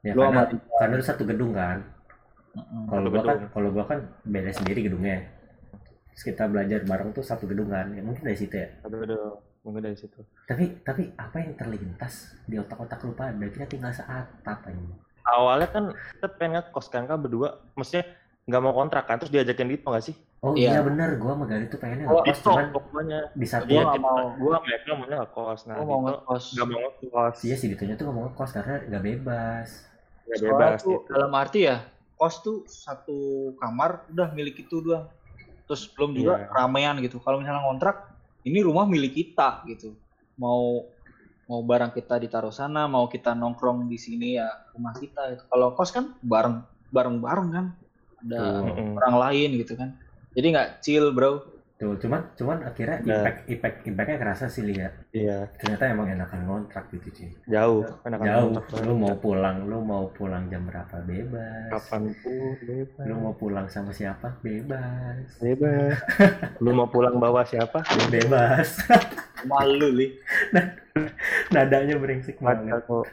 Ya, 0.00 0.12
karena, 0.12 0.42
sama 0.44 0.76
karena 0.76 0.94
satu 1.00 1.22
gedung 1.24 1.52
kan. 1.52 1.78
Kalau 2.52 3.00
Satu 3.00 3.08
gua 3.08 3.20
kan, 3.20 3.36
gedung. 3.36 3.50
kalau 3.50 3.68
gua 3.70 3.84
kan 3.86 3.98
beda 4.22 4.50
sendiri 4.50 4.80
gedungnya. 4.82 5.18
Terus 6.10 6.24
kita 6.26 6.44
belajar 6.44 6.80
bareng 6.82 7.10
tuh 7.10 7.22
satu 7.22 7.44
gedung 7.44 7.68
kan. 7.68 7.90
Ya, 7.90 8.00
mungkin 8.00 8.22
dari 8.22 8.34
situ 8.34 8.52
ya. 8.52 8.68
Aduh 8.82 9.00
aduh. 9.00 9.38
Mungkin 9.60 9.82
dari 9.82 9.94
situ. 9.94 10.18
Tapi 10.44 10.80
tapi 10.80 11.12
apa 11.14 11.36
yang 11.38 11.52
terlintas 11.54 12.14
di 12.44 12.56
otak-otak 12.56 12.98
lu 13.02 13.12
pada? 13.12 13.36
Kita 13.44 13.66
tinggal 13.66 13.92
seatap 13.92 14.66
ini. 14.66 14.90
Awalnya 15.22 15.68
kan 15.68 15.84
kita 15.92 16.26
pengen 16.32 16.58
ngekos 16.58 16.86
kan 16.88 17.04
kan 17.04 17.16
berdua. 17.16 17.60
Maksudnya 17.72 18.08
nggak 18.42 18.60
mau 18.60 18.72
kontrak 18.72 19.04
kan 19.04 19.16
terus 19.16 19.30
diajakin 19.30 19.68
Dito 19.68 19.86
nggak 19.86 20.02
sih? 20.02 20.16
Oh 20.40 20.56
iya, 20.56 20.72
Iya. 20.72 20.80
bener, 20.82 21.20
gua 21.20 21.36
sama 21.36 21.44
Gali 21.44 21.68
tuh 21.68 21.76
pengennya 21.76 22.08
Oh, 22.08 22.18
ngekos 22.18 22.32
Dito 22.34 22.48
cuman 22.48 22.66
pokoknya. 22.72 23.20
di 23.30 23.46
satu 23.46 23.64
Gua 23.64 23.70
Iya, 23.70 23.82
nggak 23.84 24.00
mau. 24.00 24.24
gua 24.34 24.52
sama 24.56 24.68
Eka 24.72 24.92
maunya 24.96 25.16
ngekos. 25.20 25.60
Nah, 25.62 25.74
Gua 25.76 25.84
mau 25.86 25.98
ngekos. 26.02 26.44
nggak 26.50 26.66
mau 26.66 26.78
ngekos. 26.80 27.36
Iya 27.44 27.54
sih 27.54 27.66
Ditonya 27.68 27.94
tuh 27.94 28.04
gak 28.04 28.16
mau 28.16 28.24
ngekos 28.26 28.50
karena 28.50 28.74
gak 28.82 29.02
bebas. 29.04 29.68
Nggak 30.24 30.36
Soalnya 30.36 30.50
bebas 30.56 30.80
tuh 30.80 30.90
gitu. 30.96 31.10
dalam 31.12 31.32
arti 31.32 31.60
ya 31.62 31.76
kos 32.20 32.44
tuh 32.44 32.68
satu 32.68 33.50
kamar 33.56 34.04
udah 34.12 34.28
milik 34.36 34.68
itu 34.68 34.84
doang. 34.84 35.08
Terus 35.64 35.88
belum 35.96 36.12
juga 36.12 36.34
Iya. 36.36 36.52
ramean 36.52 37.00
gitu. 37.00 37.16
Kalau 37.24 37.40
misalnya 37.40 37.64
kontrak, 37.64 38.12
ini 38.44 38.60
rumah 38.60 38.84
milik 38.84 39.16
kita 39.16 39.64
gitu. 39.64 39.96
Mau 40.36 40.84
mau 41.48 41.64
barang 41.64 41.96
kita 41.96 42.20
ditaruh 42.20 42.52
sana, 42.52 42.84
mau 42.84 43.08
kita 43.08 43.32
nongkrong 43.32 43.88
di 43.88 43.96
sini 43.96 44.36
ya 44.36 44.52
rumah 44.76 44.92
kita. 44.92 45.32
Gitu. 45.32 45.42
Kalau 45.48 45.72
kos 45.72 45.96
kan 45.96 46.12
bareng 46.20 46.60
bareng 46.92 47.24
bareng 47.24 47.48
kan. 47.56 47.66
Ada 48.20 48.36
Tuh. 48.36 48.64
Mm-mm. 48.68 49.00
orang 49.00 49.16
lain 49.16 49.50
gitu 49.64 49.72
kan. 49.80 49.96
Jadi 50.36 50.46
nggak 50.52 50.68
chill 50.84 51.16
bro. 51.16 51.40
Tuh, 51.80 51.96
cuman 51.96 52.20
cuman 52.36 52.60
akhirnya 52.60 53.00
Nah. 53.00 53.08
impact 53.16 53.38
impact 53.48 53.76
impactnya 53.82 54.18
kerasa 54.20 54.44
sih 54.46 54.62
lihat. 54.62 54.92
Iya. 55.10 55.48
Ternyata 55.56 55.84
emang 55.88 56.06
enakan 56.08 56.40
kontrak 56.44 56.84
gitu 56.90 57.08
cuy. 57.10 57.30
Jauh. 57.48 57.80
Enakan 58.04 58.26
Jauh. 58.26 58.48
kontrak. 58.52 58.80
Lu 58.84 58.94
mau 58.94 59.14
pulang, 59.16 59.56
lu 59.64 59.78
mau 59.80 60.04
pulang 60.10 60.44
jam 60.46 60.62
berapa 60.62 61.00
bebas. 61.02 61.72
kapan 61.72 62.12
pun 62.14 62.52
bebas. 62.60 63.04
Lu 63.04 63.14
mau 63.16 63.32
pulang 63.32 63.64
sama 63.66 63.90
siapa? 63.90 64.28
Bebas. 64.40 65.24
Bebas. 65.40 65.96
Lu 66.60 66.70
mau 66.70 66.84
pulang 66.86 67.16
bawa 67.16 67.40
siapa? 67.42 67.80
Bebas. 68.08 68.84
Malu 69.48 69.88
li. 69.90 70.20
Nadanya 71.48 71.96
brengsek 71.96 72.36
banget. 72.38 72.76
Kok. 72.84 73.08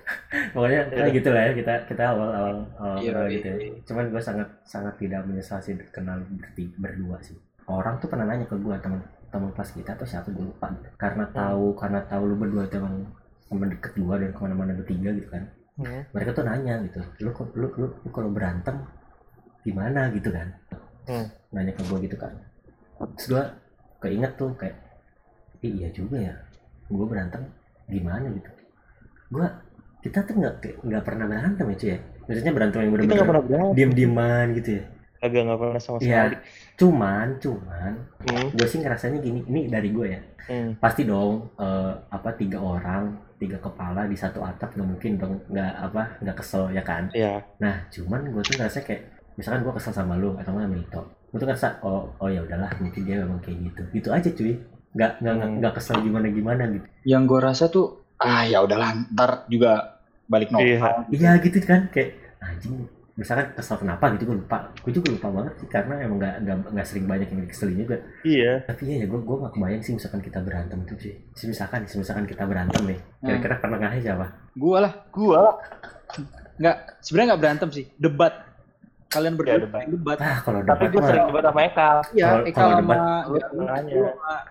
Pokoknya 0.52 0.82
Iya. 0.86 0.96
kayak 1.00 1.14
gitu 1.16 1.30
lah 1.32 1.42
ya 1.42 1.52
kita 1.54 1.74
kita 1.88 2.04
awal 2.06 2.30
awal 2.30 2.56
awal 2.76 2.98
Iya, 3.00 3.12
kenal 3.12 3.26
iya, 3.26 3.32
gitu 3.32 3.48
ya. 3.48 3.56
iya. 3.58 3.72
Cuman 3.86 4.04
gue 4.12 4.22
sangat 4.22 4.48
sangat 4.64 4.94
tidak 4.98 5.22
menyesal 5.24 5.60
sih 5.60 5.74
kenal 5.90 6.20
berti, 6.30 6.68
berdua 6.76 7.18
sih. 7.22 7.38
Orang 7.68 8.00
tuh 8.00 8.08
pernah 8.08 8.26
nanya 8.26 8.48
ke 8.48 8.56
gue 8.56 8.76
teman 8.80 9.00
teman 9.28 9.52
kelas 9.52 9.76
kita 9.76 9.92
atau 9.94 10.08
siapa 10.08 10.32
gue 10.32 10.40
lupa. 10.42 10.72
Karena 10.96 11.28
tahu 11.30 11.76
karena 11.76 12.00
tahu 12.02 12.24
lu 12.26 12.36
berdua 12.36 12.64
itu 12.64 12.80
emang 12.80 13.04
teman 13.46 13.68
deket 13.70 13.92
gue 13.94 14.16
dan 14.18 14.32
ke 14.32 14.40
mana-mana 14.40 14.72
bertiga 14.74 15.10
gitu 15.12 15.28
kan. 15.28 15.44
Hmm. 15.76 16.02
Mereka 16.10 16.32
tuh 16.32 16.44
nanya 16.44 16.80
gitu. 16.82 17.00
Lu 17.22 17.30
kok- 17.32 17.52
lu 17.54 17.68
lu, 17.70 17.88
lu 17.92 18.10
kalau 18.10 18.32
berantem 18.32 18.76
gimana 19.62 20.08
gitu 20.10 20.32
kan? 20.32 20.48
Hmm. 21.06 21.28
Nanya 21.52 21.72
ke 21.72 21.84
gue 21.84 21.98
gitu 22.02 22.16
kan. 22.16 22.32
Terus 23.16 23.26
gue 23.30 23.44
keinget 24.00 24.32
tuh 24.36 24.56
kayak 24.56 24.76
"Ih, 25.60 25.74
iya 25.76 25.90
juga 25.92 26.18
ya. 26.18 26.36
Gue 26.88 27.04
berantem 27.04 27.52
gimana 27.86 28.32
gitu. 28.32 28.52
Gue 29.28 29.44
kita 30.00 30.24
tuh 30.24 30.40
nggak 30.40 30.56
nggak 30.88 31.04
pernah 31.04 31.26
berantem 31.28 31.66
ya 31.68 31.76
cuy 31.76 31.90
ya. 31.92 32.00
Maksudnya 32.28 32.54
berantem 32.54 32.80
yang 32.80 32.92
pernah 32.92 33.04
berantem. 33.08 33.28
diem-dieman 33.76 34.48
gitu 34.56 34.70
ya 34.72 34.84
agak 35.20 35.42
nggak 35.44 35.60
pernah 35.60 35.80
sama 35.80 35.98
Iya. 35.98 36.04
sekali 36.04 36.36
cuman 36.76 37.28
cuman 37.38 37.92
hmm. 38.24 38.48
gue 38.54 38.68
sih 38.68 38.80
ngerasanya 38.80 39.20
gini 39.20 39.40
ini 39.44 39.62
dari 39.68 39.90
gue 39.90 40.08
ya 40.10 40.22
Hmm. 40.48 40.80
pasti 40.80 41.04
dong 41.04 41.52
eh, 41.56 41.92
apa 42.08 42.32
tiga 42.34 42.56
orang 42.58 43.12
tiga 43.36 43.60
kepala 43.60 44.04
di 44.04 44.16
satu 44.16 44.40
atap 44.40 44.72
nggak 44.72 44.88
mungkin 44.88 45.12
dong 45.16 45.44
nggak 45.46 45.74
apa 45.84 46.02
nggak 46.20 46.38
kesel 46.38 46.72
ya 46.72 46.80
kan 46.82 47.12
Iya. 47.12 47.44
nah 47.58 47.84
cuman 47.88 48.32
gue 48.32 48.42
tuh 48.42 48.56
ngerasa 48.56 48.80
kayak 48.82 49.02
misalkan 49.36 49.62
gue 49.62 49.74
kesel 49.76 49.92
sama 49.92 50.16
lu 50.16 50.34
atau 50.34 50.56
sama 50.56 50.72
Ito 50.72 51.02
gue 51.28 51.38
tuh 51.38 51.46
ngerasa 51.46 51.84
oh 51.84 52.16
oh 52.16 52.30
ya 52.30 52.40
udahlah 52.40 52.72
mungkin 52.78 53.02
dia 53.04 53.20
memang 53.20 53.38
kayak 53.38 53.60
gitu 53.62 53.82
gitu 53.92 54.10
aja 54.10 54.30
cuy 54.30 54.56
nggak 54.94 55.12
nggak 55.20 55.36
Hmm. 55.38 55.56
nggak 55.60 55.74
kesel 55.76 55.98
gimana 56.00 56.28
gimana 56.28 56.64
gitu 56.70 56.88
Yang 57.04 57.24
gue 57.28 57.40
rasa 57.44 57.64
tuh 57.68 57.88
ah 58.18 58.42
ya 58.42 58.64
udahlah 58.64 58.90
ntar 59.12 59.32
juga 59.46 60.00
balik 60.26 60.48
nongkrong. 60.50 61.12
Iya. 61.12 61.12
iya 61.14 61.32
gitu 61.40 61.60
kan 61.62 61.88
kayak 61.88 62.16
anjing 62.40 62.88
misalkan 63.18 63.50
kesel 63.52 63.78
kenapa 63.78 64.14
gitu 64.14 64.24
gue 64.26 64.38
lupa 64.38 64.58
gue 64.78 64.92
juga 64.94 65.08
lupa 65.10 65.28
banget 65.34 65.54
sih 65.58 65.68
karena 65.68 65.94
emang 66.00 66.18
nggak 66.18 66.34
nggak 66.70 66.86
sering 66.86 67.06
banyak 67.06 67.28
yang 67.28 67.42
dikeselin 67.44 67.78
juga 67.80 67.98
Iya. 68.22 68.54
tapi 68.64 68.82
iya 68.86 68.96
ya 69.02 69.06
gue 69.06 69.20
gue 69.20 69.36
nggak 69.36 69.52
kebayang 69.52 69.82
sih 69.82 69.94
misalkan 69.94 70.22
kita 70.22 70.40
berantem 70.40 70.78
tuh 70.86 70.96
cuy 70.96 71.14
Si 71.34 71.44
misalkan 71.44 71.82
misalkan 71.84 72.24
kita 72.24 72.44
berantem 72.44 72.82
nih 72.86 73.00
kira-kira 73.20 73.56
penengahnya 73.58 74.02
siapa 74.04 74.26
Gue 74.54 74.78
lah. 74.78 74.94
Gua 75.12 75.38
lah. 75.44 75.56
Nggak, 76.56 76.76
sebenarnya 77.00 77.28
nggak 77.28 77.42
berantem 77.42 77.70
sih. 77.70 77.86
Debat. 77.96 78.34
Kalian 79.08 79.34
berdua 79.34 79.54
Iya, 79.54 79.62
debat. 79.64 79.84
debat. 79.88 80.18
ah 80.20 80.38
kalau 80.42 80.60
Tapi 80.60 80.68
debat 80.68 80.90
gue 80.90 81.00
mah 81.00 81.08
sering 81.08 81.26
debat 81.28 81.44
sama 81.46 81.62
Eka. 81.64 81.90
Iya, 82.12 82.26
Kalau- 82.28 82.44
Eka 82.44 82.58
kalau 82.58 82.76
sama 82.76 82.96
Gali, 83.64 83.94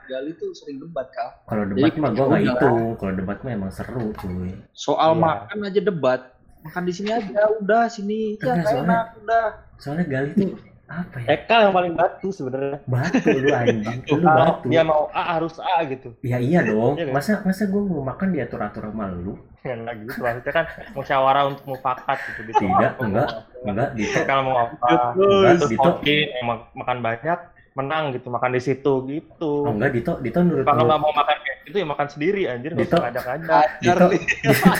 Gali 0.07 0.31
tuh 0.33 0.50
sering 0.55 0.79
debat 0.79 1.07
kal. 1.11 1.29
kalau 1.44 1.62
Jadi 1.64 1.74
debat 1.76 1.92
mah 1.98 2.11
gue 2.11 2.24
nggak 2.24 2.42
hitung 2.46 2.83
kalau 2.96 3.12
debat 3.12 3.38
mah 3.40 3.52
emang 3.52 3.70
seru 3.70 4.07
cuy 4.16 4.50
Soal 4.72 5.11
Iya. 5.12 5.20
makan 5.20 5.59
aja 5.61 5.81
debat. 5.83 6.20
Makan 6.66 6.83
di 6.83 6.92
sini 6.92 7.11
aja, 7.11 7.40
udah 7.55 7.85
sini. 7.87 8.35
Ya 8.35 8.42
Enggak, 8.42 8.55
nggak 8.57 8.66
soalnya- 8.68 8.90
enak, 8.92 9.07
udah. 9.16 9.46
soalnya 9.76 10.05
Gali 10.05 10.31
tuh 10.33 10.50
apa 10.87 11.18
ya 11.18 11.26
Eka 11.37 11.57
yang 11.61 11.74
paling 11.74 11.92
batu 11.92 12.29
sebenarnya. 12.31 12.79
batu 12.87 13.18
lu 13.29 13.50
anjing 13.50 13.98
lu 14.07 14.22
Kalau 14.22 14.38
batu 14.55 14.66
dia 14.68 14.83
mau 14.83 15.11
A 15.11 15.35
harus 15.35 15.59
A 15.59 15.83
gitu. 15.85 16.14
ya 16.22 16.38
iya 16.38 16.62
dong 16.62 16.94
Iya 16.94 17.11
kan? 17.11 17.12
masa 17.12 17.33
masa 17.42 17.66
gue 17.66 17.83
mau 17.83 18.00
makan 18.00 18.31
diatur 18.31 18.62
atur 18.62 18.87
sama 18.87 19.11
lu 19.11 19.35
Yang 19.61 19.83
lagi 19.83 20.02
gitu 20.07 20.22
maksudnya 20.22 20.55
kan 20.55 20.64
musyawarah 20.94 21.42
untuk 21.44 21.64
mufakat 21.66 22.18
gitu. 22.24 22.40
Dito. 22.46 22.62
Tidak, 22.62 22.92
enggak. 23.02 23.29
enggak 23.66 23.88
Dito 23.92 24.18
Kalau 24.22 24.42
mau 24.44 24.57
apa? 24.62 24.88
enggak 25.18 26.22
mak- 26.40 26.70
makan 26.72 26.98
banyak 27.02 27.38
menang 27.77 28.05
gitu 28.11 28.27
makan 28.27 28.51
di 28.51 28.62
situ 28.62 28.93
gitu. 29.05 29.53
oh, 29.62 29.71
enggak 29.71 29.93
Dito 29.93 30.17
Dito 30.19 30.41
nurut 30.41 30.65
Kalau 30.65 30.75
nurut 30.75 30.89
nggak 30.89 31.01
mau 31.03 31.12
makan 31.12 31.37
kayak 31.39 31.59
gitu 31.62 31.77
ya 31.77 31.87
makan 31.87 32.07
sendiri 32.09 32.43
anjir 32.47 32.71
nggak 32.73 32.83
Dito. 32.83 32.97
usah 32.97 33.05
ngajak-ngajak. 33.05 33.67
Ajar 33.77 33.95
Dito, 33.95 34.07
nih. 34.09 34.23
Dito 34.47 34.71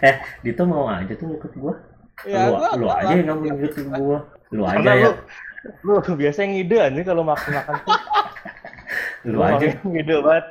eh 0.00 0.14
Dito 0.40 0.62
mau 0.64 0.84
aja 0.86 1.12
tuh 1.12 1.26
ngikut 1.28 1.52
gue 1.54 1.74
Ya, 2.24 2.46
lu, 2.46 2.54
gua 2.54 2.68
lu 2.72 2.84
gua 2.84 2.94
aja 2.96 3.12
yang 3.12 3.26
nggak 3.26 3.36
mau 3.36 3.44
ngikut 3.50 3.72
gue 3.74 4.18
lu 4.52 4.62
aja 4.64 4.90
ya 4.94 5.10
lu 5.82 5.92
lu 5.98 6.12
biasa 6.14 6.38
ngide 6.44 6.76
anjir 6.78 7.02
kalau 7.02 7.22
makan 7.22 7.50
makan 7.52 7.74
tuh. 7.82 7.98
lu 9.28 9.38
aja 9.40 9.66
ngide 9.82 10.14
banget. 10.20 10.46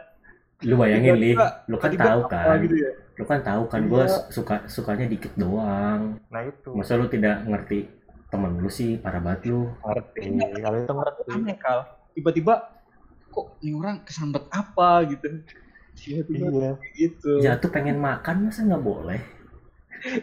lu 0.62 0.74
bayangin 0.76 1.13
Tiba-tiba- 1.13 1.54
lu 1.66 1.76
kan 1.78 1.92
tahu 1.94 2.20
kan 2.26 2.56
gitu 2.60 2.76
ya. 2.78 2.92
lu 3.13 3.24
kan 3.24 3.39
tahu 3.42 3.63
kan 3.70 3.82
gue 3.86 4.00
Iya. 4.02 4.18
suka 4.28 4.56
sukanya 4.66 5.06
dikit 5.06 5.32
doang 5.36 6.20
Nah 6.28 6.42
itu. 6.42 6.70
masa 6.74 6.96
lu 6.96 7.06
tidak 7.06 7.44
ngerti 7.44 7.88
temen 8.34 8.58
lu 8.58 8.67
sih 8.67 8.98
parah 8.98 9.22
banget 9.22 9.54
lu 9.54 9.69
ngerti. 9.86 10.34
Kalau 10.58 10.78
itu 10.82 10.93
ngerti. 10.98 11.22
Aneh 11.30 11.58
kal. 11.62 11.80
Tiba-tiba 12.17 12.54
kok 13.30 13.62
ini 13.62 13.78
orang 13.78 14.02
kesambet 14.02 14.50
apa 14.50 15.06
gitu. 15.06 15.46
Tiba-tiba 15.93 16.50
Iya. 16.50 16.72
gitu. 16.98 17.32
ya 17.38 17.54
tuh 17.62 17.69
pengen 17.69 18.02
makan 18.02 18.50
masa 18.50 18.65
nggak 18.65 18.82
boleh 18.82 19.22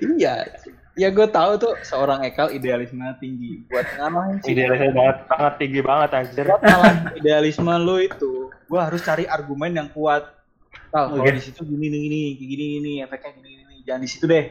Iya. 0.03 0.51
Ya 0.99 1.09
gue 1.09 1.25
tahu 1.31 1.57
tuh 1.57 1.73
seorang 1.87 2.21
Ekal 2.27 2.53
idealisme 2.53 3.01
tinggi 3.23 3.65
buat 3.71 3.87
ngalahin 3.97 4.37
sih. 4.43 4.53
Idealisnya 4.53 4.93
banget, 4.93 5.17
sangat 5.31 5.55
tinggi 5.57 5.81
banget 5.81 6.11
anjir. 6.13 6.45
Buat 6.45 6.63
ngalahin 6.67 6.99
idealisme 7.17 7.73
lu 7.81 7.97
itu, 8.03 8.33
gue 8.51 8.81
harus 8.83 9.01
cari 9.01 9.25
argumen 9.25 9.73
yang 9.73 9.89
kuat. 9.95 10.27
Kal, 10.91 11.15
kalau 11.15 11.23
Oke. 11.23 11.33
di 11.33 11.41
situ 11.41 11.63
gini 11.65 11.87
nih 11.89 12.01
gini, 12.03 12.21
gini 12.37 12.45
gini, 12.45 12.65
gini 12.77 12.93
efeknya 13.01 13.31
gini 13.39 13.49
gini, 13.63 13.75
jangan 13.87 14.01
di 14.03 14.09
situ 14.11 14.25
deh. 14.27 14.45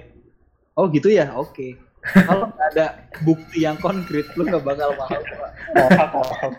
Oh 0.74 0.88
gitu 0.89 1.12
ya, 1.12 1.36
oke. 1.36 1.76
Kalau 2.12 2.45
nggak 2.48 2.67
ada 2.72 2.86
bukti 3.19 3.58
yang 3.62 3.76
konkret, 3.76 4.26
lu 4.34 4.43
nggak 4.43 4.62
bakal 4.62 4.89
paham. 4.93 5.22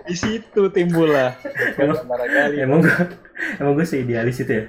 Di 0.02 0.14
situ 0.14 0.62
timbul 0.70 1.08
lah. 1.08 1.34
Emang- 1.76 2.02
Barangkali. 2.02 2.56
emang 2.58 2.78
gue 2.80 2.96
emang 3.56 3.72
gue 3.72 3.84
seidealis 3.84 4.38
itu 4.38 4.52
ya 4.52 4.64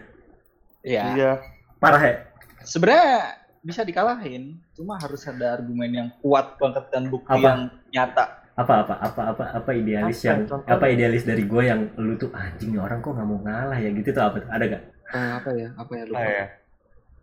Iya. 0.81 1.03
Iya. 1.11 1.31
parah 1.77 2.01
ya 2.01 2.15
Sebenarnya 2.61 3.37
bisa 3.59 3.81
dikalahin, 3.81 4.57
cuma 4.71 4.95
harus 4.95 5.21
ada 5.23 5.53
argumen 5.55 5.89
yang 5.91 6.09
kuat 6.19 6.57
banget 6.57 6.85
dan 6.89 7.05
bukti 7.07 7.29
Apa? 7.31 7.41
yang 7.43 7.59
nyata. 7.87 8.25
apa 8.51 8.73
apa 8.79 8.95
apa 8.99 9.21
apa 9.27 9.43
apa 9.55 9.69
idealis 9.71 10.17
Apa 10.19 10.27
yang 10.27 10.41
contohnya? 10.43 10.71
apa 10.71 10.85
idealis 10.87 11.23
dari 11.23 11.43
gue 11.43 11.63
yang 11.63 11.81
lu 11.95 12.13
tuh 12.15 12.29
anjing 12.31 12.75
orang 12.75 12.99
kok 12.99 13.11
nggak 13.11 13.25
mau 13.25 13.39
ngalah 13.39 13.75
ya 13.75 13.89
gitu 13.91 14.09
tuh 14.11 14.23
apa 14.23 14.37
tuh? 14.37 14.49
ada 14.49 14.63
gak 14.67 14.83
Eh, 15.11 15.29
apa 15.33 15.49
ya? 15.51 15.67
Apa 15.75 15.91
ya? 15.91 16.03
Lupa. 16.05 16.17
Ah, 16.17 16.23
ya. 16.25 16.45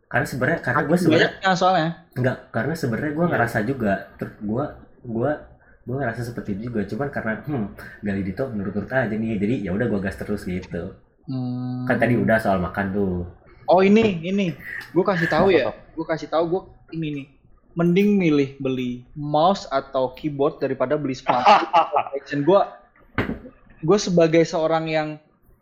Karena 0.08 0.26
sebenarnya 0.26 0.60
karena 0.60 0.82
gue 0.82 0.96
sebenarnya 0.96 1.30
soalnya. 1.54 1.88
enggak 2.12 2.38
karena 2.48 2.72
sebenarnya 2.72 3.12
gue 3.12 3.22
Iya. 3.22 3.32
ngerasa 3.32 3.58
juga 3.62 3.92
terus 4.16 4.34
gue 4.38 4.64
gue 5.04 5.30
gue 5.84 5.96
ngerasa 5.96 6.20
seperti 6.22 6.48
itu 6.52 6.60
juga 6.68 6.80
cuman 6.84 7.08
karena 7.08 7.32
hmm 7.40 7.66
gali 8.02 8.22
dito 8.22 8.44
menurut-menurut 8.46 8.88
aja 8.90 9.08
nih 9.10 9.36
jadi 9.36 9.54
ya 9.62 9.70
udah 9.70 9.86
gue 9.86 10.00
gas 10.00 10.16
terus 10.16 10.42
gitu 10.42 10.96
Hmm. 11.24 11.84
kan 11.84 11.96
tadi 11.98 12.16
udah 12.16 12.36
soal 12.38 12.56
makan 12.58 12.86
tuh 12.90 13.16
Oh 13.68 13.84
ini, 13.84 14.16
ini. 14.24 14.56
Gue 14.90 15.04
kasih 15.04 15.28
tahu 15.28 15.52
ya. 15.52 15.68
Gue 15.92 16.00
kasih 16.02 16.24
tahu 16.24 16.44
gue 16.48 16.62
ini 16.90 17.08
nih. 17.12 17.26
Mending 17.76 18.16
milih 18.16 18.56
beli 18.56 19.04
mouse 19.12 19.68
atau 19.68 20.16
keyboard 20.16 20.56
daripada 20.56 20.96
beli 20.96 21.12
sepatu. 21.12 21.44
Collection 22.08 22.40
gue, 22.42 22.60
gue 23.78 23.98
sebagai 24.00 24.40
seorang 24.42 24.88
yang 24.88 25.08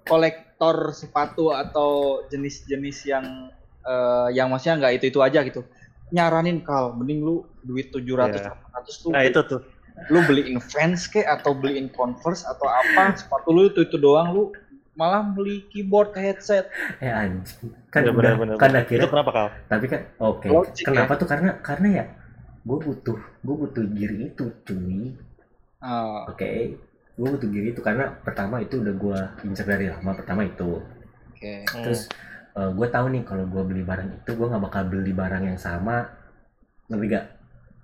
kolektor 0.06 0.94
sepatu 0.94 1.50
atau 1.50 2.22
jenis-jenis 2.30 2.98
yang 3.04 3.50
eh, 3.86 4.28
yang 4.32 4.50
maksudnya 4.50 4.76
nggak 4.78 4.92
itu 4.96 5.04
itu 5.08 5.20
aja 5.20 5.40
gitu. 5.40 5.62
Nyaranin 6.08 6.60
kal, 6.60 6.92
mending 6.92 7.20
lu 7.20 7.36
duit 7.62 7.90
700 7.90 8.36
Iya. 8.36 8.52
800 8.52 8.94
tuh 8.98 9.10
Nah 9.10 9.22
itu 9.22 9.40
tuh. 9.42 9.60
lu 10.06 10.20
beliin 10.22 10.60
Vans 10.60 11.08
ke 11.08 11.24
atau 11.24 11.50
beliin 11.52 11.88
Converse 11.88 12.44
atau 12.44 12.68
apa 12.68 13.16
sepatu 13.16 13.48
lu 13.48 13.66
itu 13.66 13.80
itu 13.80 13.96
doang 13.96 14.28
lu 14.30 14.52
malah 14.92 15.24
beli 15.24 15.64
keyboard 15.66 16.12
headset 16.12 16.68
eh 16.98 17.08
anjing 17.08 17.72
kan 17.88 18.00
Iya, 18.00 18.12
udah 18.12 18.16
benar-benar. 18.36 18.56
kan 18.56 18.70
Itu 18.70 18.78
akhirnya 18.78 19.08
kenapa 19.08 19.30
kal? 19.30 19.46
tapi 19.66 19.84
kan 19.86 20.00
oke 20.18 20.48
Logik, 20.48 20.84
kenapa 20.84 21.12
tuh 21.16 21.24
karena 21.26 21.50
karena 21.60 21.88
ya 21.90 22.04
gue 22.62 22.78
butuh 22.78 23.16
gue 23.16 23.56
butuh 23.56 23.84
gear 23.88 24.12
itu 24.22 24.44
cuy 24.62 25.16
Ah, 25.78 26.28
oke 26.28 26.48
gue 27.12 27.28
butuh 27.30 27.48
gear 27.48 27.66
itu 27.66 27.80
karena 27.80 28.12
pertama 28.20 28.60
itu 28.60 28.76
udah 28.76 28.94
gue 28.94 29.18
incer 29.44 29.64
dari 29.64 29.88
lama 29.88 30.12
pertama 30.12 30.44
itu 30.44 30.80
oke 31.30 31.54
Hmm. 31.72 31.96
Terus 32.56 32.72
gue 32.72 32.88
tahu 32.88 33.06
nih 33.12 33.22
kalau 33.28 33.44
gue 33.44 33.62
beli 33.68 33.84
barang 33.84 34.08
itu 34.24 34.30
gue 34.32 34.46
nggak 34.48 34.64
bakal 34.64 34.82
beli 34.88 35.12
barang 35.12 35.42
yang 35.44 35.60
sama. 35.60 36.08
Lebih 36.88 37.08
gak 37.12 37.26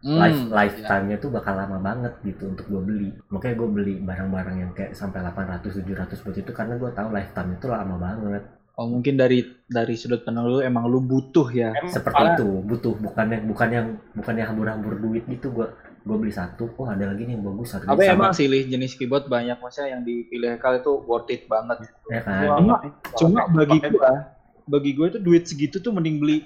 Hmm, 0.02 0.18
life 0.18 0.34
ya. 0.34 0.50
lifetime-nya 0.50 1.16
tuh 1.22 1.30
bakal 1.30 1.54
lama 1.54 1.78
banget 1.78 2.10
gitu 2.26 2.50
untuk 2.50 2.66
gue 2.66 2.82
beli. 2.82 3.08
Makanya 3.30 3.54
gue 3.54 3.68
beli 3.70 3.94
barang-barang 4.02 4.56
yang 4.58 4.70
kayak 4.74 4.98
sampai 4.98 5.22
800 5.22 5.78
700 5.78 6.24
buat 6.26 6.36
itu 6.42 6.50
karena 6.50 6.74
gue 6.74 6.90
tahu 6.90 7.08
lifetime 7.14 7.54
itu 7.54 7.66
lama 7.70 7.94
banget. 8.02 8.42
Oh 8.74 8.90
mungkin 8.90 9.14
dari 9.14 9.46
dari 9.70 9.94
sudut 9.94 10.26
pandang 10.26 10.50
lu 10.50 10.58
emang 10.58 10.90
lu 10.90 10.98
butuh 10.98 11.46
ya? 11.54 11.70
Emang 11.70 11.94
seperti 11.94 12.18
itu 12.34 12.48
butuh. 12.66 12.98
Bukan 12.98 13.26
yang 13.30 13.42
bukan 13.46 13.68
yang 13.70 13.86
bukan 14.18 14.34
yang 14.34 14.48
hambur-hambur 14.50 14.98
duit 14.98 15.22
gitu. 15.30 15.54
Gue 15.54 15.70
gue 16.02 16.16
beli 16.18 16.34
satu 16.34 16.66
oh 16.82 16.88
ada 16.90 17.06
lagi 17.06 17.22
nih 17.22 17.38
yang 17.38 17.46
bagus 17.46 17.78
harganya 17.78 17.94
tapi 17.94 18.02
sama. 18.10 18.16
emang 18.18 18.32
sih 18.34 18.46
jenis 18.50 18.98
keyboard 18.98 19.30
banyak? 19.30 19.54
Maksudnya 19.54 19.94
yang 19.94 20.02
dipilih 20.02 20.58
kali 20.58 20.82
itu 20.82 20.92
worth 21.06 21.30
it 21.30 21.46
banget. 21.46 21.78
Ya 22.10 22.26
kan? 22.26 22.58
Cuma 22.58 22.74
cuma 23.14 23.40
bagi 23.54 23.78
gua 23.86 24.34
bagi 24.66 24.90
gue 24.94 25.06
itu 25.12 25.18
duit 25.18 25.44
segitu 25.46 25.82
tuh 25.82 25.90
mending 25.90 26.18
beli 26.22 26.38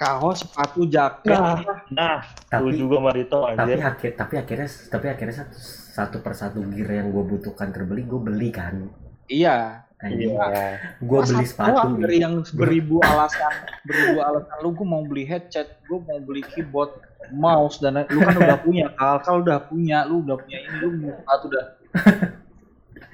kaos 0.00 0.48
sepatu 0.48 0.88
jaket. 0.88 1.36
Nah, 1.36 1.60
nah, 1.92 2.18
tapi 2.48 2.72
juga 2.72 3.04
Marito 3.04 3.44
tapi 3.44 3.76
akhir 3.76 4.16
tapi 4.16 4.34
akhirnya 4.40 4.68
tapi 4.88 5.06
akhirnya 5.12 5.34
satu 5.44 5.56
satu 5.92 6.16
persatu 6.24 6.64
gear 6.72 7.04
yang 7.04 7.12
gue 7.12 7.20
butuhkan 7.20 7.68
terbeli 7.68 8.08
gue 8.08 8.20
beli 8.20 8.48
kan? 8.48 8.88
Iya. 9.28 9.84
Iya. 10.00 10.80
gue 10.96 11.20
beli 11.28 11.44
sepatu 11.44 12.00
dari 12.00 12.24
yang 12.24 12.40
beribu 12.56 13.04
alasan 13.04 13.52
beribu 13.84 14.24
alasan. 14.24 14.56
Lu 14.64 14.72
gue 14.72 14.86
mau 14.88 15.04
beli 15.04 15.28
headset 15.28 15.76
gue 15.84 16.00
mau 16.00 16.16
beli 16.24 16.40
keyboard 16.40 16.96
mouse 17.36 17.76
dan 17.84 18.00
lu 18.08 18.24
kan 18.24 18.40
udah 18.40 18.58
punya 18.64 18.88
kal. 18.96 19.20
Kal 19.20 19.44
udah 19.44 19.68
punya 19.68 20.08
lu 20.08 20.24
udah 20.24 20.40
punya 20.40 20.58
ini 20.64 20.76
lu 20.80 20.88
mau 20.96 21.12
sepatu 21.12 21.46
dah 21.52 21.66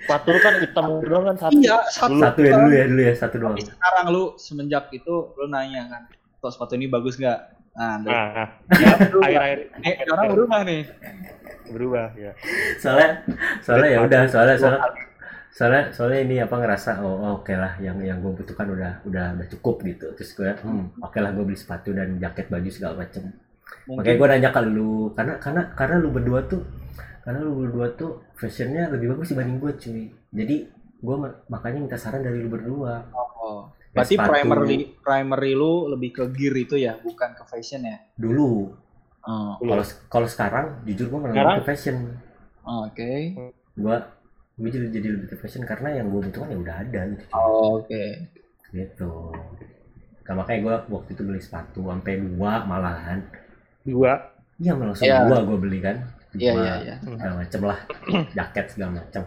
Sepatu 0.06 0.28
lu 0.30 0.38
kan 0.38 0.54
hitam 0.62 0.84
doang 1.02 1.24
kan 1.26 1.36
satu. 1.42 1.58
iya 1.58 1.76
satu, 1.90 2.14
satu 2.22 2.40
ya 2.46 2.52
dulu 2.54 2.70
ya 2.70 2.84
dulu 2.86 3.02
ya 3.02 3.14
satu 3.18 3.34
doang. 3.42 3.54
Tapi 3.58 3.66
sekarang 3.66 4.04
lu 4.14 4.24
semenjak 4.38 4.84
itu 4.94 5.14
lu 5.34 5.46
nanya 5.50 5.82
kan 5.90 6.02
kok 6.38 6.54
sepatu 6.54 6.78
ini 6.78 6.86
bagus 6.86 7.18
nggak? 7.18 7.40
Nah 7.74 7.98
Nah, 8.06 8.26
nah. 8.32 8.48
ya, 8.72 8.94
akhir-akhir. 9.26 9.58
Eh, 9.82 9.94
sekarang 10.06 10.26
berubah 10.32 10.60
nih. 10.62 10.82
Berubah 11.66 12.06
ya. 12.14 12.32
soalnya 12.78 13.26
soalnya 13.58 13.88
ya 13.90 13.98
udah 14.06 14.22
soalnya 14.30 14.56
soalnya 14.56 14.80
soalnya 15.50 15.82
soalnya 15.90 16.20
ini 16.22 16.36
apa 16.38 16.54
ngerasa 16.62 17.02
oh, 17.02 17.16
oh, 17.18 17.30
oke 17.42 17.50
lah 17.50 17.74
yang 17.82 17.98
yang 17.98 18.22
gue 18.22 18.30
butuhkan 18.30 18.70
udah 18.70 19.02
udah 19.04 19.34
udah 19.34 19.46
cukup 19.58 19.82
gitu. 19.82 20.06
Terus 20.14 20.30
gue 20.38 20.46
hmm, 20.54 21.02
oke 21.02 21.18
lah 21.18 21.34
gue 21.34 21.42
beli 21.42 21.58
sepatu 21.58 21.90
dan 21.90 22.16
jaket 22.22 22.46
baju 22.46 22.70
segala 22.70 22.94
macem. 23.02 23.34
Mungkin. 23.90 23.98
Makanya 23.98 24.16
gue 24.16 24.28
nanya 24.30 24.50
ke 24.54 24.60
lu 24.62 25.10
karena 25.12 25.34
karena 25.42 25.62
karena 25.74 25.96
lu 25.98 26.08
berdua 26.14 26.46
tuh 26.46 26.62
karena 27.26 27.42
lu 27.42 27.58
berdua 27.60 27.90
tuh 27.92 28.22
fashionnya 28.32 28.86
lebih 28.88 29.10
bagus 29.12 29.34
dibanding 29.34 29.58
gue 29.58 29.72
cuy 29.74 30.02
jadi 30.30 30.56
gue 30.96 31.16
makanya 31.46 31.78
minta 31.80 31.98
saran 31.98 32.22
dari 32.22 32.38
lu 32.38 32.48
berdua 32.48 33.02
Oh. 33.38 33.70
Ya, 33.88 34.02
Berarti 34.02 34.14
sepatu. 34.14 34.28
primary 34.28 34.76
primary 34.98 35.52
lu 35.52 35.72
lebih 35.88 36.10
ke 36.12 36.24
gear 36.30 36.54
itu 36.54 36.76
ya, 36.76 36.98
bukan 36.98 37.30
ke 37.32 37.44
fashion 37.44 37.80
ya? 37.80 37.96
dulu 38.14 38.74
Oh, 39.22 39.54
kalau 39.58 39.82
kalau 40.08 40.26
sekarang 40.26 40.66
jujur 40.82 41.06
gue 41.08 41.18
malah 41.20 41.56
ke 41.56 41.66
fashion 41.66 42.14
oke. 42.62 43.12
gue 43.72 43.96
gue 44.56 44.68
jadi 44.68 44.86
jadi 44.90 45.08
lebih 45.12 45.28
ke 45.28 45.36
fashion 45.36 45.62
karena 45.62 45.94
yang 45.94 46.08
gue 46.08 46.20
butuhkan 46.20 46.48
ya 46.48 46.58
udah 46.58 46.76
ada 46.80 47.00
gitu 47.08 47.24
cuy. 47.24 47.36
Oh, 47.36 47.78
Oke. 47.78 48.04
gitu 48.68 49.10
nah, 50.22 50.34
makanya 50.36 50.60
gue 50.60 50.74
waktu 50.90 51.10
itu 51.12 51.22
beli 51.22 51.38
sepatu 51.38 51.80
sampai 51.84 52.14
dua 52.18 52.52
malahan 52.62 53.18
Dua. 53.80 54.12
iya 54.56 54.72
malah 54.72 54.94
Iya. 54.96 55.22
dua 55.24 55.38
gue 55.42 55.58
beli 55.60 55.78
kan 55.78 55.96
Iya, 56.36 56.52
iya, 56.54 56.74
iya. 56.84 56.96
segala 57.02 57.34
macem 57.40 57.60
lah 57.64 57.78
jaket 58.36 58.66
segala 58.72 58.90
macem 59.02 59.22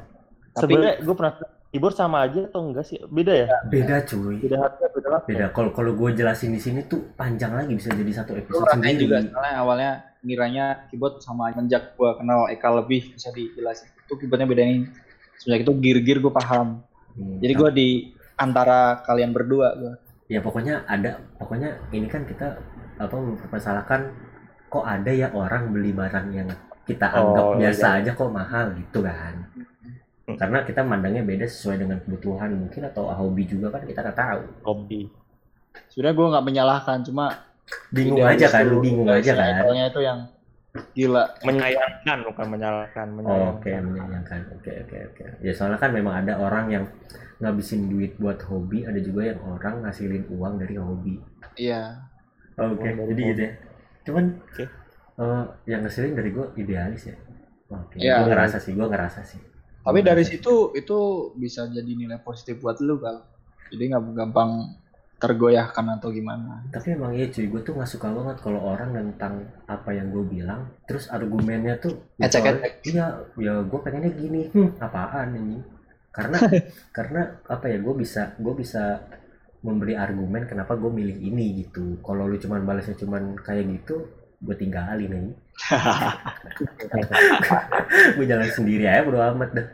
Tapi 0.50 0.72
Sebenarnya 0.76 0.96
gue 1.06 1.16
pernah 1.16 1.34
keyboard 1.70 1.96
sama 1.96 2.18
aja 2.26 2.40
atau 2.50 2.62
enggak 2.66 2.86
sih? 2.90 2.98
Beda 3.06 3.34
ya? 3.34 3.48
beda 3.70 3.96
cuy 4.06 4.38
Beda 4.42 4.58
harga, 4.66 4.86
beda 4.90 5.08
beda 5.26 5.46
kalau 5.54 5.70
kalau 5.74 5.92
gue 5.94 6.10
jelasin 6.18 6.52
di 6.54 6.62
sini 6.62 6.86
tuh 6.90 7.14
panjang 7.14 7.54
lagi 7.54 7.74
bisa 7.74 7.94
jadi 7.94 8.12
satu 8.12 8.34
gue 8.34 8.42
episode 8.44 8.66
rasain 8.66 8.82
sendiri 8.82 9.02
juga 9.06 9.18
soalnya 9.30 9.56
awalnya 9.62 9.92
ngiranya 10.24 10.92
keyboard 10.92 11.24
sama 11.24 11.52
menjak 11.56 11.96
gua 11.96 12.20
kenal 12.20 12.52
Eka 12.52 12.68
lebih 12.76 13.16
bisa 13.16 13.32
dijelasin. 13.32 13.88
Itu 14.04 14.20
keyboardnya 14.20 14.48
bedain. 14.50 14.92
Sebenarnya 15.40 15.64
itu 15.64 15.74
gear-gear 15.80 16.20
gue 16.20 16.34
paham. 16.34 16.84
Hmm, 17.16 17.40
Jadi 17.40 17.54
gua 17.56 17.70
di 17.72 18.12
antara 18.36 19.00
kalian 19.04 19.32
berdua 19.32 19.68
gua. 19.76 19.94
ya 20.30 20.46
pokoknya 20.46 20.86
ada 20.86 21.18
pokoknya 21.42 21.90
ini 21.90 22.06
kan 22.06 22.22
kita 22.22 22.62
apa 23.02 23.16
mempermasalahkan 23.18 24.14
kok 24.70 24.86
ada 24.86 25.10
ya 25.10 25.34
orang 25.34 25.74
beli 25.74 25.90
barang 25.90 26.28
yang 26.30 26.46
kita 26.90 27.08
anggap 27.14 27.46
Oh, 27.46 27.54
biasa 27.56 27.88
iya. 27.94 27.98
aja 28.02 28.12
kok 28.18 28.32
mahal 28.34 28.66
gitu 28.74 29.00
kan 29.06 29.36
karena 30.30 30.62
kita 30.62 30.82
mandangnya 30.86 31.26
beda 31.26 31.46
sesuai 31.46 31.82
dengan 31.82 31.98
kebutuhan 32.06 32.54
mungkin 32.54 32.86
atau 32.86 33.10
hobi 33.10 33.50
juga 33.50 33.74
kan 33.74 33.82
kita 33.82 34.06
nggak 34.06 34.18
tahu 34.18 34.42
Hobi. 34.62 35.02
Sebenarnya 35.90 36.16
gua 36.18 36.28
nggak 36.38 36.46
menyalahkan, 36.46 36.98
cuma 37.02 37.26
bingung 37.90 38.22
aja 38.22 38.46
kan 38.50 38.66
bingung 38.82 39.10
aja 39.10 39.32
kan 39.34 39.66
itu 39.74 40.02
yang 40.06 40.20
gila. 40.94 41.24
Menyayangkan 41.42 42.18
bukan 42.30 42.46
menyalahkan, 42.46 43.06
Oh, 43.10 43.16
menyayangkan. 43.18 43.58
Oke, 43.58 43.72
menyayangkan. 43.74 44.40
Oke, 44.54 44.72
oke, 44.86 44.98
oke. 45.14 45.24
Ya 45.42 45.52
soalnya 45.54 45.82
kan 45.82 45.92
memang 45.98 46.22
ada 46.22 46.38
orang 46.38 46.66
yang 46.70 46.86
ngabisin 47.42 47.90
duit 47.90 48.14
buat 48.22 48.38
hobi, 48.46 48.86
ada 48.86 49.02
juga 49.02 49.34
yang 49.34 49.40
orang 49.42 49.82
ngasilin 49.82 50.30
uang 50.30 50.62
dari 50.62 50.76
hobi. 50.78 51.16
Iya. 51.58 52.06
Oke, 52.54 52.86
dari 52.86 52.94
jadi 52.94 53.02
hobi. 53.02 53.30
gitu 53.34 53.42
ya. 53.42 53.52
Cuman 54.06 54.26
Oke. 54.46 54.64
Eh, 55.20 55.44
yang 55.68 55.84
ngasilin 55.84 56.16
dari 56.16 56.30
gue 56.32 56.46
idealis 56.56 57.04
ya. 57.06 57.16
Oke, 57.70 58.00
Iya. 58.00 58.24
gue 58.24 58.32
ngerasa 58.32 58.58
sih, 58.58 58.74
gue 58.74 58.88
ngerasa 58.88 59.22
sih. 59.22 59.42
Tapi 59.80 60.00
dari 60.02 60.24
situ 60.24 60.72
itu 60.72 60.98
bisa 61.36 61.68
jadi 61.68 61.88
nilai 61.88 62.20
positif 62.20 62.58
buat 62.60 62.80
lu 62.80 62.98
kan. 62.98 63.22
Jadi 63.70 63.84
nggak 63.90 64.04
gampang 64.16 64.52
tergoyahkan 65.20 66.00
atau 66.00 66.10
gimana. 66.10 66.64
Tapi 66.72 66.96
emang 66.96 67.12
iya 67.12 67.28
cuy, 67.28 67.46
gue 67.46 67.62
tuh 67.62 67.76
nggak 67.76 67.90
suka 67.90 68.08
banget 68.08 68.40
kalau 68.40 68.64
orang 68.64 68.96
tentang 68.96 69.34
apa 69.68 69.92
yang 69.92 70.10
gue 70.10 70.24
bilang, 70.24 70.72
terus 70.88 71.12
argumennya 71.12 71.76
tuh 71.78 72.00
Ecek-ecek. 72.16 72.88
misalnya, 72.88 72.88
Iya, 72.88 73.06
ya 73.36 73.54
gue 73.62 73.80
pengennya 73.84 74.12
gini, 74.16 74.42
hmm, 74.48 74.80
apaan 74.80 75.36
ini? 75.36 75.60
Karena 76.10 76.40
karena 76.98 77.22
apa 77.46 77.66
ya, 77.68 77.78
gue 77.78 77.94
bisa 77.94 78.32
gue 78.40 78.54
bisa 78.56 79.04
memberi 79.60 79.92
argumen 79.94 80.48
kenapa 80.48 80.80
gue 80.80 80.88
milih 80.88 81.20
ini 81.20 81.68
gitu. 81.68 82.00
Kalau 82.00 82.24
lu 82.24 82.40
cuman 82.40 82.64
balasnya 82.64 82.96
cuman 82.96 83.36
kayak 83.36 83.68
gitu, 83.76 84.08
gue 84.40 84.56
tinggalin 84.56 85.12
aja. 85.12 85.32
gue 88.16 88.26
jalan 88.26 88.50
sendiri 88.50 88.88
aja 88.88 89.04
bodo 89.04 89.20
amat 89.20 89.50
dah. 89.52 89.68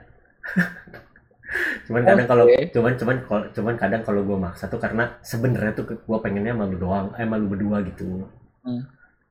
cuman 1.88 2.02
kadang 2.04 2.28
kalau 2.28 2.44
Oke. 2.50 2.74
cuman 2.74 2.94
cuman 2.98 3.16
kalau- 3.30 3.50
cuman 3.54 3.76
kadang 3.78 4.02
kalau 4.02 4.22
gue 4.26 4.38
maksa 4.38 4.66
tuh 4.66 4.82
karena 4.82 5.14
sebenarnya 5.22 5.72
tuh 5.78 5.86
gue 5.94 6.18
pengennya 6.20 6.58
sama 6.58 6.66
lu 6.68 6.78
doang, 6.82 7.08
eh 7.16 7.24
sama 7.24 7.38
lu 7.38 7.48
berdua 7.48 7.86
gitu. 7.86 8.26
Hmm. 8.66 8.82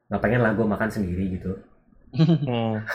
Nggak 0.08 0.20
pengen 0.22 0.40
lah 0.40 0.52
gue 0.54 0.66
makan 0.66 0.90
sendiri 0.90 1.24
gitu. 1.38 1.52
Hmm. 2.14 2.78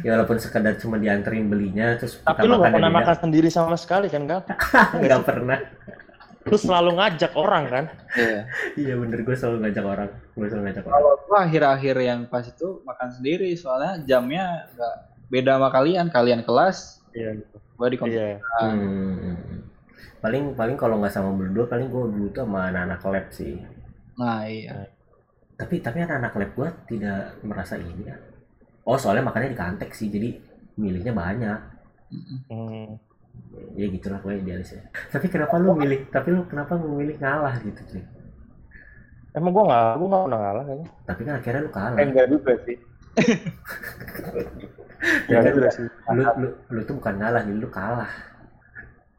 Ya 0.00 0.16
walaupun 0.16 0.40
sekedar 0.40 0.72
cuma 0.80 0.96
dianterin 0.96 1.52
belinya 1.52 2.00
terus 2.00 2.16
Tapi 2.24 2.40
kita 2.40 2.48
lu 2.48 2.56
gak 2.56 2.60
makan 2.64 2.72
pernah 2.80 2.88
dan 2.88 2.96
makan 2.96 3.16
sendiri 3.28 3.48
sama 3.52 3.76
sekali 3.76 4.08
kan, 4.08 4.24
Kal? 4.24 4.40
nggak 5.04 5.20
pernah. 5.20 5.60
Lu 6.46 6.56
selalu 6.56 6.94
ngajak 6.94 7.32
orang 7.34 7.64
kan? 7.66 7.84
Iya. 8.14 8.40
Iya 8.78 8.94
bener 8.94 9.18
gue 9.26 9.34
selalu 9.34 9.66
ngajak 9.66 9.84
orang, 9.84 10.08
gue 10.32 10.46
selalu 10.46 10.64
ngajak 10.70 10.84
orang. 10.86 10.94
Kalau 10.94 11.12
gua 11.26 11.38
akhir-akhir 11.42 11.96
yang 11.98 12.20
pas 12.30 12.46
itu 12.46 12.68
makan 12.86 13.08
sendiri 13.10 13.50
soalnya 13.58 13.98
jamnya 14.06 14.70
nggak 14.78 14.94
beda 15.26 15.52
sama 15.58 15.68
kalian. 15.74 16.06
Kalian 16.08 16.40
kelas, 16.46 17.02
Iya. 17.10 17.42
gua 17.74 17.88
di 17.90 17.98
komputer. 17.98 18.38
Iya. 18.38 18.38
Hmm. 18.62 19.66
Paling 20.22 20.54
paling 20.54 20.76
kalau 20.78 21.02
nggak 21.02 21.12
sama 21.12 21.34
berdua 21.34 21.66
paling 21.66 21.90
gue 21.90 22.04
dulu 22.14 22.26
tuh 22.30 22.46
sama 22.46 22.70
anak-anak 22.70 23.00
lab 23.04 23.26
sih. 23.30 23.58
Nah 24.16 24.46
iya. 24.46 24.86
Tapi 25.56 25.82
tapi 25.82 26.02
anak-anak 26.02 26.32
lab 26.34 26.50
gue 26.54 26.68
tidak 26.94 27.36
merasa 27.42 27.74
ini 27.74 28.06
ya. 28.06 28.16
Oh 28.86 28.94
soalnya 28.94 29.26
makannya 29.26 29.50
di 29.50 29.58
kantek 29.58 29.90
sih 29.92 30.06
jadi 30.06 30.30
milihnya 30.78 31.10
banyak. 31.10 31.60
Hmm. 32.50 32.96
Ya 33.76 33.86
gitulah 33.92 34.18
gue 34.24 34.32
idealis 34.40 34.72
ya. 34.72 34.82
Tapi 35.12 35.28
kenapa 35.28 35.60
lu 35.60 35.76
milih? 35.76 36.08
Tapi 36.08 36.28
lu 36.32 36.48
kenapa 36.48 36.80
memilih 36.80 37.16
ngalah 37.20 37.60
gitu 37.60 37.80
cuy? 37.92 38.04
Emang 39.36 39.52
gua 39.52 39.64
nggak, 39.68 39.88
gua 40.00 40.06
nggak 40.08 40.22
pernah 40.24 40.40
ngalah 40.40 40.64
kayaknya. 40.64 40.88
Tapi 41.04 41.20
kan 41.28 41.34
akhirnya 41.36 41.60
lu 41.60 41.70
kalah. 41.70 41.96
Eh, 42.00 42.06
enggak 42.08 42.26
juga 42.32 42.52
sih. 42.64 42.76
Ya 45.28 45.44
Enggak 45.44 45.52
kan? 45.52 45.56
juga 45.60 45.70
sih. 45.76 45.84
Lu, 46.16 46.22
lu, 46.40 46.48
lu 46.72 46.80
tuh 46.88 46.94
bukan 46.96 47.14
ngalah, 47.20 47.44
lu 47.44 47.68
kalah. 47.68 48.10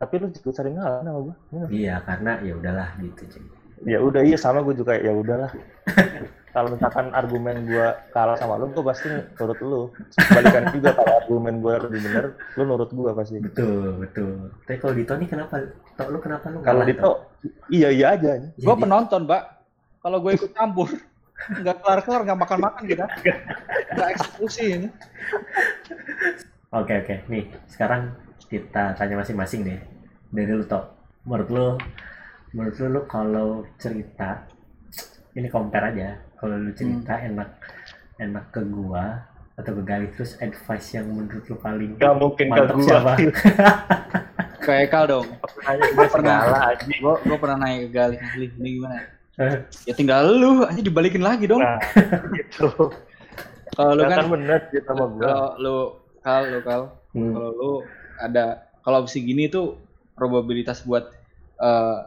Tapi 0.02 0.14
lu 0.18 0.28
juga 0.34 0.50
sering 0.58 0.74
ngalah 0.74 1.06
sama 1.06 1.20
gua. 1.22 1.36
Iya 1.70 2.02
karena 2.02 2.32
ya 2.42 2.54
udahlah 2.58 2.90
gitu 2.98 3.22
cuy. 3.38 3.46
Ya 3.86 4.02
udah 4.02 4.22
iya 4.26 4.38
sama 4.42 4.66
gua 4.66 4.74
juga 4.74 4.98
ya 4.98 5.14
udahlah. 5.14 5.54
kalau 6.56 6.74
misalkan 6.74 7.12
argumen 7.14 7.68
gua 7.68 7.98
kalah 8.16 8.36
sama 8.40 8.58
lu, 8.58 8.72
gua 8.72 8.92
pasti 8.94 9.08
nurut 9.12 9.60
lu. 9.62 9.82
Balikan 10.16 10.64
juga 10.74 10.90
kalau 10.96 11.14
argumen 11.22 11.56
gua 11.62 11.74
lebih 11.84 12.00
bener, 12.02 12.26
lu 12.58 12.64
nurut 12.66 12.92
gua 12.94 13.12
pasti. 13.14 13.38
Betul, 13.44 14.02
betul. 14.02 14.52
Tapi 14.66 14.78
kalau 14.80 14.94
di 14.96 15.04
Tony 15.06 15.26
kenapa? 15.28 15.62
Tok 15.98 16.08
lu 16.14 16.20
kenapa 16.24 16.46
lu 16.50 16.60
Kalau 16.64 16.82
Dito, 16.88 17.12
iya 17.70 17.90
iya 17.94 18.16
aja. 18.18 18.40
Gua 18.58 18.74
Jadi- 18.76 18.84
penonton, 18.88 19.22
Mbak. 19.26 19.44
Kalau 19.98 20.24
gue 20.24 20.32
ikut 20.40 20.52
campur, 20.56 20.88
nggak 21.52 21.84
kelar-kelar, 21.84 22.22
nggak 22.24 22.40
makan-makan 22.40 22.84
kita. 22.88 23.06
Nggak 23.92 24.10
eksekusi 24.16 24.64
ini. 24.72 24.88
Oke, 26.72 26.94
oke. 27.04 27.16
Nih, 27.28 27.52
sekarang 27.68 28.16
kita 28.48 28.96
tanya 28.96 29.20
masing-masing 29.20 29.68
deh. 29.68 29.80
Dari 30.32 30.54
lu, 30.54 30.64
Tok. 30.64 30.96
Menurut 31.28 31.50
lu, 31.52 31.66
menurut 32.56 32.76
lu, 32.80 32.88
lu 32.88 33.02
kalau 33.04 33.68
cerita, 33.76 34.48
ini 35.36 35.52
compare 35.52 35.92
aja. 35.92 36.16
Kalau 36.38 36.56
lu 36.56 36.72
cerita 36.72 37.18
enak 37.18 37.50
enak 38.18 38.46
ke 38.50 38.62
gua 38.64 39.26
atau 39.54 39.74
ke 39.74 39.84
Galih, 39.84 40.10
terus 40.14 40.38
advice 40.38 40.94
yang 40.94 41.10
menurut 41.10 41.42
lu 41.44 41.58
paling 41.58 41.98
Gak 41.98 42.14
mungkin 42.16 42.46
ke 42.46 42.52
mantap 42.54 42.76
gua. 42.76 42.86
siapa? 42.86 43.12
Kayak 44.60 44.82
Ekal 44.86 45.04
dong. 45.08 45.28
Gua 45.96 46.06
Pernah. 46.08 46.38
Gue 46.78 47.14
gue 47.20 47.38
pernah 47.38 47.58
nanya 47.58 47.78
ke 47.82 47.90
Galih, 47.90 48.18
Galih 48.20 48.50
ini 48.56 48.70
gimana? 48.78 48.96
Ya 49.86 49.94
tinggal 49.94 50.30
lu, 50.30 50.62
aja 50.62 50.78
dibalikin 50.78 51.22
lagi 51.22 51.46
dong. 51.46 51.62
Nah, 51.62 51.78
gitu. 52.38 52.70
Kalau 53.72 53.92
lu 53.94 54.04
Kan 54.04 54.28
bener 54.28 54.60
gitu 54.68 54.82
sama 54.84 55.06
gua. 55.08 55.22
kalau 55.22 55.50
lu 55.58 55.78
kal, 56.20 56.42
lu 56.48 56.60
kal, 56.62 56.82
Hmm. 57.08 57.34
kalau 57.34 57.50
lu 57.52 57.72
ada 58.20 58.46
kalau 58.84 59.02
opsi 59.02 59.24
gini 59.24 59.48
tuh 59.48 59.80
probabilitas 60.14 60.84
buat 60.84 61.10
eh, 61.58 61.98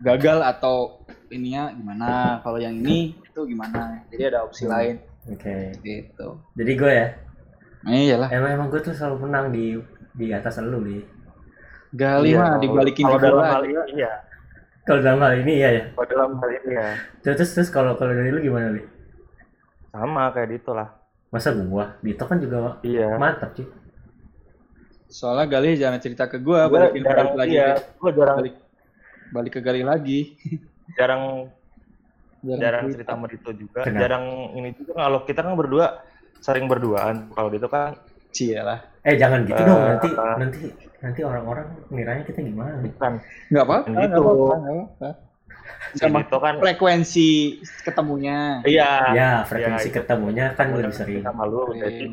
gagal 0.00 0.38
atau 0.44 1.02
ininya 1.28 1.72
gimana? 1.72 2.38
Kalau 2.40 2.58
yang 2.58 2.76
ini 2.76 3.16
itu 3.36 3.52
gimana? 3.52 4.00
Jadi 4.08 4.22
ada 4.24 4.48
opsi 4.48 4.64
Hmm. 4.64 4.72
lain 4.72 4.94
Oke. 5.28 5.56
gitu. 5.78 6.28
Jadi 6.56 6.72
gue 6.72 6.88
ya, 6.90 7.06
Eh, 7.84 8.08
iyalah. 8.08 8.32
emang 8.32 8.50
emang 8.50 8.66
gue 8.72 8.80
tuh 8.80 8.96
selalu 8.96 9.28
menang 9.28 9.52
di 9.52 9.76
di 10.10 10.32
atas 10.32 10.56
lu 10.58 10.80
nih. 10.80 11.04
Gali 11.92 12.32
Iya, 12.32 12.40
mah 12.40 12.56
dibalikin 12.56 13.04
kalau 13.04 13.20
dalam 13.20 13.44
hal 13.44 13.62
ini 13.62 13.76
iya. 13.94 14.12
Kalau 14.82 15.00
dalam 15.04 15.20
hal 15.20 15.34
ini 15.36 15.52
ya 15.54 15.68
ya. 15.70 15.84
Kalau 15.92 16.06
dalam 16.08 16.30
hal 16.36 16.50
ini 16.54 16.70
ya 16.72 16.86
Terus 17.20 17.50
terus 17.52 17.68
kalau 17.68 17.92
kalau 17.94 18.10
dari 18.10 18.32
lu 18.32 18.40
gimana 18.40 18.72
nih? 18.72 18.86
sama 19.92 20.28
kayak 20.28 20.48
Dito 20.50 20.72
lah. 20.72 20.88
Masa 21.28 21.52
gua? 21.52 21.96
Dito 22.00 22.24
kan 22.24 22.36
juga 22.36 22.80
Iya. 22.80 23.16
mantap 23.16 23.52
cuy. 23.52 23.68
Soalnya 25.06 25.46
Gali 25.46 25.76
jangan 25.76 26.00
cerita 26.00 26.24
ke 26.26 26.36
gua, 26.36 26.66
Gua 26.66 26.88
balikin 26.88 27.02
jarang 27.02 27.32
lagi. 27.34 27.52
iya, 27.52 27.68
gua 27.96 28.10
jarang 28.10 28.36
Balik 28.40 28.54
balik 29.28 29.52
ke 29.52 29.60
Gali 29.60 29.82
lagi. 29.82 30.18
jarang 30.98 31.48
jarang 32.54 32.84
cerita 32.88 33.12
sama 33.12 33.26
Dito 33.26 33.50
juga. 33.50 33.82
Kenapa? 33.82 34.00
Jarang 34.00 34.24
ini 34.52 34.68
juga 34.72 34.92
kalau 34.96 35.18
kita 35.22 35.40
kan 35.40 35.54
berdua 35.54 35.86
sering 36.38 36.66
berduaan. 36.66 37.16
Kalau 37.30 37.48
Dito 37.48 37.66
kan 37.66 37.98
Cie 38.30 38.54
lah. 38.56 38.78
Eh 39.00 39.16
jangan 39.16 39.42
gitu 39.42 39.56
Eh, 39.56 39.64
dong 39.64 39.80
nanti 39.82 40.08
apa? 40.08 40.26
nanti 40.36 40.60
nanti 40.98 41.20
orang-orang 41.22 41.66
ngiranya 41.88 42.22
kita 42.22 42.40
gimana? 42.40 42.78
bukan 42.78 43.12
Enggak 43.48 43.64
apa-apa, 43.64 43.86
Gitu. 43.86 43.96
enggak 43.96 44.20
apa-apa, 44.20 44.54
nggak 44.56 45.14
si 45.88 45.98
Sama 45.98 46.18
Dito 46.20 46.38
kan 46.38 46.54
frekuensi 46.60 47.28
ketemunya. 47.82 48.38
iya 48.62 48.90
Ya 49.10 49.30
frekuensi 49.42 49.88
iya. 49.88 49.94
ketemunya 49.96 50.44
kan 50.52 50.66
lebih 50.70 50.92
sering. 50.92 51.22
sama 51.22 51.42
lu 51.42 51.72
jadi 51.72 52.06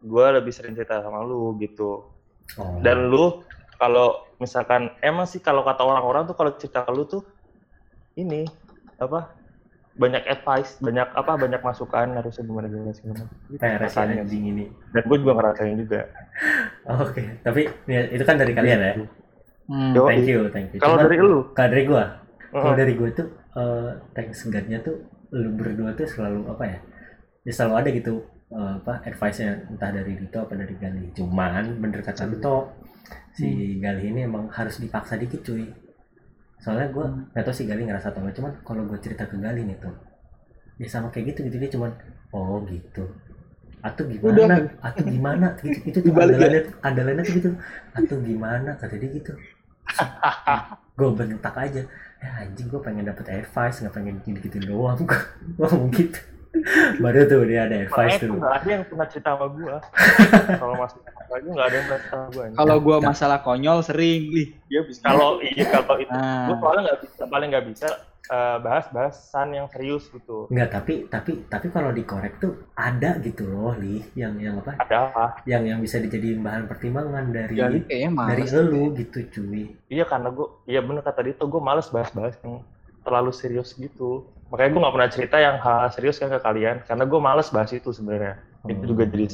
gue 0.00 0.26
lebih 0.32 0.50
sering 0.50 0.72
cerita 0.72 0.98
sama 0.98 1.20
lu 1.20 1.54
gitu 1.56 2.08
Oh. 2.50 2.82
dan 2.82 3.06
lu 3.06 3.46
kalau 3.76 4.10
misalkan 4.36 4.90
emang 4.98 5.22
sih 5.22 5.38
kalau 5.38 5.62
kata 5.62 5.80
orang-orang 5.80 6.24
tuh 6.24 6.34
kalau 6.34 6.50
cerita 6.52 6.82
ke 6.82 6.90
lu 6.90 7.04
tuh 7.04 7.22
ini 8.12 8.42
apa 9.00 9.32
banyak 9.90 10.22
advice 10.22 10.78
banyak 10.80 11.08
apa 11.12 11.32
banyak 11.34 11.60
masukan 11.60 12.14
harusnya 12.14 12.44
gimana 12.46 12.66
gimana 12.70 12.92
segala 12.94 13.12
macam. 13.20 13.28
Kayak 13.58 13.78
rasa 13.84 13.98
katanya. 14.06 14.22
anjing 14.22 14.44
ini. 14.48 14.64
dan 14.94 15.02
gue 15.04 15.18
juga 15.18 15.32
ngerasain 15.36 15.76
juga 15.76 16.00
Oke, 17.04 17.22
tapi 17.44 17.60
ya, 17.84 18.00
itu 18.08 18.24
kan 18.24 18.36
dari 18.40 18.52
kalian 18.56 18.80
ya. 18.80 18.94
Hmm. 19.70 19.92
Yo, 19.94 20.02
Thank 20.08 20.26
you, 20.26 20.40
thank 20.50 20.68
you. 20.74 20.80
kalau 20.82 20.96
dari 20.98 21.16
lu 21.20 21.52
kalau 21.54 21.68
dari 21.70 21.84
gua, 21.86 22.04
kalau 22.50 22.74
Heeh. 22.74 22.78
dari 22.80 22.92
gua 22.98 23.08
tuh 23.14 23.28
eh 23.50 23.90
thanks 24.16 24.42
God-nya 24.46 24.78
tuh 24.82 24.96
lu 25.30 25.54
berdua 25.54 25.94
tuh 25.94 26.06
selalu 26.10 26.42
apa 26.50 26.64
ya? 26.66 26.78
Ya 27.46 27.52
selalu 27.54 27.74
ada 27.78 27.88
gitu 27.94 28.14
eh, 28.50 28.72
apa 28.82 28.94
advice-nya 29.06 29.70
entah 29.70 29.90
dari 29.94 30.18
Dito 30.18 30.38
apa 30.42 30.54
dari 30.58 30.74
Gali. 30.74 31.14
Cuman 31.14 31.78
bener 31.78 32.02
kata 32.02 32.26
lu 32.26 32.42
toh 32.42 32.72
si 33.30 33.78
Gali 33.78 34.10
ini 34.10 34.26
emang 34.26 34.50
harus 34.50 34.82
dipaksa 34.82 35.14
dikit 35.14 35.44
cuy. 35.44 35.70
Soalnya 36.60 36.88
gua 36.92 37.06
nggak 37.32 37.44
tahu 37.44 37.54
si 37.56 37.64
Gali 37.64 37.88
ngerasa 37.88 38.12
atau 38.12 38.20
enggak, 38.20 38.36
cuman 38.36 38.52
kalau 38.62 38.82
gua 38.84 38.98
cerita 39.00 39.24
ke 39.24 39.36
Gali 39.40 39.64
nih 39.64 39.76
tuh 39.80 39.94
ya 40.80 40.88
sama 40.88 41.12
kayak 41.12 41.36
gitu 41.36 41.52
gitu 41.52 41.56
dia 41.60 41.70
cuman 41.76 41.92
oh 42.32 42.64
gitu. 42.64 43.04
Atau 43.80 44.08
gimana? 44.08 44.32
Udah. 44.32 44.58
atau 44.80 45.04
gimana? 45.04 45.46
Gitu 45.60 45.78
itu 45.88 45.98
tuh 46.00 46.12
Dibalik 46.12 46.36
ya? 46.36 46.40
andalannya 46.40 46.62
andalannya 46.80 47.22
tuh 47.24 47.34
gitu. 47.36 47.50
Atau 47.92 48.16
gimana? 48.24 48.70
Kata 48.80 48.94
dia 48.96 49.10
gitu. 49.12 49.32
Gue 50.96 51.08
bentak 51.12 51.56
aja. 51.56 51.82
Ya 52.20 52.28
anjing 52.44 52.68
gue 52.68 52.80
pengen 52.84 53.08
dapet 53.08 53.32
advice 53.32 53.80
nggak 53.80 53.96
pengen 53.96 54.20
gitu 54.24 54.40
gitu 54.44 54.58
doang. 54.68 55.00
Gue 55.56 55.66
ngomong 55.68 55.92
gitu 55.96 56.20
baru 56.98 57.20
tuh 57.24 57.46
dia 57.46 57.64
ada 57.64 57.76
advice 57.86 58.18
tuh. 58.18 58.26
tuh 58.26 58.36
nggak 58.36 58.54
ada 58.58 58.68
yang 58.68 58.82
pernah 58.84 59.06
cerita 59.06 59.30
sama 59.32 59.46
gue 59.48 59.76
kalau 60.60 60.74
masuk 60.76 61.00
lagi 61.30 61.46
nggak 61.46 61.66
ada 61.66 61.76
yang 61.76 61.86
pernah 61.86 62.00
cerita 62.02 62.16
sama 62.16 62.28
gue 62.28 62.44
Kalau 62.52 62.76
gua 62.82 62.96
masalah 63.00 63.38
konyol 63.40 63.78
sering, 63.80 64.20
ih 64.34 64.48
dia 64.66 64.80
bisa. 64.82 65.02
kalau 65.04 65.38
iya 65.40 65.66
kalau 65.70 65.94
itu. 65.96 66.10
Gue 66.10 66.18
Nah, 66.18 66.58
soalnya 66.58 66.82
nggak 66.90 67.00
bisa 67.06 67.22
paling 67.26 67.48
nggak 67.50 67.66
bisa 67.70 67.88
eh, 68.30 68.56
bahas 68.60 68.86
bahasan 68.90 69.48
yang 69.50 69.66
serius 69.70 70.10
gitu. 70.10 70.46
Nggak 70.46 70.68
tapi 70.70 70.94
tapi 71.06 71.30
tapi 71.46 71.66
kalau 71.70 71.90
dikorek 71.90 72.38
tuh 72.38 72.66
ada 72.74 73.18
gitu 73.18 73.46
loh 73.46 73.74
li. 73.74 74.02
Yang 74.14 74.32
yang 74.42 74.54
apa? 74.58 74.74
Ada 74.78 74.96
apa? 75.06 75.24
Yang 75.46 75.62
yang 75.70 75.78
bisa 75.80 75.96
dijadiin 75.98 76.40
bahan 76.42 76.66
pertimbangan 76.66 77.30
dari 77.30 77.54
kayaknya 77.86 78.10
dari 78.26 78.44
elu 78.46 78.84
gitu 78.98 79.18
cuy. 79.30 79.62
Iya 79.86 80.04
karena 80.06 80.28
gue 80.30 80.46
iya 80.66 80.80
bener 80.82 81.02
kata 81.02 81.22
Dito 81.22 81.46
gue 81.46 81.62
males 81.62 81.86
bahas-bahas 81.90 82.34
yang 82.42 82.62
terlalu 83.02 83.30
serius 83.30 83.74
gitu 83.74 84.26
makanya 84.50 84.70
gue 84.70 84.80
nggak 84.82 84.94
pernah 84.94 85.10
cerita 85.10 85.36
yang 85.38 85.56
hal 85.58 85.88
serius 85.88 86.18
kan 86.18 86.28
ke 86.28 86.38
kalian 86.38 86.82
karena 86.84 87.04
gue 87.06 87.20
males 87.20 87.48
bahas 87.48 87.70
itu 87.70 87.90
sebenarnya 87.90 88.34
itu 88.66 88.76
Hmm. 88.76 88.90
juga 88.90 89.04
jadi 89.06 89.26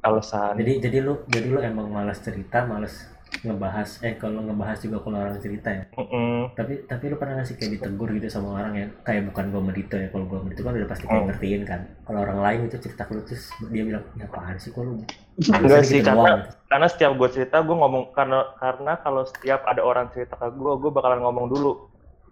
alasan 0.00 0.54
jadi 0.56 0.72
jadi 0.78 0.98
lu 1.02 1.14
jadi 1.26 1.46
lu 1.48 1.58
emang 1.58 1.90
malas 1.90 2.20
cerita 2.20 2.62
malas 2.62 2.94
ngebahas 3.38 4.00
eh 4.00 4.16
kalau 4.16 4.40
ngebahas 4.40 4.78
juga 4.80 4.98
kalau 4.98 5.20
orang 5.20 5.36
cerita 5.36 5.68
ya 5.68 5.84
Mm-mm. 5.94 6.56
tapi 6.56 6.80
tapi 6.86 7.04
lu 7.06 7.16
pernah 7.16 7.36
nggak 7.36 7.46
sih 7.46 7.56
kayak 7.56 7.72
ditegur 7.76 8.08
gitu 8.10 8.24
sama 8.26 8.56
orang 8.56 8.72
ya 8.72 8.86
kayak 9.04 9.28
bukan 9.28 9.52
gue 9.52 9.62
medito 9.62 9.94
ya 9.94 10.08
kalau 10.08 10.24
gue 10.24 10.38
medito 10.40 10.62
kan 10.62 10.72
udah 10.72 10.88
pasti 10.88 11.04
kayak 11.04 11.18
Hmm. 11.18 11.28
ngertiin 11.28 11.62
kan 11.62 11.80
kalau 12.02 12.18
orang 12.24 12.38
lain 12.40 12.60
itu 12.66 12.76
cerita 12.78 13.04
ke 13.04 13.12
lu 13.12 13.22
terus 13.22 13.44
dia 13.68 13.82
bilang 13.84 14.04
ya 14.16 14.24
apaan 14.24 14.56
sih 14.56 14.70
kok 14.70 14.80
lu 14.80 15.04
Enggak 15.38 15.86
sih, 15.86 16.00
Gitu 16.00 16.08
karena 16.08 16.24
doang. 16.24 16.40
karena 16.66 16.86
setiap 16.88 17.12
gue 17.14 17.28
cerita 17.30 17.56
gue 17.60 17.76
ngomong 17.76 18.04
karena 18.10 18.38
karena 18.56 18.92
kalau 18.98 19.22
setiap 19.22 19.60
ada 19.64 19.82
orang 19.82 20.06
cerita 20.10 20.34
ke 20.34 20.48
gue 20.50 20.72
gue 20.78 20.90
bakalan 20.90 21.20
ngomong 21.20 21.46
dulu 21.48 21.72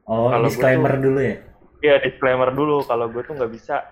oh 0.07 0.27
kalau 0.27 0.43
gua 0.43 0.49
disclaimer 0.49 0.95
dulu 0.97 1.21
ya 1.21 1.37
Iya 1.85 2.01
disclaimer 2.01 2.51
dulu 2.53 2.85
kalau 2.85 3.09
gue 3.13 3.23
tuh 3.23 3.37
nggak 3.37 3.53
bisa 3.53 3.83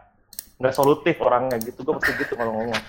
nggak 0.54 0.74
solutif 0.74 1.18
orangnya 1.18 1.58
gitu 1.58 1.82
gue 1.82 1.94
pasti 1.98 2.12
gitu 2.22 2.32
kalau 2.38 2.52
ngomong. 2.54 2.80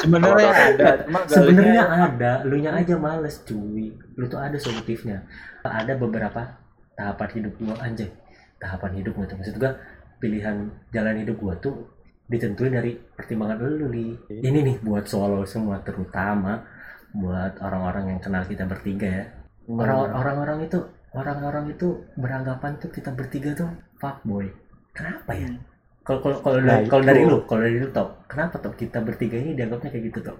Sebenarnya 0.00 0.48
ada, 0.50 0.90
sebenarnya 1.28 1.84
ada 1.86 2.32
lu 2.48 2.56
nya 2.58 2.72
aja 2.74 2.96
males 2.96 3.44
cuy. 3.44 3.92
Lu 4.16 4.24
tuh 4.26 4.40
ada 4.40 4.56
solutifnya. 4.56 5.24
Ada 5.60 5.96
beberapa 6.00 6.56
tahapan 6.96 7.28
hidup 7.36 7.52
gua 7.60 7.76
anjay. 7.84 8.08
Tahapan 8.56 9.00
hidup 9.00 9.12
gua 9.16 9.26
tuh 9.28 9.36
maksud 9.40 9.56
gua 9.60 9.76
pilihan 10.20 10.68
jalan 10.92 11.16
hidup 11.20 11.36
gua 11.40 11.54
tuh 11.60 11.88
ditentuin 12.28 12.72
dari 12.72 12.96
pertimbangan 12.96 13.60
lu 13.60 13.88
li. 13.92 14.08
Ini 14.28 14.58
nih 14.64 14.76
buat 14.80 15.04
solo 15.04 15.44
semua 15.44 15.84
terutama 15.84 16.64
buat 17.12 17.58
orang-orang 17.60 18.16
yang 18.16 18.20
kenal 18.24 18.44
kita 18.48 18.64
bertiga 18.64 19.08
ya. 19.08 19.24
Orang- 19.68 20.16
orang-orang 20.16 20.58
itu 20.64 20.78
orang-orang 21.12 21.64
itu 21.74 22.06
beranggapan 22.16 22.78
tuh 22.78 22.90
kita 22.90 23.10
bertiga 23.12 23.52
tuh 23.52 23.70
fuckboy 24.00 24.48
kenapa 24.90 25.30
ya? 25.32 25.52
Kalau 26.00 26.18
kalau 26.18 26.36
kalau 26.40 26.56
dari 26.58 26.66
Nah, 26.66 26.88
kalau 26.88 27.02
itu. 27.02 27.08
dari 27.08 27.20
lu 27.22 27.38
kalau 27.44 27.60
dari 27.60 27.76
lu 27.76 27.88
top 27.88 28.08
kenapa 28.24 28.56
top 28.56 28.74
kita 28.74 28.98
bertiga 28.98 29.36
ini 29.36 29.52
dianggapnya 29.52 29.88
kayak 29.88 30.04
gitu 30.08 30.20
top 30.24 30.38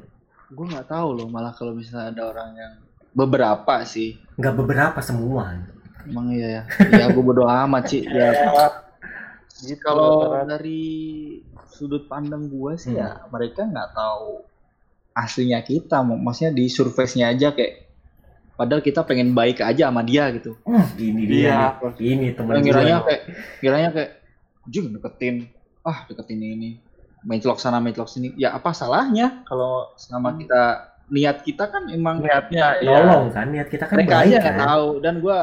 gue 0.51 0.67
nggak 0.67 0.89
tahu 0.89 1.09
loh 1.15 1.29
malah 1.29 1.53
kalau 1.53 1.71
misalnya 1.73 2.11
ada 2.11 2.23
orang 2.27 2.51
yang 2.55 2.73
beberapa 3.11 3.83
sih. 3.85 4.19
Nggak 4.35 4.55
beberapa 4.57 4.99
semua. 4.99 5.55
Emang 6.03 6.31
iya 6.31 6.49
ya? 6.49 6.63
Ya 6.91 7.07
gue 7.09 7.21
bodo 7.21 7.45
amat 7.45 7.87
sih 7.87 8.03
ya. 8.03 8.35
Gitu, 9.61 9.77
kalau 9.79 10.31
rata-rata. 10.33 10.57
dari 10.57 10.83
sudut 11.69 12.07
pandang 12.07 12.47
gue 12.47 12.73
sih 12.75 12.91
Hmm. 12.91 12.99
ya 12.99 13.09
mereka 13.29 13.63
nggak 13.63 13.91
tahu 13.93 14.43
aslinya 15.13 15.61
kita. 15.61 16.01
Mak- 16.01 16.19
maksudnya 16.19 16.51
di 16.51 16.65
surface-nya 16.67 17.29
aja 17.29 17.53
kayak 17.53 17.90
padahal 18.61 18.85
kita 18.85 19.01
pengen 19.03 19.33
baik 19.33 19.65
aja 19.65 19.89
sama 19.89 20.05
dia 20.05 20.29
gitu. 20.31 20.53
Hmm, 20.63 20.85
ini 21.01 21.25
dia 21.25 21.73
nih. 21.81 22.13
ini 22.13 22.27
temen 22.37 22.53
gue 22.53 22.63
ngiranya 22.63 22.97
kayak 23.01 23.23
ngiranya 23.59 23.89
kayak 23.91 24.11
jing 24.69 24.93
deketin. 24.93 25.49
Ah 25.81 26.05
deketin 26.05 26.37
ini. 26.39 26.71
Mencelok 27.21 27.57
sana 27.57 27.81
mencelok 27.81 28.05
sini. 28.07 28.37
Ya 28.37 28.53
apa 28.53 28.77
salahnya 28.77 29.41
kalau 29.49 29.89
selama 29.97 30.37
kita? 30.37 30.63
Niat 31.11 31.43
kita 31.43 31.67
kan 31.67 31.91
emang 31.91 32.23
niatnya 32.23 32.79
ya 32.79 33.03
nolong 33.03 33.35
kan 33.35 33.51
niat 33.51 33.67
kita 33.67 33.83
kan 33.83 33.99
mereka 33.99 34.21
baik 34.21 34.31
aja 34.31 34.39
kan. 34.47 34.55
tahu. 34.63 34.89
Dan 35.01 35.19
gua 35.19 35.39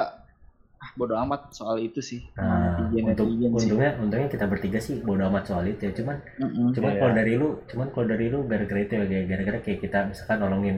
ah 0.78 0.90
bodo 0.94 1.18
amat 1.18 1.52
soal 1.52 1.82
itu 1.82 2.00
sih. 2.00 2.24
Nah, 2.40 2.88
Netizen- 2.88 3.12
untuk 3.12 3.28
netizen 3.28 3.50
sih. 3.52 3.68
untungnya 3.68 3.92
untungnya 4.00 4.30
kita 4.30 4.46
bertiga 4.48 4.80
sih 4.80 5.02
bodo 5.02 5.28
amat 5.28 5.44
soal 5.44 5.66
itu 5.66 5.82
ya. 5.84 5.92
Cuman 5.92 6.24
Mm-mm. 6.40 6.72
cuman 6.72 6.88
Iya. 6.88 7.00
kalau 7.02 7.14
dari 7.18 7.34
lu 7.36 7.50
cuman 7.68 7.88
kalau 7.92 8.08
dari 8.08 8.26
lu 8.30 8.40
gara-gara 8.46 8.80
itu 8.80 8.94
ya 8.96 9.22
gara-gara 9.28 9.58
kayak 9.60 9.80
kita 9.82 10.00
misalkan 10.08 10.38
nolongin 10.40 10.78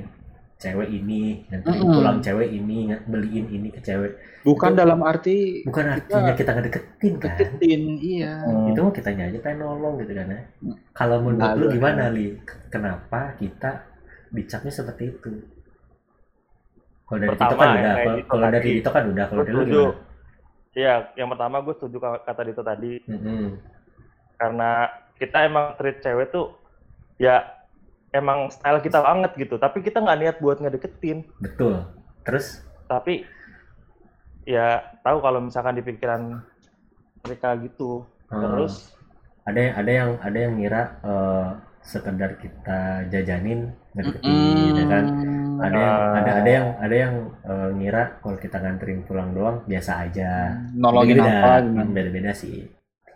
cewek 0.60 0.92
ini 0.92 1.48
nganterin 1.48 1.80
Mm-mm. 1.80 1.96
pulang 1.96 2.18
cewek 2.20 2.52
ini 2.52 2.78
beliin 3.08 3.48
ini 3.48 3.72
ke 3.72 3.80
cewek. 3.80 4.20
Bukan 4.44 4.72
Itu- 4.72 4.80
dalam 4.80 5.00
arti 5.02 5.64
bukan 5.64 5.86
artinya 5.90 6.34
kita 6.36 6.52
ngedeketin 6.52 7.14
kan? 7.16 7.32
deketin 7.32 7.82
iya. 7.98 8.44
Hmm. 8.44 8.68
itu 8.68 8.80
mah 8.80 8.92
kitanya 8.92 9.24
aja 9.28 9.40
pengen 9.40 9.64
nolong 9.64 9.96
gitu 10.00 10.12
kan 10.12 10.28
ya. 10.28 10.42
Hmm. 10.60 10.76
kalau 10.92 11.18
menurut 11.24 11.48
Lalu, 11.48 11.64
lu 11.64 11.74
gimana 11.74 12.04
li? 12.12 12.28
Kenapa 12.68 13.20
kita 13.36 13.88
dicapnya 14.30 14.70
seperti 14.70 15.04
itu? 15.10 15.32
Kalau 17.04 17.18
dari 17.18 17.28
itu 17.28 17.40
Pertama, 17.40 17.58
kan 17.58 17.68
ya, 17.68 17.74
udah 17.74 17.80
kayak 17.90 17.98
kalau 17.98 18.14
gitu 18.14 18.30
kalau 18.30 18.48
dari 18.52 18.70
itu 18.76 18.90
kan 18.92 19.04
udah 19.08 19.26
kalau 19.26 19.42
dari 19.42 19.56
lu 19.56 19.64
gimana? 19.66 19.94
Iya, 20.70 20.94
yang 21.16 21.30
pertama 21.34 21.56
gue 21.60 21.74
setuju 21.74 21.98
ka- 21.98 22.24
kata 22.24 22.42
Dito 22.46 22.62
tadi. 22.62 22.94
Mm-mm. 23.08 23.44
karena 24.36 24.70
kita 25.16 25.38
emang 25.44 25.76
treat 25.76 26.00
cewek 26.00 26.32
tuh 26.32 26.56
ya 27.18 27.44
emang 28.12 28.50
style 28.50 28.80
kita 28.80 29.00
banget 29.00 29.32
gitu, 29.36 29.56
tapi 29.56 29.80
kita 29.80 30.00
nggak 30.00 30.20
niat 30.20 30.38
buat 30.40 30.58
ngedeketin, 30.58 31.26
betul. 31.38 31.86
Terus? 32.24 32.62
Tapi 32.86 33.26
ya 34.44 34.82
tahu 35.02 35.18
kalau 35.20 35.40
misalkan 35.40 35.78
di 35.78 35.84
pikiran 35.84 36.42
mereka 37.22 37.54
gitu, 37.60 38.06
eh, 38.28 38.38
terus? 38.38 38.96
Ada 39.46 39.60
yang 39.60 39.74
ada 39.76 39.92
yang 39.92 40.10
ada 40.20 40.38
yang 40.38 40.54
ngira 40.58 40.82
eh, 41.02 41.48
sekedar 41.80 42.32
kita 42.38 42.80
jajanin 43.08 43.72
ngedeketin 43.94 44.76
ya 44.76 44.86
kan? 44.86 45.06
Ada 45.60 45.76
yang 45.76 45.92
Ah. 45.92 46.18
ada 46.18 46.32
ada 46.40 46.50
yang 46.50 46.68
ada 46.80 46.96
yang 46.96 47.14
eh, 47.44 47.70
ngira 47.76 48.04
kalau 48.22 48.38
kita 48.38 48.58
nganterin 48.58 49.02
pulang 49.04 49.34
doang 49.34 49.62
biasa 49.66 50.08
aja. 50.08 50.56
Nolongin 50.72 51.20
Beda-beda. 51.20 51.40
apa 51.40 51.54
gimana? 51.62 51.90
Beda-beda 51.92 52.32
sih 52.32 52.64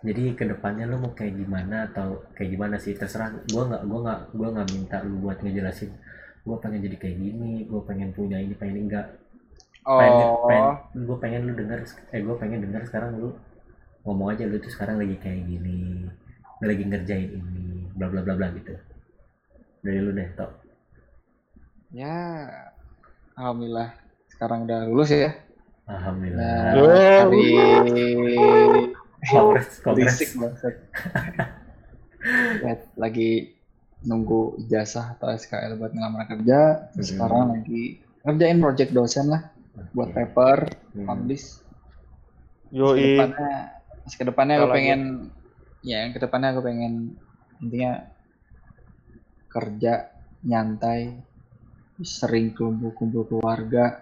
jadi 0.04 0.36
ke 0.36 0.44
depannya 0.44 0.84
lu 0.84 1.00
mau 1.00 1.16
kayak 1.16 1.32
gimana 1.40 1.88
atau 1.88 2.28
kayak 2.36 2.50
gimana 2.52 2.76
sih? 2.76 2.92
Terserah. 2.92 3.32
Gua 3.48 3.64
nggak 3.72 3.82
gua 3.88 3.98
nggak 4.04 4.20
gua 4.36 4.48
nggak 4.52 4.68
minta 4.76 4.96
lu 5.00 5.16
buat 5.24 5.40
ngejelasin. 5.40 5.90
Gua 6.44 6.60
pengen 6.60 6.84
jadi 6.84 6.96
kayak 7.00 7.16
gini 7.16 7.64
gua 7.64 7.80
pengen 7.88 8.12
punya 8.12 8.36
ini 8.36 8.52
pengen 8.52 8.84
enggak. 8.84 9.06
Pengen, 9.84 10.28
oh. 10.32 10.48
pengen 10.48 10.72
gue 10.96 11.16
pengen 11.20 11.40
lu 11.44 11.52
dengar 11.60 11.84
eh 11.84 12.24
gue 12.24 12.36
pengen 12.40 12.64
dengar 12.64 12.88
sekarang 12.88 13.20
lu 13.20 13.36
ngomong 14.00 14.32
aja 14.32 14.48
lu 14.48 14.56
tuh 14.56 14.72
sekarang 14.72 14.96
lagi 14.96 15.20
kayak 15.20 15.44
gini 15.44 16.08
lu 16.60 16.64
lagi 16.64 16.88
ngerjain 16.88 17.36
ini 17.36 17.84
bla 17.92 18.08
bla 18.08 18.24
bla 18.24 18.32
bla 18.32 18.48
gitu. 18.56 18.72
Dari 19.84 20.00
lu 20.00 20.16
deh 20.16 20.24
tok. 20.40 20.56
Ya 21.92 22.48
alhamdulillah. 23.36 23.92
Sekarang 24.32 24.64
udah 24.64 24.88
lulus 24.88 25.12
ya? 25.12 25.36
Alhamdulillah. 25.84 26.40
Nah, 26.40 26.80
Oh. 26.80 27.28
hari 27.28 28.93
kongres 29.26 29.68
kongres 29.80 30.16
banget 30.34 30.74
Ya, 32.64 32.80
lagi 32.96 33.52
nunggu 34.00 34.56
ijazah 34.64 35.12
atau 35.12 35.28
SKL 35.28 35.76
buat 35.76 35.92
ngelamar 35.92 36.24
kerja. 36.24 36.88
Terus 36.96 37.12
Hmm. 37.12 37.20
sekarang 37.20 37.42
lagi 37.52 37.82
ngerjain 38.24 38.58
project 38.60 38.90
dosen 38.96 39.26
lah 39.28 39.42
buat 39.92 40.08
paper 40.12 40.72
Hmm. 40.96 41.04
publish. 41.04 41.60
Yoi. 42.72 42.96
Ke 42.96 43.28
depannya 43.28 43.56
ke 44.04 44.24
depannya 44.24 44.54
aku 44.56 44.68
pengen 44.72 45.00
ya 45.84 46.00
yang 46.00 46.12
ke 46.16 46.20
depannya 46.20 46.48
aku 46.56 46.62
pengen 46.64 47.12
intinya 47.60 48.08
kerja 49.52 49.92
nyantai 50.44 51.20
sering 52.00 52.56
kumpul-kumpul 52.56 53.28
keluarga 53.28 54.00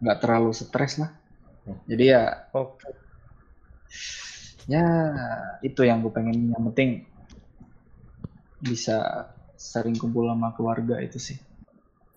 nggak 0.00 0.18
terlalu 0.18 0.56
stres 0.56 0.96
lah. 0.96 1.12
Jadi 1.84 2.04
ya 2.08 2.48
Oke. 2.56 2.88
Ya 4.64 4.84
itu 5.60 5.84
yang 5.84 6.00
gue 6.00 6.12
pengen 6.12 6.52
yang 6.52 6.62
penting 6.72 7.04
bisa 8.64 9.28
sering 9.60 9.96
kumpul 9.96 10.28
sama 10.28 10.52
keluarga 10.56 10.98
itu 11.00 11.20
sih 11.20 11.38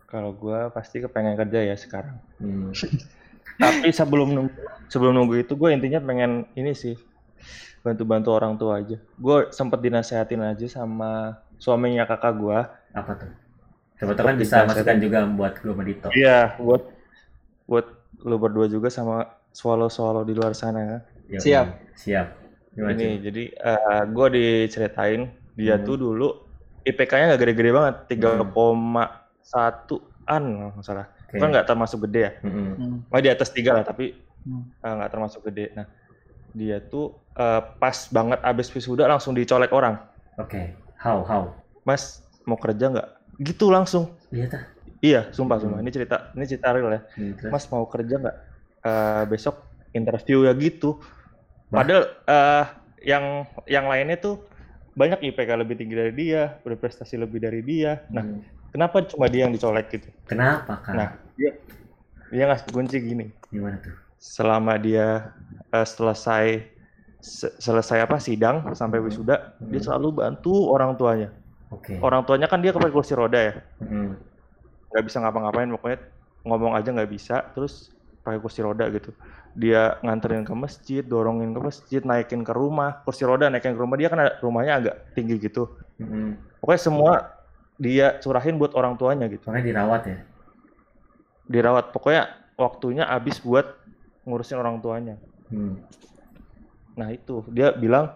Kalau 0.08 0.32
gua 0.32 0.72
pasti 0.72 1.04
kepengen 1.04 1.36
kerja 1.36 1.68
ya 1.68 1.76
sekarang. 1.76 2.16
Hmm. 2.40 2.72
Tapi 3.60 3.92
sebelum 3.92 4.32
nunggu, 4.32 4.88
sebelum 4.88 5.12
nunggu 5.12 5.44
itu 5.44 5.52
gue 5.60 5.68
intinya 5.76 6.00
pengen 6.00 6.48
ini 6.56 6.72
sih 6.72 6.96
bantu-bantu 7.84 8.32
orang 8.32 8.56
tua 8.56 8.80
aja. 8.80 8.96
Gue 9.20 9.52
sempet 9.52 9.84
dinasehatin 9.84 10.40
aja 10.48 10.64
sama 10.72 11.44
suaminya 11.60 12.08
kakak 12.08 12.40
gua. 12.40 12.72
Apa 12.96 13.20
tuh? 13.20 13.32
Coba 14.00 14.14
kan 14.16 14.40
bisa 14.40 14.64
masukan 14.64 14.98
juga 15.04 15.28
buat 15.28 15.54
gue 15.60 15.72
sama 15.76 15.84
Dito. 15.84 16.08
Iya, 16.16 16.56
buat 16.56 16.84
buat 17.68 17.88
lu 18.24 18.40
berdua 18.40 18.72
juga 18.72 18.88
sama 18.88 19.28
swallow-swallow 19.52 20.24
di 20.24 20.40
luar 20.40 20.56
sana. 20.56 21.04
Yoi. 21.28 21.42
Siap. 21.44 21.68
Siap. 21.98 22.28
Gimana, 22.72 22.94
Ini 22.94 23.08
Cuk? 23.10 23.20
jadi 23.28 23.44
eh 23.52 24.02
gue 24.08 24.28
diceritain 24.32 25.22
dia 25.58 25.76
Hmm. 25.76 25.84
tuh 25.84 25.96
dulu 25.98 26.28
IPK-nya 26.88 27.34
nggak 27.34 27.42
gede-gede 27.42 27.72
banget, 27.74 27.96
3,1an 28.08 30.44
kalau 30.46 30.70
nggak 30.72 30.86
salah. 30.86 31.08
Oke. 31.28 31.36
Kan 31.36 31.48
nggak 31.52 31.68
termasuk 31.68 32.00
gede 32.08 32.22
ya. 32.22 32.32
Hmm. 32.46 33.04
Oh 33.10 33.20
di 33.20 33.28
atas 33.28 33.52
tiga 33.52 33.76
lah, 33.76 33.84
tapi 33.84 34.16
Hmm. 34.48 34.72
eh, 34.72 34.94
nggak 34.96 35.12
termasuk 35.12 35.42
gede. 35.52 35.76
Nah 35.76 35.86
dia 36.54 36.80
tuh 36.80 37.28
eh, 37.36 37.62
pas 37.78 37.98
banget 38.10 38.40
abis 38.42 38.72
wisuda 38.72 39.04
langsung 39.06 39.36
dicolek 39.36 39.74
orang. 39.76 40.00
Oke. 40.40 40.80
How 40.98 41.22
how? 41.28 41.44
Mas 41.84 42.24
mau 42.48 42.58
kerja 42.58 42.88
nggak? 42.88 43.10
Gitu 43.38 43.68
langsung. 43.68 44.16
Iya. 44.32 44.48
Iya, 44.98 45.22
sumpah 45.30 45.62
sumpah. 45.62 45.84
Ini 45.84 45.92
cerita 45.94 46.34
ini 46.34 46.46
cerita 46.48 46.74
real 46.74 46.90
ya. 46.90 47.02
Hmm? 47.14 47.52
Mas 47.52 47.68
mau 47.70 47.86
kerja 47.86 48.16
nggak? 48.18 48.38
Eh, 48.82 49.24
besok 49.28 49.76
interview 49.92 50.46
ya 50.46 50.54
gitu. 50.56 51.02
Padahal 51.72 52.04
eh, 52.26 52.66
yang 53.06 53.26
yang 53.68 53.86
lainnya 53.92 54.18
tuh 54.18 54.36
banyak 54.98 55.20
IPK 55.30 55.52
lebih 55.62 55.76
tinggi 55.78 55.94
dari 55.94 56.14
dia, 56.16 56.58
berprestasi 56.66 57.16
lebih 57.22 57.38
dari 57.38 57.62
dia. 57.62 58.02
Nah, 58.10 58.24
Hmm. 58.26 58.42
kenapa 58.74 59.06
cuma 59.06 59.30
dia 59.30 59.46
yang 59.46 59.54
dicolek 59.54 59.94
gitu? 59.94 60.10
Kenapa 60.26 60.82
kak? 60.82 60.94
Nah, 60.98 61.08
dia 61.38 61.52
dia 62.34 62.44
ngasih 62.50 62.70
kunci 62.74 62.98
gini. 63.00 63.26
Gimana 63.54 63.78
tuh? 63.80 63.94
Selama 64.18 64.74
dia 64.82 65.32
eh, 65.70 65.88
selesai 65.88 66.46
se- 67.22 67.56
selesai 67.62 68.02
apa 68.08 68.18
sidang 68.18 68.74
sampai 68.74 68.98
wisuda, 69.04 69.54
dia 69.70 69.78
Hmm. 69.80 69.86
selalu 69.86 70.08
bantu 70.18 70.54
orang 70.74 70.98
tuanya. 70.98 71.30
Oke. 71.70 72.00
Orang 72.00 72.24
tuanya 72.26 72.48
kan 72.48 72.64
dia 72.64 72.72
pakai 72.72 72.90
kursi 72.94 73.14
roda 73.14 73.38
ya, 73.38 73.54
Mm-mm. 73.84 74.16
nggak 74.92 75.04
bisa 75.04 75.18
ngapa-ngapain 75.20 75.70
pokoknya 75.76 76.00
ngomong 76.48 76.74
aja 76.80 76.90
nggak 76.96 77.12
bisa 77.12 77.36
terus 77.52 77.92
pakai 78.28 78.44
kursi 78.44 78.60
roda 78.60 78.92
gitu. 78.92 79.16
Dia 79.56 79.96
nganterin 80.04 80.44
ke 80.44 80.52
masjid 80.52 81.00
dorongin 81.00 81.56
ke 81.56 81.60
masjid 81.64 82.02
naikin 82.04 82.44
ke 82.44 82.52
rumah. 82.52 83.00
Kursi 83.08 83.24
roda 83.24 83.48
naikin 83.48 83.72
ke 83.72 83.80
rumah 83.80 83.96
dia 83.96 84.12
kan 84.12 84.20
rumahnya 84.44 84.74
agak 84.84 84.96
tinggi 85.16 85.40
gitu. 85.40 85.72
Mm-mm. 85.98 86.38
pokoknya 86.62 86.82
semua 86.84 87.12
dia 87.82 88.22
curahin 88.22 88.60
buat 88.62 88.76
orang 88.78 89.00
tuanya 89.02 89.26
gitu. 89.32 89.50
Soalnya 89.50 89.66
dirawat 89.66 90.02
ya. 90.06 90.18
dirawat. 91.48 91.86
Pokoknya 91.96 92.38
waktunya 92.54 93.08
habis 93.08 93.40
buat 93.40 93.66
ngurusin 94.28 94.60
orang 94.60 94.84
tuanya. 94.84 95.16
Hmm. 95.48 95.80
nah 97.00 97.10
itu. 97.14 97.42
Dia 97.50 97.72
bilang 97.72 98.14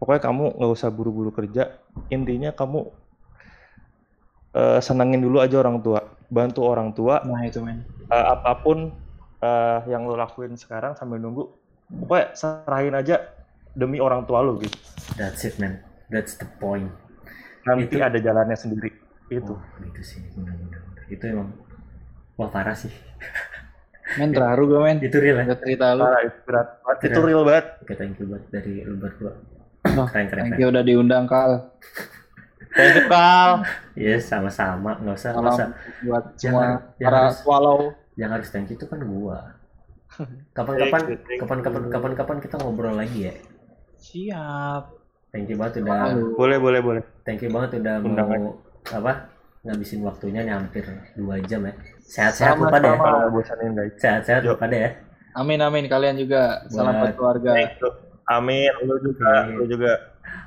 pokoknya 0.00 0.22
kamu 0.24 0.44
nggak 0.56 0.72
usah 0.72 0.88
buru-buru 0.90 1.30
kerja. 1.30 1.78
Intinya 2.10 2.50
kamu 2.50 2.90
eh, 4.56 4.80
senengin 4.82 5.20
dulu 5.20 5.38
aja 5.44 5.60
orang 5.62 5.78
tua. 5.84 6.00
Bantu 6.26 6.66
orang 6.66 6.90
tua 6.90 7.22
nah 7.22 7.46
itu 7.46 7.62
men. 7.62 7.86
eh, 8.10 8.26
apa 8.34 8.50
pun 8.66 8.90
eh, 9.46 9.86
yang 9.86 10.02
lo 10.02 10.14
lakuin 10.14 10.54
sekarang 10.54 10.92
sambil 10.92 11.16
nunggu 11.16 11.46
pokoknya 11.88 12.26
serahin 12.32 12.92
aja 12.92 13.16
demi 13.72 13.98
orang 13.98 14.24
tua 14.24 14.40
lo 14.40 14.56
gitu 14.56 14.74
That's 15.14 15.44
it 15.44 15.56
man. 15.56 15.78
That's 16.06 16.34
the 16.34 16.50
point. 16.52 16.90
nanti 17.62 17.86
Itu- 17.88 17.98
ada 18.00 18.16
jalannya 18.16 18.54
sendiri 18.54 18.90
itu 19.28 19.52
Oh, 19.52 19.58
itu 19.80 20.00
sih 20.00 20.22
benar-benar. 20.32 20.82
Itu 21.06 21.24
emang 21.26 21.50
wah 22.34 22.46
parah 22.46 22.74
sih. 22.74 22.90
men 24.18 24.30
terharu 24.30 24.66
gue 24.68 24.80
men 24.80 24.98
Itu 24.98 25.18
real 25.18 25.38
ya. 25.40 25.50
Cerita 25.52 25.92
lu 25.92 26.02
Parah, 26.02 26.22
itu 26.22 26.38
berat 26.42 26.68
banget. 26.80 26.98
itu 27.04 27.18
real 27.20 27.42
banget 27.42 27.66
Oke, 27.80 27.94
thank 27.94 28.14
you 28.16 28.26
buat 28.26 28.42
dari 28.48 28.82
lu 28.82 28.94
berdua. 28.96 29.32
Wah, 29.88 30.06
Keren 30.06 30.26
keren. 30.26 30.42
thank 30.44 30.58
you 30.58 30.68
udah 30.68 30.82
diundang 30.82 31.26
kal 31.26 31.74
thank 32.72 32.94
you 32.94 33.04
Kal 33.06 33.50
Yes, 33.98 34.26
sama-sama. 34.26 34.94
Nggak 34.96 35.16
usah, 35.16 35.30
nggak 35.32 35.42
salam 35.44 35.54
usah. 35.56 35.68
buat 36.02 36.24
Jangan- 36.34 36.38
semua 36.38 36.62
jangan 36.94 37.02
para 37.02 37.18
harus- 37.20 37.38
swallow 37.40 37.78
Yang 38.16 38.30
harus 38.32 38.48
thank 38.50 38.68
you 38.68 38.76
itu 38.76 38.84
kan 38.84 39.00
gua. 39.00 39.38
Kapan-kapan, 40.56 41.00
kapan-kapan, 41.36 41.82
kapan-kapan 41.88 42.36
kita 42.40 42.54
ngobrol 42.56 42.94
lagi 42.94 43.28
ya. 43.28 43.34
siap 43.96 44.92
Thank 45.30 45.48
you 45.48 45.56
banget 45.56 45.82
udah, 45.82 46.14
boleh 46.32 46.56
boleh 46.56 46.80
boleh 46.80 47.02
thank 47.22 47.40
you 47.40 47.50
banget 47.50 47.80
udah 47.80 47.96
Undang 47.98 48.28
mau 48.28 48.60
apa 48.86 49.28
ngabisin 49.60 50.00
waktunya 50.00 50.40
nih 50.40 50.54
hampir 50.54 50.84
dua 51.12 51.40
jam 51.42 51.64
ya. 51.64 51.74
Sehat-sehat 51.98 52.54
lu 52.54 52.64
Sama-sama. 52.64 52.76
pada 52.76 52.86
ya. 52.86 52.96
kalau 52.96 53.16
nggak 53.18 53.32
bosanin 53.34 53.70
guys 53.72 53.92
Sehat-sehat 53.98 54.40
lu 54.44 54.52
Yuk. 54.52 54.60
pada 54.60 54.76
ya. 54.78 54.90
amin 55.34 55.58
amin 55.58 55.84
kalian 55.86 56.16
juga 56.16 56.64
salam 56.70 56.94
Buat- 56.94 57.16
keluarga 57.16 57.50
amin 58.30 58.70
lu 58.80 58.94
juga 59.02 59.28
Amin. 59.42 59.54
lu 59.58 59.64
juga 59.66 59.92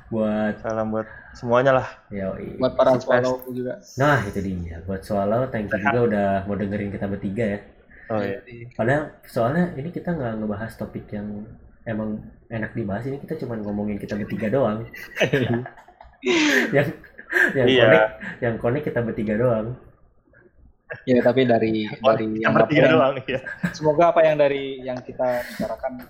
Buat 0.08 0.54
salam 0.58 0.86
buat 0.88 1.06
semuanya 1.32 1.72
lah 1.72 1.88
yoi. 2.08 2.56
buat 2.56 2.74
para 2.74 2.92
Sukses. 2.92 3.06
swallow 3.06 3.34
juga 3.46 3.74
Nah 3.96 4.18
itu 4.22 4.38
dia 4.38 4.76
buat 4.82 5.00
Swallow 5.00 5.46
thank 5.46 5.68
you 5.68 5.78
juga 5.78 6.00
udah 6.02 6.28
mau 6.44 6.54
dengerin 6.54 6.90
kita 6.90 7.06
bertiga 7.06 7.44
ya. 7.48 7.58
oh 8.08 8.20
iya 8.20 8.38
Padahal 8.72 9.02
soalnya 9.24 9.70
ini 9.74 9.88
kita 9.88 10.10
nggak 10.10 10.32
ngebahas 10.36 10.72
topik 10.74 11.06
yang 11.08 11.46
emang 11.82 12.18
enak 12.46 12.72
dibahas 12.72 13.04
ini 13.04 13.18
kita 13.18 13.38
cuma 13.38 13.54
ngomongin 13.56 13.96
kita 13.96 14.14
bertiga 14.14 14.48
doang. 14.48 14.84
yang 16.70 16.86
yang 17.54 17.66
Iya. 17.66 17.86
konek 17.86 18.04
yang 18.40 18.54
konek 18.56 18.82
kita 18.84 19.00
bertiga 19.00 19.34
doang. 19.36 19.78
ya 21.06 21.22
tapi 21.22 21.46
dari 21.46 21.86
dari 21.86 22.26
yang 22.36 22.50
apa 22.50 22.58
bertiga 22.60 22.82
yang- 22.82 22.92
doang 22.92 23.14
iya 23.24 23.40
semoga 23.70 24.10
apa 24.10 24.20
yang 24.20 24.34
dari 24.36 24.62
yang 24.80 24.98
kita 24.98 25.22
bicarakan 25.48 26.02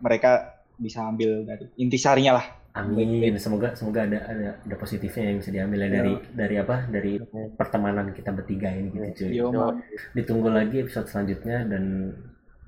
mereka 0.00 0.30
bisa 0.74 1.04
ambil 1.04 1.44
dari 1.44 1.68
intisarinya 1.76 2.40
lah 2.40 2.46
Amin. 2.74 3.38
Semoga 3.38 3.70
semoga 3.78 4.02
ada 4.02 4.18
ada 4.26 4.58
ada 4.58 4.74
positifnya 4.74 5.30
yang 5.30 5.38
bisa 5.38 5.54
diambil 5.54 5.86
ya 5.86 5.90
dari 5.94 6.12
dari 6.34 6.56
apa 6.58 6.76
dari 6.90 7.22
pertemanan 7.54 8.10
kita 8.10 8.34
bertiga 8.34 8.66
ini 8.74 8.90
gitu 8.90 9.22
cuy. 9.22 9.30
Yo, 9.30 9.46
man. 9.54 9.78
Ditunggu 10.10 10.50
lagi 10.50 10.82
episode 10.82 11.06
selanjutnya 11.06 11.70
dan 11.70 12.10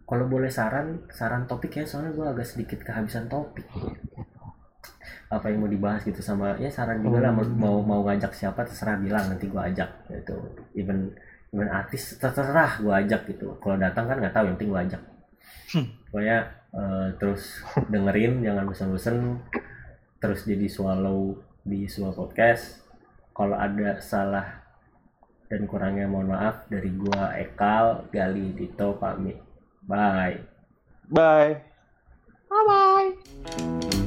kalau 0.07 0.31
boleh 0.31 0.47
saran 0.47 1.03
saran 1.11 1.51
topik 1.51 1.83
ya 1.83 1.85
soalnya 1.85 2.15
gue 2.15 2.23
agak 2.23 2.47
sedikit 2.47 2.87
kehabisan 2.87 3.27
topik. 3.27 3.67
Apa 5.27 5.51
yang 5.51 5.67
mau 5.67 5.71
dibahas 5.71 6.07
gitu 6.07 6.23
sama 6.23 6.55
ya 6.63 6.71
saran 6.71 7.03
juga 7.03 7.27
lah 7.27 7.35
mau 7.35 7.43
mau, 7.43 7.77
mau 7.83 8.01
ngajak 8.07 8.31
siapa 8.31 8.63
terserah 8.63 9.03
bilang 9.03 9.27
nanti 9.27 9.51
gue 9.51 9.59
ajak 9.59 9.91
gitu. 10.07 10.39
Even 10.79 11.11
even 11.51 11.67
artis 11.67 12.15
terserah 12.23 12.79
gue 12.79 12.95
ajak 12.95 13.27
gitu. 13.27 13.59
Kalau 13.59 13.75
datang 13.75 14.07
kan 14.07 14.23
nggak 14.23 14.31
tahu 14.31 14.47
yang 14.47 14.55
penting 14.55 14.71
gue 14.71 14.83
ajak. 14.87 15.03
Pokoknya 16.15 16.39
eh, 16.79 17.07
terus 17.19 17.59
dengerin 17.91 18.47
jangan 18.47 18.71
bosan-bosan 18.71 19.43
terus 20.27 20.43
jadi 20.43 20.67
swallow 20.67 21.39
di 21.63 21.87
sebuah 21.87 22.19
podcast. 22.19 22.83
Kalau 23.31 23.55
ada 23.55 24.03
salah 24.03 24.67
dan 25.47 25.71
kurangnya 25.71 26.11
mohon 26.11 26.35
maaf. 26.35 26.67
Dari 26.67 26.91
gua 26.91 27.31
Ekal 27.39 28.11
Gali 28.11 28.51
Dito 28.59 28.99
pamit. 28.99 29.39
Bye. 29.87 30.43
Bye. 31.07 31.63
Bye 32.51 34.06